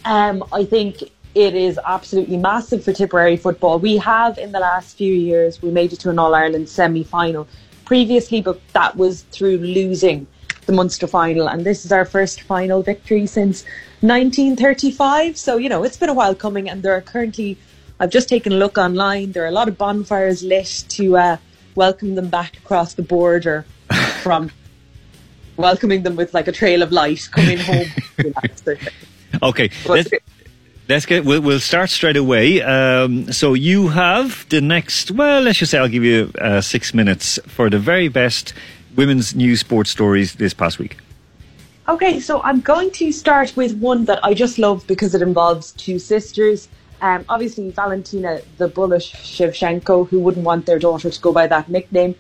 Um, 0.04 0.44
I 0.52 0.64
think 0.64 1.02
it 1.34 1.54
is 1.54 1.78
absolutely 1.84 2.36
massive 2.36 2.84
for 2.84 2.92
Tipperary 2.92 3.36
football. 3.36 3.78
We 3.78 3.96
have, 3.98 4.38
in 4.38 4.52
the 4.52 4.60
last 4.60 4.96
few 4.96 5.12
years, 5.12 5.62
we 5.62 5.70
made 5.70 5.92
it 5.92 6.00
to 6.00 6.10
an 6.10 6.18
All 6.18 6.34
Ireland 6.34 6.68
semi 6.68 7.04
final 7.04 7.48
previously, 7.84 8.42
but 8.42 8.60
that 8.74 8.96
was 8.96 9.22
through 9.22 9.58
losing 9.58 10.26
the 10.68 10.72
Munster 10.74 11.06
final, 11.06 11.48
and 11.48 11.64
this 11.64 11.84
is 11.84 11.90
our 11.90 12.04
first 12.04 12.42
final 12.42 12.82
victory 12.82 13.26
since 13.26 13.64
1935. 14.02 15.36
So, 15.36 15.56
you 15.56 15.68
know, 15.68 15.82
it's 15.82 15.96
been 15.96 16.10
a 16.10 16.14
while 16.14 16.34
coming, 16.34 16.68
and 16.68 16.82
there 16.82 16.92
are 16.92 17.00
currently, 17.00 17.56
I've 17.98 18.10
just 18.10 18.28
taken 18.28 18.52
a 18.52 18.56
look 18.56 18.76
online, 18.76 19.32
there 19.32 19.42
are 19.44 19.48
a 19.48 19.50
lot 19.60 19.66
of 19.68 19.78
bonfires 19.78 20.42
lit 20.44 20.84
to 20.90 21.16
uh, 21.16 21.36
welcome 21.74 22.14
them 22.16 22.28
back 22.28 22.58
across 22.58 22.92
the 22.94 23.02
border 23.02 23.64
from 24.22 24.50
welcoming 25.56 26.02
them 26.02 26.16
with 26.16 26.34
like 26.34 26.46
a 26.48 26.52
trail 26.52 26.82
of 26.82 26.92
light 26.92 27.28
coming 27.32 27.58
home. 27.58 27.86
Okay, 29.42 29.68
But- 29.86 29.96
let's, 29.96 30.10
let's 30.88 31.06
get. 31.06 31.24
We'll, 31.24 31.42
we'll 31.42 31.60
start 31.60 31.90
straight 31.90 32.16
away. 32.16 32.62
Um, 32.62 33.30
so 33.30 33.52
you 33.52 33.88
have 33.88 34.48
the 34.48 34.62
next. 34.62 35.10
Well, 35.10 35.42
let's 35.42 35.58
just 35.58 35.70
say 35.70 35.78
I'll 35.78 35.86
give 35.88 36.02
you 36.02 36.32
uh, 36.40 36.62
six 36.62 36.94
minutes 36.94 37.38
for 37.46 37.68
the 37.68 37.78
very 37.78 38.08
best 38.08 38.54
women's 38.96 39.34
news 39.34 39.60
sports 39.60 39.90
stories 39.90 40.34
this 40.34 40.54
past 40.54 40.78
week. 40.78 40.96
Okay, 41.88 42.20
so 42.20 42.42
I'm 42.42 42.60
going 42.60 42.90
to 42.92 43.10
start 43.12 43.56
with 43.56 43.78
one 43.78 44.04
that 44.04 44.22
I 44.22 44.34
just 44.34 44.58
love 44.58 44.86
because 44.86 45.14
it 45.14 45.22
involves 45.22 45.72
two 45.72 45.98
sisters. 45.98 46.68
Um, 47.00 47.24
obviously, 47.28 47.70
Valentina 47.70 48.40
the 48.58 48.68
Bullet 48.68 49.02
Shevchenko, 49.02 50.08
who 50.08 50.20
wouldn't 50.20 50.44
want 50.44 50.66
their 50.66 50.78
daughter 50.78 51.08
to 51.08 51.20
go 51.20 51.32
by 51.32 51.46
that 51.46 51.70
nickname, 51.70 52.14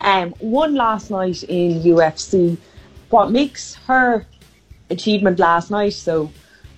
um, 0.00 0.34
won 0.40 0.74
last 0.74 1.10
night 1.10 1.44
in 1.44 1.82
UFC. 1.82 2.56
What 3.10 3.30
makes 3.30 3.74
her 3.86 4.26
achievement 4.90 5.38
last 5.38 5.70
night 5.70 5.92
so 5.92 6.30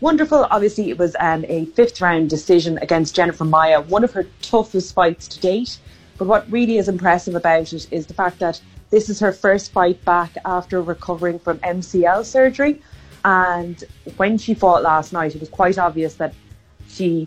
wonderful? 0.03 0.47
Obviously, 0.51 0.91
it 0.91 0.99
was 0.99 1.17
um, 1.21 1.47
a 1.49 1.65
fifth 1.67 2.01
round 2.01 2.29
decision 2.29 2.79
against 2.83 3.15
Jennifer 3.15 3.45
Maia, 3.45 3.81
one 3.81 4.05
of 4.05 4.13
her 4.13 4.27
toughest 4.43 4.95
fights 4.95 5.29
to 5.29 5.41
date. 5.41 5.79
But 6.19 6.29
what 6.29 6.51
really 6.51 6.77
is 6.77 6.89
impressive 6.89 7.35
about 7.35 7.73
it 7.73 7.89
is 7.91 8.07
the 8.07 8.15
fact 8.15 8.39
that 8.41 8.61
this 8.95 9.11
is 9.11 9.19
her 9.19 9.33
first 9.33 9.73
fight 9.73 10.03
back 10.05 10.37
after 10.45 10.81
recovering 10.81 11.41
from 11.41 11.59
MCL 11.59 12.25
surgery. 12.25 12.81
And 13.25 13.83
when 14.19 14.39
she 14.39 14.55
fought 14.55 14.85
last 14.85 15.13
night, 15.13 15.35
it 15.35 15.41
was 15.41 15.49
quite 15.49 15.79
obvious 15.79 16.15
that 16.15 16.33
she 16.87 17.27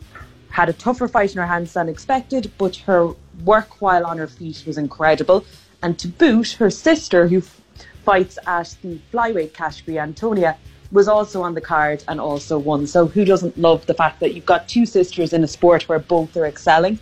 had 0.49 0.69
a 0.69 0.73
tougher 0.73 1.09
fight 1.09 1.33
in 1.33 1.39
her 1.39 1.45
hands 1.45 1.73
than 1.73 1.89
expected, 1.89 2.53
but 2.57 2.77
her 2.77 3.09
work 3.43 3.81
while 3.81 4.05
on 4.05 4.17
her 4.17 4.27
feet 4.27 4.63
was 4.65 4.77
incredible. 4.77 5.45
And 5.83 5.99
to 5.99 6.07
boot, 6.07 6.51
her 6.53 6.69
sister, 6.69 7.27
who 7.27 7.39
f- 7.39 7.61
fights 8.05 8.39
at 8.47 8.73
the 8.81 8.97
flyweight 9.11 9.53
category, 9.53 9.99
Antonia, 9.99 10.55
was 10.93 11.09
also 11.09 11.41
on 11.41 11.53
the 11.53 11.59
card 11.59 12.01
and 12.07 12.21
also 12.21 12.57
won. 12.57 12.87
So 12.87 13.07
who 13.07 13.25
doesn't 13.25 13.57
love 13.57 13.85
the 13.87 13.93
fact 13.93 14.21
that 14.21 14.33
you've 14.33 14.45
got 14.45 14.69
two 14.69 14.85
sisters 14.85 15.33
in 15.33 15.43
a 15.43 15.49
sport 15.49 15.89
where 15.89 15.99
both 15.99 16.37
are 16.37 16.45
excelling? 16.45 16.97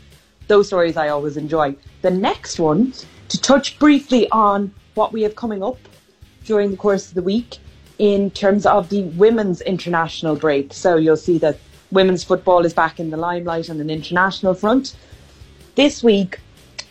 Those 0.47 0.65
stories 0.65 0.97
I 0.97 1.09
always 1.09 1.37
enjoy. 1.37 1.75
The 2.01 2.09
next 2.09 2.59
one, 2.59 2.93
to 3.29 3.41
touch 3.41 3.79
briefly 3.79 4.29
on 4.31 4.73
what 4.93 5.11
we 5.11 5.23
have 5.23 5.35
coming 5.35 5.63
up 5.63 5.77
during 6.45 6.71
the 6.71 6.77
course 6.77 7.07
of 7.09 7.15
the 7.15 7.21
week 7.21 7.57
in 7.97 8.29
terms 8.31 8.65
of 8.65 8.89
the 8.89 9.03
women's 9.03 9.61
international 9.61 10.35
break. 10.35 10.73
So 10.73 10.97
you'll 10.97 11.17
see 11.17 11.37
that 11.39 11.57
women's 11.91 12.23
football 12.23 12.65
is 12.65 12.73
back 12.73 12.99
in 12.99 13.09
the 13.09 13.17
limelight 13.17 13.69
on 13.69 13.79
an 13.79 13.89
international 13.89 14.53
front. 14.53 14.95
This 15.75 16.03
week, 16.03 16.39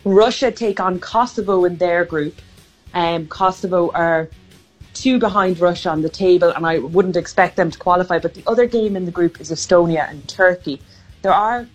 Russia 0.03 0.51
take 0.51 0.79
on 0.79 0.99
Kosovo 0.99 1.65
in 1.65 1.77
their 1.77 2.05
group. 2.05 2.41
Um, 2.93 3.27
Kosovo 3.27 3.91
are 3.91 4.29
two 4.93 5.19
behind 5.19 5.59
Russia 5.59 5.89
on 5.89 6.01
the 6.01 6.09
table, 6.09 6.49
and 6.49 6.65
I 6.65 6.79
wouldn't 6.79 7.17
expect 7.17 7.55
them 7.55 7.71
to 7.71 7.77
qualify. 7.77 8.19
But 8.19 8.33
the 8.33 8.43
other 8.47 8.65
game 8.65 8.95
in 8.95 9.05
the 9.05 9.11
group 9.11 9.41
is 9.41 9.51
Estonia 9.51 10.09
and 10.09 10.27
Turkey. 10.27 10.81
There 11.21 11.33
are 11.33 11.67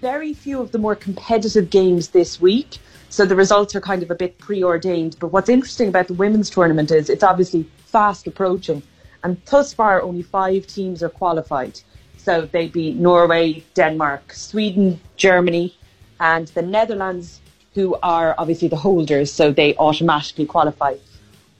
very 0.00 0.34
few 0.34 0.60
of 0.60 0.72
the 0.72 0.78
more 0.78 0.94
competitive 0.94 1.70
games 1.70 2.08
this 2.08 2.40
week, 2.40 2.78
so 3.14 3.24
the 3.24 3.36
results 3.36 3.76
are 3.76 3.80
kind 3.80 4.02
of 4.02 4.10
a 4.10 4.14
bit 4.16 4.36
preordained. 4.38 5.16
But 5.20 5.28
what's 5.28 5.48
interesting 5.48 5.88
about 5.88 6.08
the 6.08 6.14
women's 6.14 6.50
tournament 6.50 6.90
is 6.90 7.08
it's 7.08 7.22
obviously 7.22 7.62
fast 7.86 8.26
approaching, 8.26 8.82
and 9.22 9.40
thus 9.44 9.72
far 9.72 10.02
only 10.02 10.22
five 10.22 10.66
teams 10.66 11.00
are 11.00 11.08
qualified. 11.08 11.80
So 12.16 12.48
they'd 12.50 12.72
be 12.72 12.92
Norway, 12.94 13.62
Denmark, 13.74 14.32
Sweden, 14.32 14.98
Germany, 15.16 15.76
and 16.18 16.48
the 16.48 16.62
Netherlands, 16.62 17.40
who 17.74 17.96
are 18.02 18.34
obviously 18.36 18.66
the 18.66 18.76
holders, 18.76 19.32
so 19.32 19.52
they 19.52 19.76
automatically 19.76 20.46
qualify. 20.46 20.96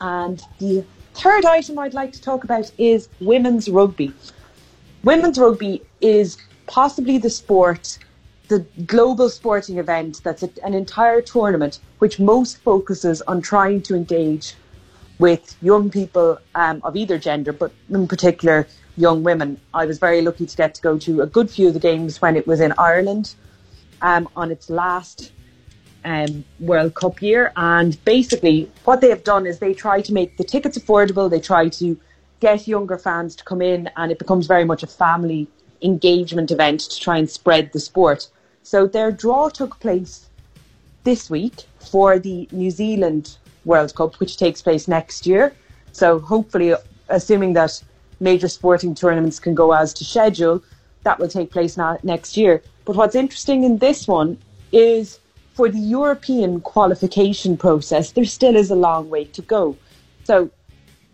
And 0.00 0.42
the 0.58 0.84
third 1.14 1.44
item 1.44 1.78
I'd 1.78 1.94
like 1.94 2.12
to 2.14 2.20
talk 2.20 2.42
about 2.42 2.72
is 2.78 3.08
women's 3.20 3.68
rugby. 3.68 4.12
Women's 5.04 5.38
rugby 5.38 5.82
is 6.00 6.36
possibly 6.66 7.18
the 7.18 7.30
sport, 7.30 7.98
the 8.48 8.60
global 8.86 9.28
sporting 9.28 9.78
event 9.78 10.20
that's 10.22 10.42
a, 10.42 10.50
an 10.62 10.74
entire 10.74 11.20
tournament 11.20 11.80
which 11.98 12.20
most 12.20 12.58
focuses 12.58 13.22
on 13.22 13.40
trying 13.40 13.80
to 13.82 13.94
engage 13.94 14.54
with 15.18 15.56
young 15.62 15.90
people 15.90 16.38
um, 16.54 16.80
of 16.84 16.96
either 16.96 17.18
gender, 17.18 17.52
but 17.52 17.72
in 17.88 18.06
particular 18.06 18.66
young 18.96 19.22
women. 19.22 19.60
I 19.72 19.86
was 19.86 19.98
very 19.98 20.22
lucky 20.22 20.46
to 20.46 20.56
get 20.56 20.74
to 20.74 20.82
go 20.82 20.98
to 20.98 21.22
a 21.22 21.26
good 21.26 21.50
few 21.50 21.68
of 21.68 21.74
the 21.74 21.80
games 21.80 22.20
when 22.20 22.36
it 22.36 22.46
was 22.46 22.60
in 22.60 22.72
Ireland 22.78 23.34
um, 24.02 24.28
on 24.36 24.50
its 24.50 24.70
last 24.70 25.32
um, 26.04 26.44
World 26.60 26.94
Cup 26.94 27.22
year. 27.22 27.52
And 27.56 28.02
basically, 28.04 28.70
what 28.84 29.00
they 29.00 29.08
have 29.08 29.24
done 29.24 29.46
is 29.46 29.58
they 29.58 29.74
try 29.74 30.00
to 30.02 30.12
make 30.12 30.36
the 30.36 30.44
tickets 30.44 30.76
affordable. 30.76 31.30
They 31.30 31.40
try 31.40 31.68
to 31.70 31.98
get 32.40 32.68
younger 32.68 32.98
fans 32.98 33.34
to 33.36 33.44
come 33.44 33.62
in, 33.62 33.88
and 33.96 34.12
it 34.12 34.18
becomes 34.18 34.46
very 34.46 34.64
much 34.64 34.82
a 34.82 34.86
family 34.86 35.48
engagement 35.84 36.50
event 36.50 36.80
to 36.80 36.98
try 36.98 37.18
and 37.18 37.30
spread 37.30 37.72
the 37.72 37.80
sport. 37.80 38.28
So 38.62 38.86
their 38.86 39.12
draw 39.12 39.50
took 39.50 39.78
place 39.78 40.28
this 41.04 41.28
week 41.30 41.64
for 41.78 42.18
the 42.18 42.48
New 42.50 42.70
Zealand 42.70 43.36
World 43.64 43.94
Cup, 43.94 44.14
which 44.14 44.36
takes 44.36 44.62
place 44.62 44.88
next 44.88 45.26
year. 45.26 45.54
So 45.92 46.18
hopefully, 46.18 46.74
assuming 47.08 47.52
that 47.52 47.82
major 48.20 48.48
sporting 48.48 48.94
tournaments 48.94 49.38
can 49.38 49.54
go 49.54 49.72
as 49.72 49.92
to 49.94 50.04
schedule, 50.04 50.62
that 51.04 51.18
will 51.18 51.28
take 51.28 51.50
place 51.50 51.76
na- 51.76 51.98
next 52.02 52.36
year. 52.36 52.62
But 52.84 52.96
what's 52.96 53.14
interesting 53.14 53.64
in 53.64 53.78
this 53.78 54.08
one 54.08 54.38
is 54.72 55.20
for 55.54 55.68
the 55.68 55.78
European 55.78 56.60
qualification 56.60 57.56
process, 57.56 58.12
there 58.12 58.24
still 58.24 58.56
is 58.56 58.70
a 58.70 58.74
long 58.74 59.08
way 59.08 59.24
to 59.26 59.42
go. 59.42 59.76
So 60.24 60.50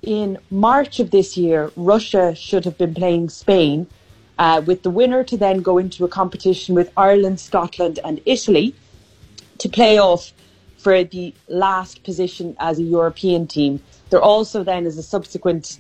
in 0.03 0.39
March 0.51 1.01
of 1.01 1.11
this 1.11 1.37
year, 1.37 1.71
Russia 1.77 2.35
should 2.35 2.65
have 2.65 2.79
been 2.79 2.95
playing 2.95 3.29
Spain, 3.29 3.87
uh, 4.41 4.63
with 4.65 4.83
the 4.83 4.91
winner 4.91 5.23
to 5.23 5.37
then 5.37 5.61
go 5.61 5.77
into 5.77 6.03
a 6.03 6.09
competition 6.09 6.75
with 6.75 6.91
Ireland, 6.97 7.39
Scotland, 7.39 8.01
and 8.03 8.21
Italy 8.25 8.75
to 9.59 9.69
play 9.69 10.01
off 10.01 10.33
for 10.79 11.05
the 11.05 11.35
last 11.49 12.03
position 12.05 12.57
as 12.59 12.79
a 12.79 12.83
European 12.83 13.47
team. 13.47 13.83
There 14.09 14.23
also 14.23 14.65
then 14.65 14.87
is 14.87 14.97
a 14.97 15.03
subsequent 15.03 15.79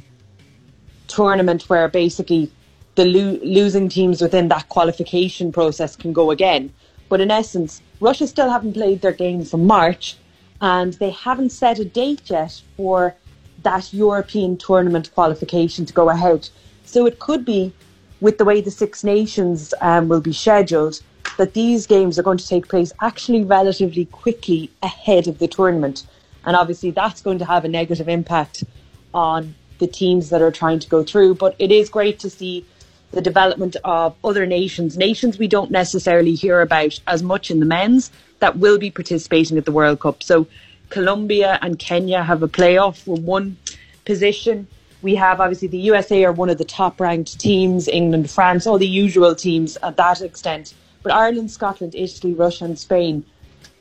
tournament 1.08 1.70
where 1.70 1.88
basically 1.88 2.52
the 2.96 3.06
lo- 3.06 3.40
losing 3.42 3.88
teams 3.88 4.20
within 4.20 4.48
that 4.48 4.68
qualification 4.68 5.52
process 5.52 5.96
can 5.96 6.12
go 6.12 6.30
again. 6.30 6.70
But 7.08 7.22
in 7.22 7.30
essence, 7.30 7.80
Russia 7.98 8.26
still 8.26 8.50
haven't 8.50 8.74
played 8.74 9.00
their 9.00 9.12
game 9.12 9.42
for 9.42 9.56
March, 9.56 10.18
and 10.60 10.92
they 10.94 11.10
haven't 11.10 11.50
set 11.50 11.78
a 11.78 11.84
date 11.86 12.28
yet 12.28 12.60
for 12.76 13.14
that 13.62 13.90
European 13.94 14.58
tournament 14.58 15.14
qualification 15.14 15.86
to 15.86 15.94
go 15.94 16.10
ahead. 16.10 16.50
So 16.84 17.06
it 17.06 17.20
could 17.20 17.46
be, 17.46 17.72
with 18.20 18.38
the 18.38 18.44
way 18.44 18.60
the 18.60 18.70
Six 18.70 19.04
Nations 19.04 19.72
um, 19.80 20.08
will 20.08 20.20
be 20.20 20.32
scheduled, 20.32 21.00
that 21.36 21.54
these 21.54 21.86
games 21.86 22.18
are 22.18 22.22
going 22.22 22.38
to 22.38 22.46
take 22.46 22.68
place 22.68 22.92
actually 23.00 23.44
relatively 23.44 24.04
quickly 24.06 24.70
ahead 24.82 25.26
of 25.26 25.38
the 25.38 25.48
tournament. 25.48 26.06
And 26.44 26.56
obviously, 26.56 26.90
that's 26.90 27.20
going 27.20 27.38
to 27.38 27.44
have 27.44 27.64
a 27.64 27.68
negative 27.68 28.08
impact 28.08 28.64
on 29.12 29.54
the 29.78 29.86
teams 29.86 30.30
that 30.30 30.42
are 30.42 30.50
trying 30.50 30.78
to 30.78 30.88
go 30.88 31.02
through. 31.02 31.34
But 31.34 31.54
it 31.58 31.72
is 31.72 31.88
great 31.88 32.18
to 32.20 32.30
see 32.30 32.64
the 33.12 33.20
development 33.20 33.76
of 33.84 34.14
other 34.22 34.46
nations, 34.46 34.96
nations 34.96 35.38
we 35.38 35.48
don't 35.48 35.70
necessarily 35.70 36.34
hear 36.34 36.60
about 36.60 36.98
as 37.06 37.22
much 37.22 37.50
in 37.50 37.58
the 37.60 37.66
men's, 37.66 38.10
that 38.38 38.56
will 38.58 38.78
be 38.78 38.90
participating 38.90 39.58
at 39.58 39.64
the 39.64 39.72
World 39.72 40.00
Cup. 40.00 40.22
So 40.22 40.46
Colombia 40.90 41.58
and 41.60 41.78
Kenya 41.78 42.22
have 42.22 42.42
a 42.42 42.48
playoff 42.48 43.02
for 43.02 43.16
one 43.16 43.56
position. 44.04 44.68
We 45.02 45.14
have 45.14 45.40
obviously 45.40 45.68
the 45.68 45.78
USA 45.78 46.24
are 46.24 46.32
one 46.32 46.50
of 46.50 46.58
the 46.58 46.64
top 46.64 47.00
ranked 47.00 47.38
teams, 47.40 47.88
England, 47.88 48.30
France, 48.30 48.66
all 48.66 48.78
the 48.78 48.86
usual 48.86 49.34
teams 49.34 49.78
at 49.82 49.96
that 49.96 50.20
extent. 50.20 50.74
But 51.02 51.12
Ireland, 51.12 51.50
Scotland, 51.50 51.94
Italy, 51.94 52.34
Russia, 52.34 52.66
and 52.66 52.78
Spain, 52.78 53.24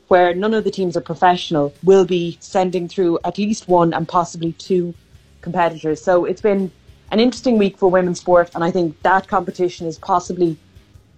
where 0.08 0.34
none 0.34 0.54
of 0.54 0.64
the 0.64 0.70
teams 0.70 0.96
are 0.96 1.02
professional, 1.02 1.74
will 1.82 2.06
be 2.06 2.38
sending 2.40 2.88
through 2.88 3.18
at 3.24 3.36
least 3.36 3.68
one 3.68 3.92
and 3.92 4.08
possibly 4.08 4.52
two 4.52 4.94
competitors. 5.42 6.02
So 6.02 6.24
it's 6.24 6.40
been 6.40 6.70
an 7.10 7.20
interesting 7.20 7.58
week 7.58 7.76
for 7.76 7.90
women's 7.90 8.20
sport, 8.20 8.50
and 8.54 8.64
I 8.64 8.70
think 8.70 9.00
that 9.02 9.28
competition 9.28 9.86
is 9.86 9.98
possibly 9.98 10.56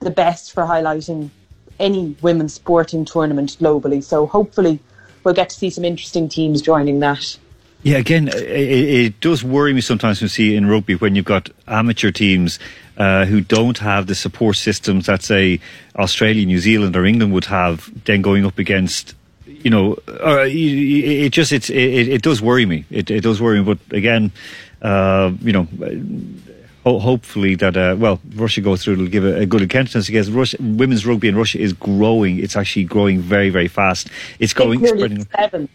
the 0.01 0.11
best 0.11 0.53
for 0.53 0.65
highlighting 0.65 1.31
any 1.79 2.17
women's 2.23 2.55
sporting 2.55 3.05
tournament 3.05 3.57
globally. 3.61 4.03
So 4.03 4.27
hopefully 4.27 4.81
we'll 5.23 5.35
get 5.35 5.51
to 5.51 5.57
see 5.57 5.71
some 5.71 5.85
interesting 5.85 6.29
teams 6.29 6.61
joining 6.61 7.01
that. 7.01 7.39
Yeah, 7.85 7.97
again, 7.99 8.29
it, 8.29 8.35
it 8.37 9.21
does 9.21 9.43
worry 9.43 9.73
me 9.73 9.81
sometimes 9.81 10.21
when 10.21 10.27
you 10.27 10.29
see 10.29 10.55
in 10.55 10.69
rugby 10.69 10.95
when 10.95 11.17
you've 11.17 11.25
got 11.25 11.51
amateur 11.67 12.13
teams 12.13 12.61
uh, 12.97 13.25
who 13.25 13.41
don't 13.41 13.79
have 13.79 14.07
the 14.07 14.15
support 14.15 14.57
systems 14.57 15.07
that, 15.07 15.23
say, 15.23 15.59
Australia, 15.97 16.47
New 16.47 16.61
Zealand, 16.61 16.95
or 16.95 17.05
England 17.05 17.33
would 17.33 17.47
have, 17.47 17.91
then 18.05 18.23
going 18.23 18.47
up 18.47 18.59
against, 18.59 19.17
you 19.47 19.71
know, 19.71 19.95
uh, 20.07 20.45
it 20.47 21.31
just 21.31 21.51
it's, 21.51 21.71
it, 21.71 22.09
it 22.09 22.23
does 22.23 22.41
worry 22.41 22.67
me. 22.67 22.85
It, 22.91 23.11
it 23.11 23.23
does 23.23 23.41
worry 23.41 23.59
me. 23.61 23.65
But 23.65 23.97
again, 23.97 24.31
uh, 24.81 25.33
you 25.41 25.53
know, 25.53 25.67
ho- 26.85 27.01
hopefully 27.01 27.57
that 27.57 27.77
uh, 27.77 27.97
well, 27.99 28.21
Russia 28.37 28.61
goes 28.61 28.85
through. 28.85 28.95
It'll 28.95 29.07
give 29.09 29.25
a, 29.25 29.41
a 29.41 29.47
good 29.47 29.69
countenance 29.71 30.07
because 30.07 30.31
Russia, 30.31 30.57
women's 30.61 31.05
rugby 31.05 31.27
in 31.27 31.35
Russia 31.37 31.59
is 31.59 31.73
growing. 31.73 32.39
It's 32.39 32.55
actually 32.55 32.85
growing 32.85 33.19
very, 33.21 33.51
very 33.51 33.69
fast. 33.69 34.09
It's 34.39 34.55
going 34.55 34.81
It's 34.85 34.91
spreading. 34.91 35.27
seven. 35.37 35.69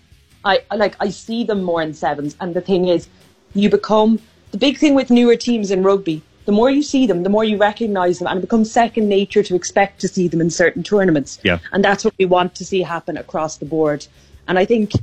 I 0.47 0.75
like 0.75 0.95
I 0.99 1.09
see 1.09 1.43
them 1.43 1.63
more 1.63 1.81
in 1.81 1.93
sevens, 1.93 2.35
and 2.39 2.53
the 2.53 2.61
thing 2.61 2.87
is, 2.87 3.07
you 3.53 3.69
become 3.69 4.19
the 4.51 4.57
big 4.57 4.77
thing 4.77 4.95
with 4.95 5.09
newer 5.09 5.35
teams 5.35 5.71
in 5.71 5.83
rugby. 5.83 6.21
The 6.45 6.53
more 6.53 6.69
you 6.69 6.81
see 6.81 7.05
them, 7.05 7.23
the 7.23 7.29
more 7.29 7.43
you 7.43 7.57
recognise 7.57 8.19
them, 8.19 8.27
and 8.29 8.37
it 8.37 8.41
becomes 8.41 8.71
second 8.71 9.09
nature 9.09 9.43
to 9.43 9.55
expect 9.55 9.99
to 10.01 10.07
see 10.07 10.29
them 10.29 10.39
in 10.39 10.49
certain 10.49 10.81
tournaments. 10.81 11.39
Yeah. 11.43 11.59
and 11.73 11.83
that's 11.83 12.05
what 12.05 12.13
we 12.17 12.25
want 12.25 12.55
to 12.55 12.65
see 12.65 12.81
happen 12.81 13.17
across 13.17 13.57
the 13.57 13.65
board. 13.65 14.07
And 14.47 14.57
I 14.57 14.63
think 14.63 14.93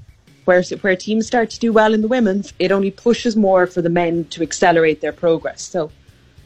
where 0.47 0.62
where 0.80 0.97
teams 0.97 1.26
start 1.26 1.51
to 1.51 1.59
do 1.59 1.72
well 1.72 1.92
in 1.92 2.01
the 2.01 2.09
women's, 2.09 2.55
it 2.59 2.72
only 2.72 2.90
pushes 2.90 3.36
more 3.36 3.66
for 3.66 3.82
the 3.82 3.90
men 3.90 4.24
to 4.26 4.42
accelerate 4.42 5.03
their 5.03 5.12
progress. 5.12 5.61
So 5.61 5.90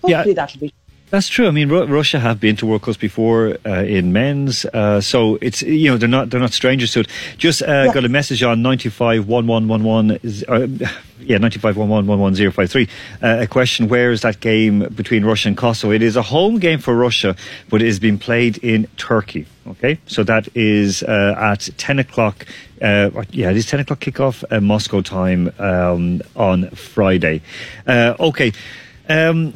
hopefully 0.02 0.34
that'll 0.34 0.60
be. 0.60 0.74
That's 1.10 1.28
true. 1.28 1.48
I 1.48 1.52
mean, 1.52 1.70
Ru- 1.70 1.86
Russia 1.86 2.18
have 2.18 2.38
been 2.38 2.54
to 2.56 2.66
World 2.66 2.82
Cups 2.82 2.98
before 2.98 3.56
uh, 3.64 3.82
in 3.82 4.12
men's, 4.12 4.66
uh, 4.66 5.00
so 5.00 5.38
it's 5.40 5.62
you 5.62 5.90
know 5.90 5.96
they're 5.96 6.08
not 6.08 6.28
they're 6.28 6.40
not 6.40 6.52
strangers 6.52 6.92
to 6.92 7.00
it. 7.00 7.08
Just 7.38 7.62
uh, 7.62 7.90
got 7.92 8.04
a 8.04 8.10
message 8.10 8.42
on 8.42 8.60
ninety 8.60 8.90
five 8.90 9.26
one 9.26 9.46
one 9.46 9.68
one 9.68 9.84
one. 9.84 10.18
uh, 10.48 10.66
Yeah, 11.20 11.38
ninety 11.38 11.58
five 11.58 11.76
one 11.78 11.88
one 11.88 12.06
one 12.06 12.20
one 12.20 12.34
zero 12.34 12.52
five 12.52 12.70
three. 12.70 12.88
Uh, 13.22 13.38
a 13.40 13.46
question: 13.46 13.88
Where 13.88 14.12
is 14.12 14.20
that 14.20 14.40
game 14.40 14.80
between 14.94 15.24
Russia 15.24 15.48
and 15.48 15.56
Kosovo? 15.56 15.92
It 15.94 16.02
is 16.02 16.14
a 16.14 16.22
home 16.22 16.58
game 16.58 16.78
for 16.78 16.94
Russia, 16.94 17.34
but 17.70 17.80
it 17.80 17.88
is 17.88 17.98
being 17.98 18.18
played 18.18 18.58
in 18.58 18.86
Turkey. 18.98 19.46
Okay, 19.66 19.98
so 20.06 20.22
that 20.24 20.46
is 20.54 21.02
uh, 21.02 21.34
at 21.38 21.70
ten 21.78 21.98
o'clock. 21.98 22.44
Uh, 22.82 23.10
yeah, 23.30 23.50
it 23.50 23.56
is 23.56 23.66
ten 23.66 23.80
o'clock 23.80 24.00
kickoff 24.00 24.44
uh, 24.50 24.60
Moscow 24.60 25.00
time 25.00 25.50
um, 25.58 26.20
on 26.36 26.68
Friday. 26.70 27.40
Uh, 27.86 28.14
okay. 28.20 28.52
Um, 29.08 29.54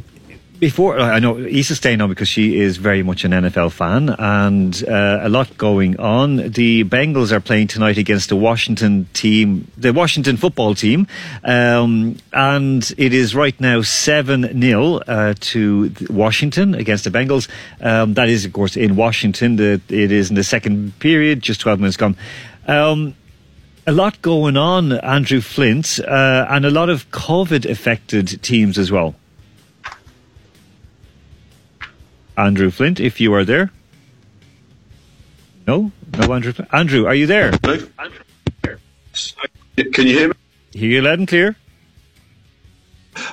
before 0.63 0.97
I 1.01 1.19
know 1.19 1.39
Issa's 1.39 1.79
staying 1.79 2.01
on 2.01 2.09
because 2.09 2.29
she 2.29 2.61
is 2.61 2.77
very 2.77 3.03
much 3.03 3.25
an 3.25 3.33
NFL 3.33 3.73
fan 3.73 4.11
and 4.11 4.85
uh, 4.89 5.19
a 5.21 5.29
lot 5.29 5.59
going 5.59 5.99
on. 5.99 6.37
The 6.37 6.85
Bengals 6.85 7.33
are 7.33 7.41
playing 7.41 7.67
tonight 7.67 7.99
against 7.99 8.29
the 8.29 8.37
Washington 8.37 9.09
team, 9.13 9.67
the 9.77 9.93
Washington 9.93 10.37
football 10.37 10.77
team, 10.77 11.09
um, 11.43 12.17
and 12.33 12.95
it 12.97 13.13
is 13.13 13.35
right 13.35 13.61
now 13.61 13.83
seven 13.83 14.61
0 14.63 14.99
uh, 14.99 15.35
to 15.41 15.93
Washington 16.09 16.77
against 16.77 17.03
the 17.03 17.11
Bengals. 17.11 17.49
Um, 17.81 18.15
that 18.15 18.29
is, 18.29 18.45
of 18.45 18.53
course, 18.53 18.77
in 18.77 18.95
Washington. 18.95 19.57
The, 19.57 19.81
it 19.89 20.13
is 20.13 20.31
in 20.31 20.37
the 20.37 20.45
second 20.45 20.97
period, 21.01 21.43
just 21.43 21.61
twelve 21.61 21.81
minutes 21.81 21.97
gone. 21.97 22.17
Um, 22.69 23.17
a 23.85 23.91
lot 23.91 24.23
going 24.23 24.57
on, 24.57 24.93
Andrew 24.93 25.41
Flint, 25.41 25.99
uh, 25.99 26.47
and 26.49 26.65
a 26.65 26.71
lot 26.71 26.89
of 26.89 27.11
COVID 27.11 27.69
affected 27.69 28.41
teams 28.45 28.79
as 28.79 28.93
well. 28.93 29.17
Andrew 32.37 32.71
Flint, 32.71 33.01
if 33.01 33.21
you 33.21 33.33
are 33.35 33.45
there. 33.45 33.71
No, 35.67 35.93
no, 36.19 36.33
Andrew. 36.33 36.53
Flint. 36.53 36.73
Andrew, 36.73 37.07
are 37.07 37.15
you 37.15 37.27
there? 37.27 37.53
Can 39.77 40.07
you 40.07 40.19
hear 40.19 40.29
me? 40.29 40.35
Hear 40.73 40.91
you 40.91 41.03
loud 41.03 41.19
and 41.19 41.29
clear. 41.29 41.57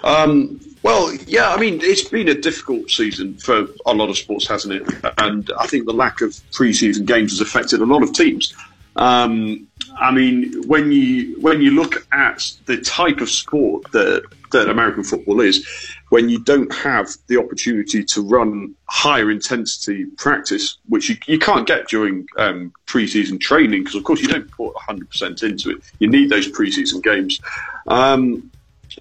Um, 0.04 0.60
well, 0.84 1.14
yeah, 1.28 1.54
I 1.54 1.60
mean, 1.60 1.80
it's 1.82 2.04
been 2.04 2.30
a 2.30 2.34
difficult 2.34 2.89
season 2.89 3.38
for 3.38 3.68
a 3.86 3.93
lot 3.93 4.10
of 4.10 4.18
sports, 4.18 4.47
hasn't 4.47 4.74
it? 4.74 5.14
And 5.18 5.52
I 5.58 5.68
think 5.68 5.86
the 5.86 5.93
lack 5.93 6.22
of 6.22 6.39
pre-season 6.52 7.06
games 7.06 7.32
has 7.32 7.41
affected 7.41 7.82
a 7.82 7.86
lot 7.86 8.04
of 8.04 8.14
teams. 8.14 8.54
Um, 8.95 9.68
I 9.97 10.12
mean, 10.12 10.68
when 10.68 10.91
you 10.91 11.39
when 11.39 11.62
you 11.62 11.72
look 11.72 12.06
at 12.12 12.52
the 12.66 12.78
type 12.78 13.22
of 13.22 13.30
sport 13.30 13.91
that 13.91 14.24
that 14.52 14.70
American 14.70 15.04
football 15.04 15.41
is, 15.41 15.66
when 16.10 16.28
you 16.30 16.39
don't 16.39 16.74
have 16.74 17.10
the 17.28 17.38
opportunity 17.38 18.03
to 18.03 18.22
run 18.22 18.76
higher 18.88 19.32
intensity 19.32 20.05
practice, 20.18 20.78
which 20.88 21.10
you, 21.10 21.18
you 21.28 21.39
can't 21.39 21.68
get 21.68 21.88
during 21.88 22.28
um, 22.38 22.74
pre-season 22.86 23.38
training 23.39 23.84
because, 23.84 23.95
of 23.95 24.03
course, 24.03 24.22
you 24.22 24.28
don't 24.28 24.49
put 24.51 24.74
100% 24.76 25.43
into 25.43 25.72
it. 25.72 25.78
You 25.99 26.10
need 26.10 26.30
those 26.30 26.47
pre-season 26.47 27.01
games. 27.01 27.39
Um, 27.88 28.51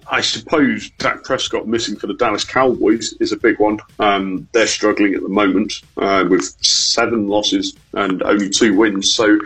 I 0.07 0.21
suppose 0.21 0.89
Dak 0.99 1.23
Prescott 1.23 1.67
missing 1.67 1.95
for 1.95 2.07
the 2.07 2.13
Dallas 2.13 2.43
Cowboys 2.43 3.13
is 3.13 3.31
a 3.31 3.37
big 3.37 3.59
one. 3.59 3.79
Um, 3.97 4.47
they're 4.51 4.67
struggling 4.67 5.15
at 5.15 5.21
the 5.21 5.29
moment 5.29 5.73
uh, 5.97 6.25
with 6.29 6.43
seven 6.63 7.27
losses 7.27 7.75
and 7.93 8.21
only 8.23 8.49
two 8.49 8.77
wins. 8.77 9.11
So 9.11 9.39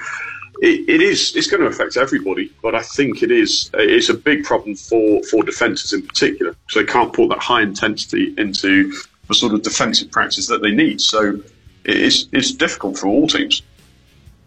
it, 0.63 0.87
it 0.87 1.01
is 1.01 1.35
it's 1.35 1.47
going 1.47 1.61
to 1.61 1.67
affect 1.67 1.97
everybody, 1.97 2.49
but 2.61 2.73
I 2.73 2.81
think 2.81 3.21
it 3.21 3.31
is 3.31 3.69
it's 3.73 4.07
a 4.07 4.13
big 4.13 4.45
problem 4.45 4.75
for 4.75 5.21
for 5.23 5.43
defences 5.43 5.91
in 5.91 6.01
particular 6.07 6.53
because 6.53 6.85
they 6.85 6.91
can't 6.91 7.11
put 7.11 7.27
that 7.29 7.39
high 7.39 7.61
intensity 7.61 8.33
into 8.37 8.93
the 9.27 9.35
sort 9.35 9.53
of 9.53 9.61
defensive 9.61 10.09
practice 10.09 10.47
that 10.47 10.61
they 10.61 10.71
need. 10.71 11.01
So 11.01 11.41
it's 11.83 12.27
it's 12.31 12.51
difficult 12.51 12.97
for 12.97 13.07
all 13.07 13.27
teams. 13.27 13.61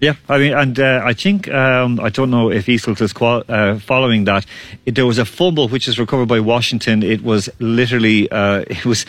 Yeah, 0.01 0.15
I 0.29 0.39
mean, 0.39 0.53
and 0.53 0.79
uh, 0.79 1.03
I 1.05 1.13
think 1.13 1.49
um, 1.49 2.01
I 2.01 2.09
don't 2.09 2.31
know 2.31 2.51
if 2.51 2.69
Eastwood 2.69 3.01
is 3.01 3.13
qual- 3.13 3.45
uh, 3.49 3.79
following 3.79 4.25
that. 4.25 4.45
It, 4.85 4.95
there 4.95 5.07
was 5.07 5.19
a 5.19 5.25
fumble 5.25 5.69
which 5.69 5.87
was 5.87 5.99
recovered 5.99 6.29
by 6.29 6.41
Washington. 6.41 7.03
It 7.03 7.23
was 7.23 7.51
literally 7.59 8.31
uh, 8.31 8.65
it 8.71 8.87
was 8.87 9.05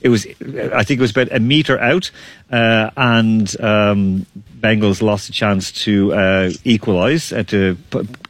it 0.00 0.08
was 0.08 0.26
I 0.26 0.84
think 0.84 0.98
it 0.98 1.00
was 1.00 1.10
about 1.10 1.32
a 1.32 1.40
meter 1.40 1.78
out, 1.78 2.10
uh, 2.50 2.90
and 2.96 3.60
um, 3.60 4.26
Bengals 4.58 5.02
lost 5.02 5.28
a 5.28 5.32
chance 5.32 5.72
to 5.84 6.12
uh, 6.14 6.50
equalise 6.64 7.32
uh, 7.32 7.42
to 7.44 7.76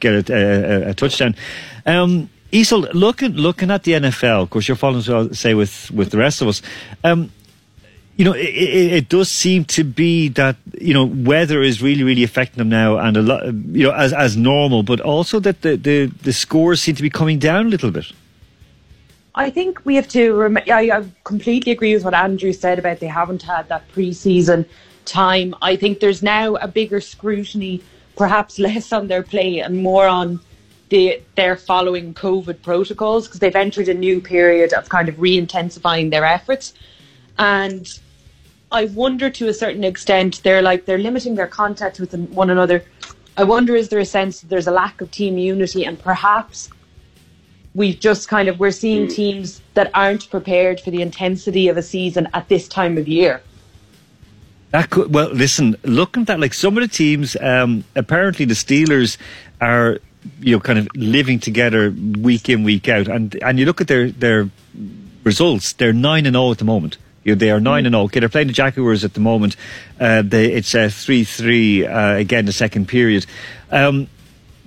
get 0.00 0.30
a, 0.30 0.34
a, 0.34 0.90
a 0.90 0.94
touchdown. 0.94 1.34
Um, 1.86 2.30
Easel, 2.52 2.80
looking 2.92 3.32
looking 3.32 3.70
at 3.70 3.84
the 3.84 3.92
NFL, 3.92 4.42
of 4.42 4.50
course, 4.50 4.66
you're 4.66 4.76
following, 4.76 5.02
so 5.02 5.30
say 5.30 5.54
with 5.54 5.90
with 5.92 6.10
the 6.10 6.18
rest 6.18 6.42
of 6.42 6.48
us. 6.48 6.62
Um, 7.04 7.30
you 8.16 8.24
know, 8.24 8.34
it, 8.34 8.48
it, 8.48 8.92
it, 8.92 9.08
does 9.08 9.30
seem 9.30 9.64
to 9.64 9.82
be 9.82 10.28
that 10.30 10.56
you 10.78 10.92
know 10.92 11.06
weather 11.06 11.62
is 11.62 11.80
really, 11.80 12.02
really 12.02 12.24
affecting 12.24 12.58
them 12.58 12.68
now, 12.68 12.98
and 12.98 13.16
a 13.16 13.22
lot, 13.22 13.46
you 13.46 13.84
know, 13.84 13.92
as 13.92 14.12
as 14.12 14.36
normal, 14.36 14.82
but 14.82 15.00
also 15.00 15.40
that 15.40 15.62
the 15.62 15.76
the, 15.76 16.06
the 16.22 16.32
scores 16.32 16.82
seem 16.82 16.96
to 16.96 17.02
be 17.02 17.08
coming 17.08 17.38
down 17.38 17.66
a 17.66 17.68
little 17.70 17.90
bit. 17.90 18.12
I 19.40 19.48
think 19.48 19.80
we 19.86 19.94
have 19.94 20.08
to. 20.08 20.34
Rem- 20.34 20.58
I, 20.70 20.90
I 20.90 21.04
completely 21.24 21.72
agree 21.72 21.94
with 21.94 22.04
what 22.04 22.12
Andrew 22.12 22.52
said 22.52 22.78
about 22.78 23.00
they 23.00 23.06
haven't 23.06 23.40
had 23.40 23.70
that 23.70 23.88
pre-season 23.88 24.66
time. 25.06 25.54
I 25.62 25.76
think 25.76 26.00
there's 26.00 26.22
now 26.22 26.56
a 26.56 26.68
bigger 26.68 27.00
scrutiny, 27.00 27.82
perhaps 28.18 28.58
less 28.58 28.92
on 28.92 29.06
their 29.06 29.22
play 29.22 29.60
and 29.60 29.82
more 29.82 30.06
on 30.06 30.40
the 30.90 31.22
their 31.36 31.56
following 31.56 32.12
COVID 32.12 32.60
protocols 32.60 33.28
because 33.28 33.40
they've 33.40 33.56
entered 33.56 33.88
a 33.88 33.94
new 33.94 34.20
period 34.20 34.74
of 34.74 34.90
kind 34.90 35.08
of 35.08 35.18
re-intensifying 35.18 36.10
their 36.10 36.26
efforts, 36.26 36.74
and 37.38 37.98
I 38.70 38.84
wonder 38.86 39.30
to 39.30 39.48
a 39.48 39.54
certain 39.54 39.84
extent 39.84 40.42
they're 40.42 40.60
like 40.60 40.84
they're 40.84 40.98
limiting 40.98 41.34
their 41.34 41.46
contact 41.46 41.98
with 41.98 42.12
one 42.12 42.50
another. 42.50 42.84
I 43.38 43.44
wonder 43.44 43.74
is 43.74 43.88
there 43.88 44.00
a 44.00 44.04
sense 44.04 44.42
that 44.42 44.50
there's 44.50 44.66
a 44.66 44.76
lack 44.82 45.00
of 45.00 45.10
team 45.10 45.38
unity 45.38 45.86
and 45.86 45.98
perhaps 45.98 46.68
we've 47.74 47.98
just 47.98 48.28
kind 48.28 48.48
of 48.48 48.58
we're 48.58 48.70
seeing 48.70 49.08
teams 49.08 49.60
that 49.74 49.90
aren't 49.94 50.28
prepared 50.30 50.80
for 50.80 50.90
the 50.90 51.02
intensity 51.02 51.68
of 51.68 51.76
a 51.76 51.82
season 51.82 52.28
at 52.34 52.48
this 52.48 52.68
time 52.68 52.98
of 52.98 53.08
year. 53.08 53.42
That 54.70 54.90
could 54.90 55.12
well 55.12 55.30
listen. 55.30 55.76
Looking 55.82 56.22
at 56.22 56.26
that, 56.28 56.40
like 56.40 56.54
some 56.54 56.76
of 56.76 56.82
the 56.82 56.88
teams, 56.88 57.36
um, 57.40 57.84
apparently 57.96 58.44
the 58.44 58.54
Steelers 58.54 59.16
are 59.60 59.98
you 60.40 60.56
know 60.56 60.60
kind 60.60 60.78
of 60.78 60.88
living 60.94 61.40
together 61.40 61.90
week 61.90 62.48
in 62.48 62.62
week 62.62 62.88
out, 62.88 63.08
and 63.08 63.34
and 63.42 63.58
you 63.58 63.66
look 63.66 63.80
at 63.80 63.88
their 63.88 64.10
their 64.10 64.48
results, 65.24 65.72
they're 65.74 65.92
nine 65.92 66.26
and 66.26 66.34
zero 66.34 66.52
at 66.52 66.58
the 66.58 66.64
moment. 66.64 66.98
You 67.24 67.34
know, 67.34 67.38
they 67.38 67.50
are 67.50 67.60
nine 67.60 67.84
and 67.84 67.94
zero. 67.94 68.04
Okay, 68.04 68.20
they're 68.20 68.28
playing 68.28 68.46
the 68.46 68.52
Jaguars 68.52 69.04
at 69.04 69.14
the 69.14 69.20
moment. 69.20 69.56
Uh, 69.98 70.22
they, 70.22 70.52
it's 70.52 70.74
a 70.74 70.88
three 70.88 71.24
three 71.24 71.86
uh, 71.86 72.14
again 72.14 72.46
the 72.46 72.52
second 72.52 72.86
period. 72.86 73.26
Um, 73.72 74.08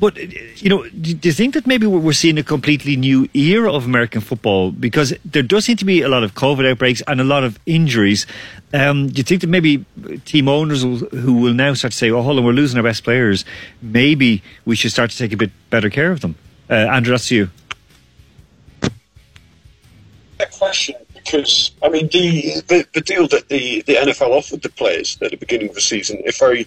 but 0.03 0.17
you 0.61 0.67
know, 0.67 0.85
do 0.89 1.17
you 1.21 1.31
think 1.31 1.53
that 1.53 1.65
maybe 1.65 1.87
we're 1.87 2.11
seeing 2.11 2.37
a 2.37 2.43
completely 2.43 2.97
new 2.97 3.29
era 3.33 3.71
of 3.71 3.85
American 3.85 4.19
football 4.19 4.69
because 4.69 5.13
there 5.23 5.41
does 5.41 5.63
seem 5.63 5.77
to 5.77 5.85
be 5.85 6.01
a 6.01 6.09
lot 6.09 6.25
of 6.25 6.33
COVID 6.33 6.69
outbreaks 6.69 7.01
and 7.07 7.21
a 7.21 7.23
lot 7.23 7.45
of 7.45 7.57
injuries? 7.65 8.27
Um, 8.73 9.07
do 9.07 9.19
you 9.19 9.23
think 9.23 9.39
that 9.39 9.47
maybe 9.47 9.85
team 10.25 10.49
owners 10.49 10.81
who 10.81 11.35
will 11.35 11.53
now 11.53 11.73
start 11.73 11.93
to 11.93 11.97
say, 11.97 12.11
"Oh, 12.11 12.21
hold 12.21 12.37
on, 12.37 12.43
we're 12.43 12.51
losing 12.51 12.75
our 12.75 12.83
best 12.83 13.05
players. 13.05 13.45
Maybe 13.81 14.43
we 14.65 14.75
should 14.75 14.91
start 14.91 15.09
to 15.11 15.17
take 15.17 15.31
a 15.31 15.37
bit 15.37 15.51
better 15.69 15.89
care 15.89 16.11
of 16.11 16.19
them"? 16.19 16.35
Uh, 16.69 16.73
Andrew, 16.73 17.13
that's 17.13 17.31
you. 17.31 17.49
That 20.37 20.51
question 20.51 20.95
because 21.13 21.71
I 21.81 21.87
mean 21.87 22.09
the, 22.09 22.61
the 22.67 22.85
the 22.93 22.99
deal 22.99 23.29
that 23.29 23.47
the 23.47 23.83
the 23.83 23.95
NFL 23.95 24.31
offered 24.31 24.63
the 24.63 24.69
players 24.69 25.17
at 25.21 25.31
the 25.31 25.37
beginning 25.37 25.69
of 25.69 25.75
the 25.75 25.81
season, 25.81 26.21
if 26.25 26.43
I 26.43 26.65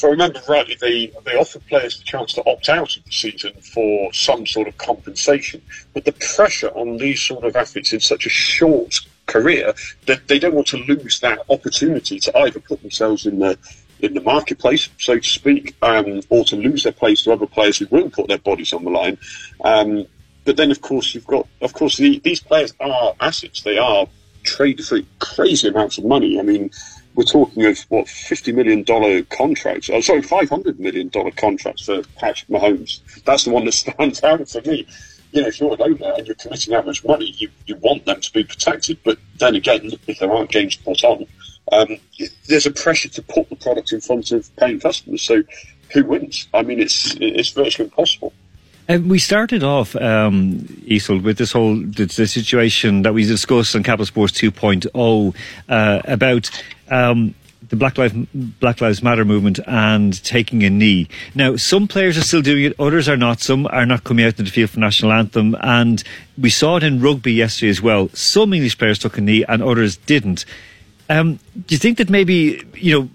if 0.00 0.04
I 0.04 0.08
remember 0.08 0.40
rightly, 0.48 0.76
they 0.80 1.12
they 1.24 1.36
offered 1.36 1.66
players 1.66 1.98
the 1.98 2.04
chance 2.04 2.32
to 2.34 2.42
opt 2.46 2.70
out 2.70 2.96
of 2.96 3.04
the 3.04 3.12
season 3.12 3.52
for 3.60 4.10
some 4.14 4.46
sort 4.46 4.66
of 4.66 4.78
compensation. 4.78 5.60
But 5.92 6.06
the 6.06 6.12
pressure 6.12 6.68
on 6.68 6.96
these 6.96 7.20
sort 7.20 7.44
of 7.44 7.54
athletes 7.54 7.92
in 7.92 8.00
such 8.00 8.24
a 8.24 8.30
short 8.30 8.94
career 9.26 9.74
that 10.06 10.26
they 10.26 10.38
don't 10.38 10.54
want 10.54 10.68
to 10.68 10.78
lose 10.78 11.20
that 11.20 11.40
opportunity 11.50 12.18
to 12.18 12.38
either 12.38 12.60
put 12.60 12.80
themselves 12.80 13.26
in 13.26 13.40
the 13.40 13.58
in 14.00 14.14
the 14.14 14.22
marketplace, 14.22 14.88
so 14.98 15.18
to 15.18 15.28
speak, 15.28 15.76
um, 15.82 16.22
or 16.30 16.46
to 16.46 16.56
lose 16.56 16.84
their 16.84 16.92
place 16.92 17.22
to 17.24 17.32
other 17.32 17.46
players 17.46 17.76
who 17.76 17.86
will 17.90 18.08
put 18.08 18.28
their 18.28 18.38
bodies 18.38 18.72
on 18.72 18.84
the 18.84 18.90
line. 18.90 19.18
Um, 19.62 20.06
but 20.46 20.56
then, 20.56 20.70
of 20.70 20.80
course, 20.80 21.14
you've 21.14 21.26
got, 21.26 21.46
of 21.60 21.74
course, 21.74 21.98
the, 21.98 22.18
these 22.20 22.40
players 22.40 22.72
are 22.80 23.14
assets. 23.20 23.60
They 23.60 23.76
are 23.76 24.06
traded 24.42 24.86
for 24.86 25.00
crazy 25.18 25.68
amounts 25.68 25.98
of 25.98 26.06
money. 26.06 26.40
I 26.40 26.42
mean, 26.42 26.70
we're 27.20 27.24
talking 27.24 27.66
of 27.66 27.78
what 27.90 28.08
fifty 28.08 28.50
million 28.50 28.82
dollar 28.82 29.22
contracts. 29.24 29.90
Oh, 29.92 30.00
sorry, 30.00 30.22
five 30.22 30.48
hundred 30.48 30.80
million 30.80 31.08
dollar 31.08 31.30
contracts 31.32 31.84
for 31.84 32.02
Patrick 32.16 32.48
Mahomes. 32.48 33.00
That's 33.24 33.44
the 33.44 33.50
one 33.50 33.66
that 33.66 33.72
stands 33.84 34.24
out 34.24 34.48
for 34.48 34.62
me. 34.62 34.86
You 35.32 35.42
know, 35.42 35.48
if 35.48 35.60
you're 35.60 35.74
an 35.74 35.82
owner 35.82 36.14
and 36.16 36.26
you're 36.26 36.36
committing 36.36 36.72
that 36.72 36.86
much 36.86 37.04
money, 37.04 37.26
you, 37.36 37.50
you 37.66 37.76
want 37.76 38.06
them 38.06 38.22
to 38.22 38.32
be 38.32 38.42
protected. 38.42 38.98
But 39.04 39.18
then 39.38 39.54
again, 39.54 39.90
if 40.08 40.18
there 40.18 40.32
aren't 40.32 40.50
games 40.50 40.76
put 40.76 41.04
on, 41.04 41.26
um, 41.70 41.98
there's 42.48 42.66
a 42.66 42.70
pressure 42.70 43.10
to 43.10 43.22
put 43.22 43.50
the 43.50 43.56
product 43.56 43.92
in 43.92 44.00
front 44.00 44.32
of 44.32 44.56
paying 44.56 44.80
customers. 44.80 45.20
So, 45.20 45.42
who 45.92 46.04
wins? 46.04 46.48
I 46.54 46.62
mean, 46.62 46.80
it's 46.80 47.16
it's 47.20 47.50
virtually 47.50 47.84
impossible. 47.84 48.32
And 48.90 49.08
we 49.08 49.20
started 49.20 49.62
off, 49.62 49.94
um, 49.94 50.66
with 50.88 51.38
this 51.38 51.52
whole 51.52 51.76
the, 51.76 52.06
the, 52.06 52.26
situation 52.26 53.02
that 53.02 53.14
we 53.14 53.24
discussed 53.24 53.76
on 53.76 53.84
Capital 53.84 54.04
Sports 54.04 54.32
2.0 54.32 55.36
uh, 55.68 56.02
about 56.06 56.50
um, 56.90 57.34
the 57.68 57.76
Black 57.76 57.98
Lives, 57.98 58.14
Black 58.34 58.80
Lives 58.80 59.02
Matter 59.02 59.24
movement 59.24 59.60
and 59.66 60.22
taking 60.24 60.64
a 60.64 60.70
knee. 60.70 61.08
Now, 61.34 61.56
some 61.56 61.86
players 61.86 62.18
are 62.18 62.22
still 62.22 62.42
doing 62.42 62.64
it, 62.64 62.74
others 62.78 63.08
are 63.08 63.16
not. 63.16 63.40
Some 63.40 63.66
are 63.66 63.86
not 63.86 64.04
coming 64.04 64.24
out 64.24 64.36
to 64.36 64.42
the 64.42 64.50
field 64.50 64.70
for 64.70 64.80
national 64.80 65.12
anthem, 65.12 65.56
and 65.60 66.02
we 66.36 66.50
saw 66.50 66.76
it 66.76 66.82
in 66.82 67.00
rugby 67.00 67.32
yesterday 67.32 67.70
as 67.70 67.80
well. 67.80 68.08
Some 68.10 68.52
English 68.52 68.78
players 68.78 68.98
took 68.98 69.18
a 69.18 69.20
knee, 69.20 69.44
and 69.48 69.62
others 69.62 69.96
didn't. 69.96 70.44
Um, 71.08 71.36
do 71.66 71.74
you 71.74 71.78
think 71.78 71.98
that 71.98 72.10
maybe 72.10 72.64
you 72.74 73.00
know? 73.00 73.10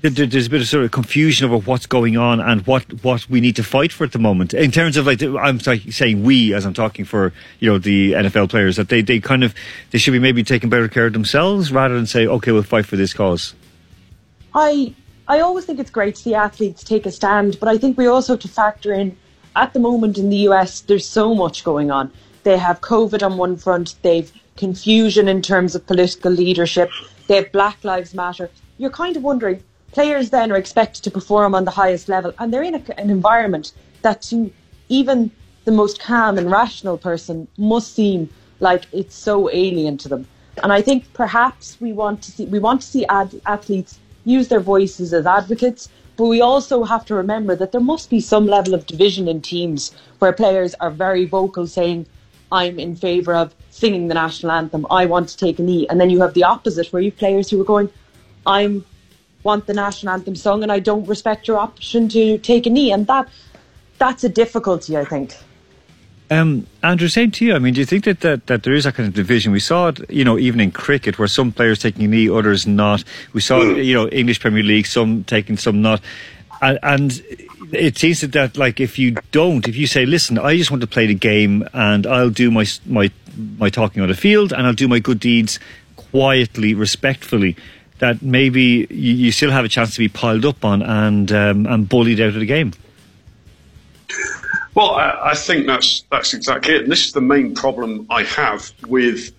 There's 0.00 0.46
a 0.46 0.50
bit 0.50 0.60
of 0.60 0.68
sort 0.68 0.84
of 0.84 0.90
confusion 0.90 1.50
over 1.50 1.58
what's 1.64 1.86
going 1.86 2.16
on 2.16 2.40
and 2.40 2.66
what, 2.66 2.84
what 3.02 3.28
we 3.28 3.40
need 3.40 3.56
to 3.56 3.64
fight 3.64 3.92
for 3.92 4.04
at 4.04 4.12
the 4.12 4.18
moment 4.18 4.54
in 4.54 4.70
terms 4.70 4.96
of 4.96 5.06
like 5.06 5.20
I'm 5.22 5.58
saying 5.60 6.22
we 6.22 6.54
as 6.54 6.64
I'm 6.64 6.74
talking 6.74 7.04
for 7.04 7.32
you 7.58 7.70
know 7.70 7.78
the 7.78 8.12
NFL 8.12 8.50
players 8.50 8.76
that 8.76 8.88
they, 8.88 9.02
they 9.02 9.18
kind 9.18 9.42
of 9.42 9.54
they 9.90 9.98
should 9.98 10.12
be 10.12 10.18
maybe 10.18 10.44
taking 10.44 10.70
better 10.70 10.88
care 10.88 11.06
of 11.06 11.12
themselves 11.12 11.72
rather 11.72 11.94
than 11.94 12.06
say 12.06 12.26
okay 12.26 12.52
we'll 12.52 12.62
fight 12.62 12.86
for 12.86 12.96
this 12.96 13.12
cause. 13.12 13.54
I 14.54 14.94
I 15.26 15.40
always 15.40 15.64
think 15.64 15.80
it's 15.80 15.90
great 15.90 16.14
to 16.14 16.22
see 16.22 16.34
athletes 16.34 16.84
take 16.84 17.04
a 17.04 17.10
stand, 17.10 17.58
but 17.58 17.68
I 17.68 17.76
think 17.76 17.98
we 17.98 18.06
also 18.06 18.34
have 18.34 18.40
to 18.40 18.48
factor 18.48 18.92
in 18.92 19.16
at 19.56 19.72
the 19.72 19.80
moment 19.80 20.16
in 20.16 20.30
the 20.30 20.48
US 20.48 20.80
there's 20.80 21.06
so 21.06 21.34
much 21.34 21.64
going 21.64 21.90
on. 21.90 22.12
They 22.44 22.56
have 22.56 22.80
COVID 22.82 23.24
on 23.24 23.36
one 23.36 23.56
front, 23.56 23.96
they've 24.02 24.32
confusion 24.56 25.28
in 25.28 25.42
terms 25.42 25.74
of 25.74 25.86
political 25.86 26.32
leadership, 26.32 26.90
they 27.26 27.36
have 27.36 27.52
Black 27.52 27.82
Lives 27.84 28.14
Matter. 28.14 28.50
You're 28.76 28.90
kind 28.90 29.16
of 29.16 29.22
wondering 29.22 29.62
players 29.92 30.30
then 30.30 30.52
are 30.52 30.56
expected 30.56 31.02
to 31.04 31.10
perform 31.10 31.54
on 31.54 31.64
the 31.64 31.70
highest 31.70 32.08
level 32.08 32.32
and 32.38 32.52
they're 32.52 32.62
in 32.62 32.74
a, 32.74 32.82
an 32.98 33.10
environment 33.10 33.72
that 34.02 34.22
to 34.22 34.52
even 34.88 35.30
the 35.64 35.72
most 35.72 36.00
calm 36.00 36.38
and 36.38 36.50
rational 36.50 36.96
person 36.96 37.48
must 37.58 37.94
seem 37.94 38.28
like 38.60 38.86
it's 38.92 39.14
so 39.14 39.50
alien 39.50 39.96
to 39.98 40.08
them. 40.08 40.26
And 40.62 40.72
i 40.72 40.82
think 40.82 41.12
perhaps 41.12 41.76
we 41.80 41.92
want 41.92 42.22
to 42.22 42.32
see 42.32 42.46
we 42.46 42.58
want 42.58 42.80
to 42.82 42.86
see 42.86 43.06
ad- 43.06 43.40
athletes 43.46 43.98
use 44.24 44.48
their 44.48 44.60
voices 44.60 45.14
as 45.14 45.26
advocates 45.26 45.88
but 46.16 46.26
we 46.26 46.40
also 46.40 46.82
have 46.82 47.04
to 47.04 47.14
remember 47.14 47.54
that 47.54 47.70
there 47.70 47.80
must 47.80 48.10
be 48.10 48.20
some 48.20 48.46
level 48.46 48.74
of 48.74 48.86
division 48.86 49.28
in 49.28 49.40
teams 49.40 49.92
where 50.18 50.32
players 50.32 50.74
are 50.80 50.90
very 50.90 51.24
vocal 51.24 51.66
saying 51.66 52.06
i'm 52.50 52.78
in 52.80 52.96
favour 52.96 53.34
of 53.36 53.54
singing 53.70 54.08
the 54.08 54.14
national 54.14 54.50
anthem. 54.50 54.84
I 54.90 55.06
want 55.06 55.28
to 55.28 55.36
take 55.36 55.60
a 55.60 55.62
knee. 55.62 55.86
And 55.88 56.00
then 56.00 56.10
you 56.10 56.20
have 56.20 56.34
the 56.34 56.42
opposite 56.42 56.92
where 56.92 57.00
you 57.00 57.10
have 57.12 57.18
players 57.18 57.50
who 57.50 57.60
are 57.60 57.64
going 57.64 57.88
i'm 58.46 58.84
want 59.42 59.66
the 59.66 59.74
national 59.74 60.12
anthem 60.14 60.36
sung 60.36 60.62
and 60.62 60.72
I 60.72 60.80
don't 60.80 61.06
respect 61.06 61.48
your 61.48 61.58
option 61.58 62.08
to 62.10 62.38
take 62.38 62.66
a 62.66 62.70
knee 62.70 62.92
and 62.92 63.06
that 63.06 63.28
that's 63.98 64.24
a 64.24 64.28
difficulty 64.28 64.96
I 64.96 65.04
think. 65.04 65.34
Um, 66.30 66.66
Andrew, 66.82 67.08
same 67.08 67.30
to 67.32 67.44
you. 67.44 67.54
I 67.54 67.58
mean, 67.58 67.74
do 67.74 67.80
you 67.80 67.86
think 67.86 68.04
that, 68.04 68.20
that, 68.20 68.46
that 68.48 68.62
there 68.62 68.74
is 68.74 68.84
a 68.84 68.92
kind 68.92 69.08
of 69.08 69.14
division? 69.14 69.50
We 69.50 69.60
saw 69.60 69.88
it, 69.88 70.10
you 70.10 70.24
know, 70.24 70.38
even 70.38 70.60
in 70.60 70.70
cricket, 70.72 71.18
where 71.18 71.28
some 71.28 71.52
players 71.52 71.78
taking 71.78 72.04
a 72.04 72.08
knee, 72.08 72.28
others 72.28 72.66
not. 72.66 73.02
We 73.32 73.40
saw, 73.40 73.62
it, 73.62 73.84
you 73.84 73.94
know, 73.94 74.08
English 74.08 74.40
Premier 74.40 74.62
League, 74.62 74.86
some 74.86 75.24
taking, 75.24 75.56
some 75.56 75.80
not. 75.80 76.02
And, 76.60 76.78
and 76.82 77.22
it 77.72 77.96
seems 77.96 78.20
that, 78.20 78.32
that, 78.32 78.58
like, 78.58 78.78
if 78.78 78.98
you 78.98 79.12
don't, 79.30 79.66
if 79.68 79.76
you 79.76 79.86
say, 79.86 80.04
listen, 80.04 80.38
I 80.38 80.56
just 80.56 80.70
want 80.70 80.82
to 80.82 80.86
play 80.86 81.06
the 81.06 81.14
game 81.14 81.66
and 81.72 82.06
I'll 82.06 82.30
do 82.30 82.50
my, 82.50 82.66
my, 82.84 83.10
my 83.56 83.70
talking 83.70 84.02
on 84.02 84.08
the 84.08 84.14
field 84.14 84.52
and 84.52 84.66
I'll 84.66 84.74
do 84.74 84.88
my 84.88 84.98
good 84.98 85.20
deeds 85.20 85.58
quietly, 85.96 86.74
respectfully, 86.74 87.56
that 87.98 88.22
maybe 88.22 88.86
you, 88.90 89.12
you 89.14 89.32
still 89.32 89.50
have 89.50 89.64
a 89.64 89.68
chance 89.68 89.92
to 89.94 89.98
be 89.98 90.08
piled 90.08 90.44
up 90.44 90.64
on 90.64 90.82
and, 90.82 91.30
um, 91.32 91.66
and 91.66 91.88
bullied 91.88 92.20
out 92.20 92.28
of 92.28 92.40
the 92.40 92.46
game. 92.46 92.72
Well, 94.74 94.92
I, 94.92 95.30
I 95.30 95.34
think 95.34 95.66
that's 95.66 96.04
that's 96.10 96.34
exactly 96.34 96.74
it. 96.74 96.82
And 96.82 96.92
this 96.92 97.04
is 97.04 97.12
the 97.12 97.20
main 97.20 97.54
problem 97.54 98.06
I 98.10 98.22
have 98.22 98.70
with 98.86 99.32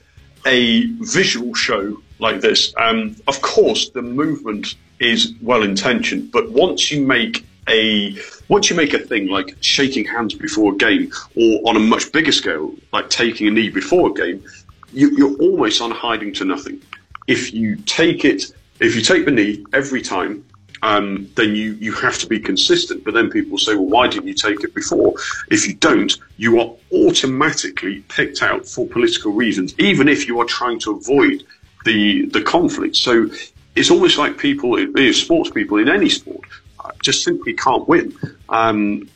a 0.46 0.86
visual 1.02 1.54
show 1.54 2.02
like 2.20 2.42
this. 2.42 2.74
Um, 2.78 3.16
of 3.28 3.42
course, 3.42 3.90
the 3.90 4.02
movement 4.02 4.76
is 5.00 5.34
well 5.42 5.64
intentioned, 5.64 6.32
but 6.32 6.52
once 6.52 6.92
you 6.92 7.06
make 7.06 7.46
a 7.70 8.18
once 8.50 8.70
you 8.70 8.76
make 8.76 8.94
a 8.94 9.00
thing 9.00 9.28
like 9.28 9.56
shaking 9.62 10.04
hands 10.04 10.34
before 10.34 10.74
a 10.74 10.76
game, 10.76 11.12
or 11.36 11.62
on 11.70 11.78
a 11.78 11.80
much 11.80 12.12
bigger 12.12 12.34
scale, 12.34 12.74
like 12.92 13.10
taking 13.10 13.48
a 13.48 13.52
knee 13.52 13.70
before 13.70 14.10
a 14.10 14.14
game, 14.14 14.44
you, 14.92 15.10
you're 15.16 15.38
almost 15.38 15.82
on 15.82 15.92
hiding 15.92 16.34
to 16.34 16.44
nothing. 16.46 16.82
If 17.30 17.54
you 17.54 17.76
take 17.86 18.26
it, 18.26 18.52
if 18.80 18.96
you 18.96 19.02
take 19.02 19.26
the 19.26 19.32
knee 19.32 19.64
every 19.72 20.02
time, 20.02 20.44
um, 20.82 21.30
then 21.36 21.56
you, 21.56 21.74
you 21.74 21.94
have 21.94 22.18
to 22.20 22.28
be 22.28 22.40
consistent. 22.40 23.04
But 23.04 23.14
then 23.14 23.30
people 23.30 23.58
say, 23.58 23.76
well, 23.76 23.86
why 23.86 24.08
didn't 24.08 24.28
you 24.28 24.34
take 24.34 24.64
it 24.64 24.74
before? 24.74 25.14
If 25.50 25.68
you 25.68 25.76
don't, 25.76 26.18
you 26.38 26.60
are 26.60 26.72
automatically 26.92 28.02
picked 28.08 28.42
out 28.42 28.66
for 28.66 28.88
political 28.88 29.32
reasons, 29.32 29.76
even 29.78 30.08
if 30.08 30.28
you 30.28 30.40
are 30.40 30.46
trying 30.46 30.80
to 30.80 30.92
avoid 30.92 31.44
the 31.86 32.26
the 32.28 32.42
conflict. 32.42 32.96
So 32.96 33.30
it's 33.76 33.92
almost 33.92 34.18
like 34.18 34.38
people, 34.38 34.78
sports 35.14 35.52
people 35.52 35.78
in 35.78 35.88
any 35.88 36.10
sport, 36.10 36.42
uh, 36.84 36.92
just 37.02 37.24
simply 37.24 37.54
can't 37.54 37.88
win. 37.88 38.18
Um, 38.50 39.08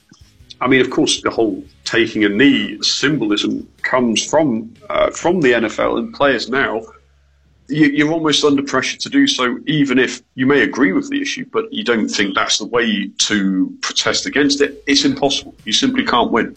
I 0.61 0.68
mean, 0.68 0.82
of 0.82 0.89
course, 0.89 1.22
the 1.22 1.32
whole 1.32 1.64
taking 1.84 2.24
a 2.24 2.30
knee 2.30 2.82
symbolism 2.82 3.68
comes 3.82 4.24
from 4.24 4.74
uh, 4.89 5.09
from 5.11 5.41
the 5.41 5.53
NFL 5.53 5.97
and 5.97 6.14
players 6.14 6.47
now 6.49 6.84
you, 7.74 7.88
you're 7.88 8.11
almost 8.11 8.43
under 8.43 8.63
pressure 8.63 8.97
to 8.97 9.09
do 9.09 9.28
so, 9.28 9.57
even 9.65 9.99
if 9.99 10.21
you 10.36 10.45
may 10.45 10.61
agree 10.61 10.91
with 10.91 11.09
the 11.09 11.21
issue, 11.21 11.45
but 11.51 11.71
you 11.74 11.84
don't 11.84 12.07
think 12.07 12.36
that's 12.36 12.59
the 12.59 12.65
way 12.65 13.09
to 13.17 13.76
protest 13.82 14.26
against 14.26 14.61
it. 14.61 14.84
It's 14.88 15.05
impossible. 15.05 15.55
You 15.65 15.74
simply 15.74 16.05
can't 16.05 16.32
win. 16.32 16.55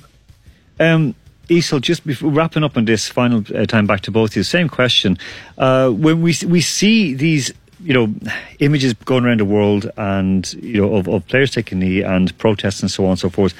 Um, 0.78 1.14
Isel, 1.48 1.80
just 1.80 2.06
before 2.06 2.30
wrapping 2.30 2.64
up 2.64 2.76
on 2.76 2.84
this 2.84 3.08
final 3.08 3.44
uh, 3.54 3.66
time 3.66 3.86
back 3.86 4.02
to 4.02 4.10
both 4.10 4.30
of 4.30 4.36
you, 4.36 4.42
same 4.42 4.68
question. 4.68 5.16
Uh, 5.56 5.90
when 5.90 6.20
we 6.20 6.34
we 6.46 6.60
see 6.60 7.14
these, 7.14 7.52
you 7.80 7.94
know, 7.94 8.12
images 8.58 8.92
going 8.94 9.24
around 9.24 9.40
the 9.40 9.44
world, 9.44 9.90
and 9.96 10.52
you 10.54 10.80
know, 10.80 10.94
of, 10.94 11.08
of 11.08 11.26
players 11.28 11.52
taking 11.52 11.78
knee 11.78 12.02
and 12.02 12.36
protests 12.38 12.80
and 12.80 12.90
so 12.90 13.04
on 13.04 13.10
and 13.10 13.18
so 13.18 13.30
forth, 13.30 13.54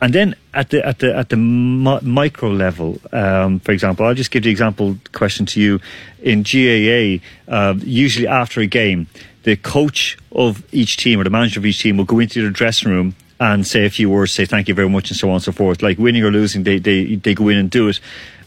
and 0.00 0.14
then 0.14 0.34
at 0.54 0.70
the 0.70 0.84
at 0.86 0.98
the 1.00 1.14
at 1.14 1.28
the 1.28 1.36
mi- 1.36 2.00
micro 2.02 2.50
level, 2.50 2.98
um, 3.12 3.60
for 3.60 3.72
example, 3.72 4.06
I'll 4.06 4.14
just 4.14 4.30
give 4.30 4.42
the 4.44 4.50
example 4.50 4.96
question 5.12 5.46
to 5.46 5.60
you. 5.60 5.80
In 6.22 6.42
GAA, 6.42 7.22
uh, 7.48 7.74
usually 7.78 8.26
after 8.26 8.60
a 8.60 8.66
game, 8.66 9.06
the 9.42 9.56
coach 9.56 10.18
of 10.32 10.62
each 10.72 10.96
team 10.96 11.20
or 11.20 11.24
the 11.24 11.30
manager 11.30 11.60
of 11.60 11.66
each 11.66 11.80
team 11.80 11.96
will 11.96 12.04
go 12.04 12.18
into 12.18 12.42
the 12.42 12.50
dressing 12.50 12.90
room 12.90 13.14
and 13.38 13.66
say 13.66 13.86
a 13.86 13.90
few 13.90 14.10
words, 14.10 14.32
say 14.32 14.44
thank 14.44 14.68
you 14.68 14.74
very 14.74 14.88
much, 14.88 15.10
and 15.10 15.18
so 15.18 15.28
on 15.28 15.34
and 15.34 15.42
so 15.42 15.52
forth. 15.52 15.82
Like 15.82 15.98
winning 15.98 16.22
or 16.22 16.30
losing, 16.30 16.62
they 16.62 16.78
they 16.78 17.16
they 17.16 17.34
go 17.34 17.48
in 17.48 17.58
and 17.58 17.70
do 17.70 17.88
it. 17.88 18.00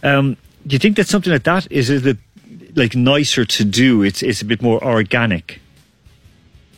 Um, 0.03 0.37
do 0.65 0.73
you 0.73 0.79
think 0.79 0.95
that 0.97 1.07
something 1.07 1.31
like 1.31 1.43
that 1.43 1.71
is 1.71 1.89
a 1.89 2.17
like 2.75 2.95
nicer 2.95 3.45
to 3.45 3.63
do? 3.63 4.03
It's 4.03 4.23
it's 4.23 4.41
a 4.41 4.45
bit 4.45 4.61
more 4.61 4.83
organic. 4.83 5.59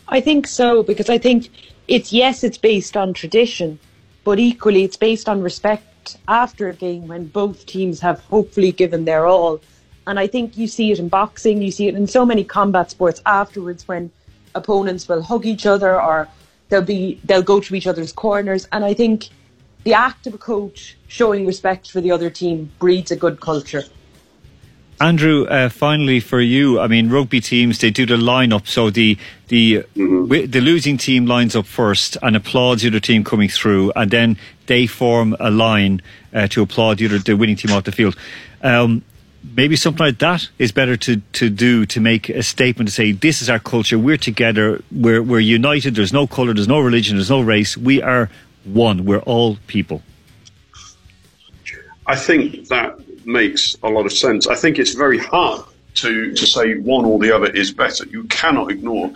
I 0.08 0.22
think 0.22 0.48
so 0.48 0.84
because 0.84 1.10
I 1.10 1.18
think 1.18 1.50
it's 1.88 2.14
yes, 2.14 2.44
it's 2.44 2.58
based 2.58 2.96
on 2.96 3.14
tradition, 3.14 3.80
but 4.26 4.40
equally 4.40 4.84
it's 4.84 4.98
based 4.98 5.30
on 5.30 5.42
respect 5.42 6.18
after 6.28 6.68
a 6.68 6.74
game 6.74 7.08
when 7.08 7.28
both 7.28 7.66
teams 7.66 8.02
have 8.02 8.20
hopefully 8.26 8.72
given 8.72 9.06
their 9.06 9.26
all. 9.26 9.62
And 10.08 10.20
I 10.20 10.28
think 10.28 10.58
you 10.58 10.68
see 10.68 10.92
it 10.92 11.00
in 11.00 11.08
boxing, 11.08 11.62
you 11.62 11.72
see 11.72 11.88
it 11.88 11.96
in 11.96 12.08
so 12.08 12.26
many 12.26 12.44
combat 12.44 12.92
sports 12.92 13.22
afterwards 13.26 13.88
when 13.88 14.12
opponents 14.56 15.08
will 15.08 15.22
hug 15.22 15.46
each 15.46 15.66
other 15.66 16.02
or 16.02 16.28
they'll 16.70 16.82
be 16.82 17.20
they'll 17.24 17.42
go 17.44 17.60
to 17.60 17.76
each 17.76 17.88
other's 17.88 18.12
corners. 18.12 18.68
And 18.72 18.84
I 18.84 18.94
think 18.94 19.30
the 19.84 19.94
act 19.94 20.26
of 20.28 20.34
a 20.34 20.38
coach 20.40 20.98
showing 21.08 21.46
respect 21.46 21.92
for 21.92 22.02
the 22.02 22.12
other 22.12 22.30
team 22.30 22.72
breeds 22.80 23.12
a 23.12 23.16
good 23.16 23.40
culture. 23.40 23.84
Andrew, 25.02 25.46
uh, 25.46 25.68
finally 25.70 26.22
for 26.22 26.40
you, 26.40 26.80
I 26.80 26.88
mean, 26.88 27.10
rugby 27.10 27.42
teams 27.42 27.80
they 27.80 27.92
do 27.92 28.06
the 28.06 28.16
lineup, 28.16 28.66
so 28.66 28.90
the 28.90 29.18
the 29.50 29.84
wi- 29.96 30.46
the 30.46 30.62
losing 30.62 30.98
team 30.98 31.26
lines 31.26 31.56
up 31.56 31.66
first 31.66 32.18
and 32.22 32.36
applauds 32.36 32.82
the 32.82 32.88
other 32.88 33.02
team 33.02 33.24
coming 33.24 33.50
through, 33.50 33.92
and 33.96 34.10
then 34.10 34.38
they 34.68 34.88
form 34.88 35.36
a 35.40 35.52
line 35.52 36.02
uh, 36.34 36.48
to 36.48 36.62
applaud 36.62 37.00
the 37.00 37.08
other 37.08 37.20
the 37.20 37.36
winning 37.36 37.58
team 37.58 37.72
off 37.74 37.84
the 37.84 37.92
field. 37.92 38.16
Um, 38.62 39.04
maybe 39.56 39.76
something 39.76 40.06
like 40.06 40.20
that 40.20 40.48
is 40.58 40.72
better 40.72 40.98
to, 40.98 41.18
to 41.34 41.50
do 41.50 41.86
to 41.86 42.00
make 42.00 42.30
a 42.30 42.42
statement 42.42 42.88
to 42.88 42.94
say 42.94 43.12
this 43.12 43.42
is 43.42 43.50
our 43.50 43.60
culture, 43.60 44.00
we're 44.00 44.18
together, 44.18 44.82
we're 44.92 45.22
we're 45.22 45.40
united. 45.40 45.96
There's 45.96 46.14
no 46.14 46.26
colour, 46.26 46.54
there's 46.54 46.68
no 46.68 46.80
religion, 46.80 47.18
there's 47.18 47.30
no 47.30 47.42
race. 47.42 47.78
We 47.78 48.02
are 48.02 48.30
one. 48.64 49.06
We're 49.06 49.20
all 49.20 49.58
people. 49.68 50.02
I 52.08 52.16
think 52.16 52.68
that 52.70 53.00
makes 53.26 53.76
a 53.84 53.90
lot 53.90 54.06
of 54.06 54.14
sense. 54.14 54.48
I 54.48 54.56
think 54.56 54.80
it's 54.80 54.94
very 54.94 55.18
hard 55.18 55.64
to, 55.96 56.34
to 56.34 56.46
say 56.46 56.76
one 56.76 57.06
or 57.06 57.20
the 57.20 57.36
other 57.36 57.48
is 57.48 57.72
better. 57.72 58.06
You 58.06 58.26
cannot 58.26 58.72
ignore 58.72 59.12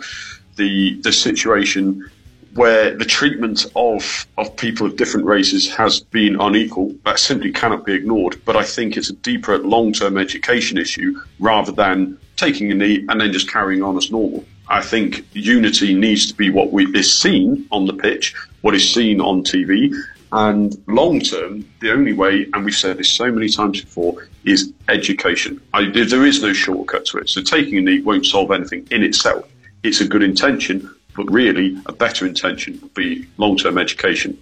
the 0.56 1.00
the 1.02 1.12
situation 1.12 2.10
where 2.54 2.96
the 2.96 3.04
treatment 3.04 3.66
of 3.76 4.26
of 4.36 4.56
people 4.56 4.86
of 4.86 4.96
different 4.96 5.26
races 5.26 5.70
has 5.74 6.00
been 6.00 6.40
unequal. 6.40 6.94
That 7.04 7.18
simply 7.18 7.52
cannot 7.52 7.86
be 7.86 7.94
ignored. 7.94 8.40
But 8.44 8.56
I 8.56 8.64
think 8.64 8.96
it's 8.96 9.10
a 9.10 9.14
deeper 9.14 9.58
long 9.58 9.92
term 9.92 10.18
education 10.18 10.78
issue 10.78 11.20
rather 11.38 11.72
than 11.72 12.18
taking 12.36 12.70
a 12.72 12.74
knee 12.74 13.04
and 13.08 13.20
then 13.20 13.32
just 13.32 13.50
carrying 13.50 13.82
on 13.82 13.96
as 13.96 14.10
normal. 14.10 14.44
I 14.68 14.80
think 14.82 15.26
unity 15.32 15.94
needs 15.94 16.26
to 16.28 16.34
be 16.34 16.48
what 16.48 16.72
we, 16.72 16.86
is 16.96 17.12
seen 17.12 17.66
on 17.72 17.86
the 17.86 17.92
pitch, 17.92 18.34
what 18.60 18.74
is 18.74 18.88
seen 18.88 19.20
on 19.20 19.42
TV, 19.42 19.92
and 20.32 20.76
long 20.86 21.20
term, 21.20 21.68
the 21.80 21.92
only 21.92 22.12
way, 22.12 22.46
and 22.52 22.64
we've 22.64 22.74
said 22.74 22.98
this 22.98 23.10
so 23.10 23.30
many 23.30 23.48
times 23.48 23.80
before, 23.80 24.28
is 24.44 24.72
education. 24.88 25.60
I, 25.74 25.90
there 25.90 26.24
is 26.24 26.42
no 26.42 26.52
shortcut 26.52 27.06
to 27.06 27.18
it. 27.18 27.28
So 27.28 27.42
taking 27.42 27.78
a 27.78 27.80
knee 27.80 28.00
won't 28.00 28.26
solve 28.26 28.50
anything 28.50 28.86
in 28.90 29.02
itself. 29.02 29.48
It's 29.82 30.00
a 30.00 30.06
good 30.06 30.22
intention, 30.22 30.94
but 31.16 31.30
really 31.30 31.76
a 31.86 31.92
better 31.92 32.26
intention 32.26 32.78
would 32.82 32.94
be 32.94 33.26
long 33.38 33.56
term 33.56 33.78
education. 33.78 34.38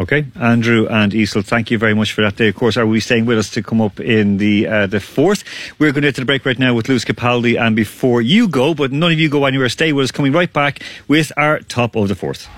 Okay, 0.00 0.24
Andrew 0.36 0.86
and 0.88 1.12
Isel, 1.12 1.44
thank 1.44 1.70
you 1.70 1.76
very 1.76 1.92
much 1.92 2.12
for 2.12 2.22
that. 2.22 2.38
They, 2.38 2.48
of 2.48 2.54
course, 2.54 2.78
are 2.78 2.86
we 2.86 3.00
staying 3.00 3.26
with 3.26 3.36
us 3.36 3.50
to 3.50 3.62
come 3.62 3.82
up 3.82 4.00
in 4.00 4.38
the 4.38 4.66
uh, 4.66 4.86
the 4.86 4.98
fourth? 4.98 5.44
We're 5.78 5.92
going 5.92 6.02
to 6.02 6.08
get 6.08 6.14
to 6.14 6.22
the 6.22 6.24
break 6.24 6.46
right 6.46 6.58
now 6.58 6.72
with 6.72 6.88
Lewis 6.88 7.04
Capaldi, 7.04 7.60
and 7.60 7.76
before 7.76 8.22
you 8.22 8.48
go, 8.48 8.72
but 8.72 8.92
none 8.92 9.12
of 9.12 9.20
you 9.20 9.28
go 9.28 9.44
anywhere, 9.44 9.68
stay 9.68 9.92
with 9.92 10.04
us. 10.04 10.10
Coming 10.10 10.32
right 10.32 10.50
back 10.50 10.82
with 11.06 11.30
our 11.36 11.58
top 11.60 11.96
of 11.96 12.08
the 12.08 12.14
fourth. 12.14 12.48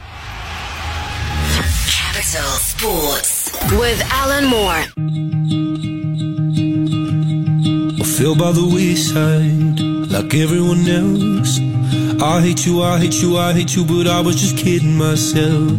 Sports 2.33 3.53
with 3.72 4.01
Alan 4.11 4.47
Moore. 4.47 4.85
I 8.01 8.05
feel 8.16 8.35
by 8.35 8.53
the 8.53 8.70
wayside 8.72 9.78
like 10.11 10.33
everyone 10.35 10.89
else. 10.89 11.61
I 12.22 12.41
hate 12.41 12.64
you, 12.64 12.80
I 12.80 12.99
hate 12.99 13.20
you, 13.20 13.37
I 13.37 13.53
hate 13.53 13.76
you, 13.76 13.85
but 13.85 14.07
I 14.07 14.20
was 14.20 14.41
just 14.41 14.57
kidding 14.57 14.97
myself. 14.97 15.72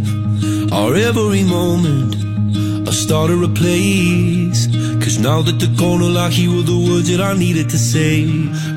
Or 0.71 0.95
every 0.95 1.43
moment 1.43 2.15
started 2.93 3.43
a 3.43 3.49
place. 3.49 4.67
Cause 5.03 5.19
now 5.19 5.41
that 5.41 5.59
the 5.59 5.75
corner 5.77 6.05
like 6.05 6.37
you 6.37 6.55
were 6.55 6.61
the 6.63 6.77
words 6.77 7.09
that 7.09 7.21
I 7.21 7.33
needed 7.33 7.69
to 7.69 7.77
say. 7.77 8.25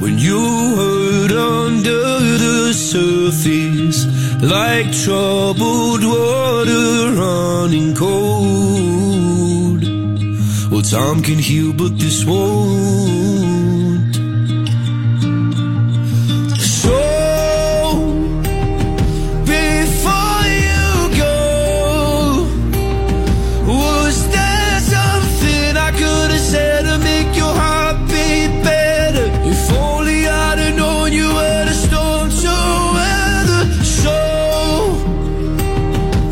When 0.02 0.18
you 0.18 0.40
hurt 0.76 1.32
under 1.32 2.02
the 2.44 2.72
surface, 2.74 4.06
like 4.42 4.90
troubled 5.04 6.02
water 6.04 7.12
running 7.20 7.94
cold. 7.94 9.82
Well, 10.70 10.82
time 10.82 11.22
can 11.22 11.38
heal, 11.38 11.72
but 11.72 11.98
this 11.98 12.24
won't. 12.24 13.45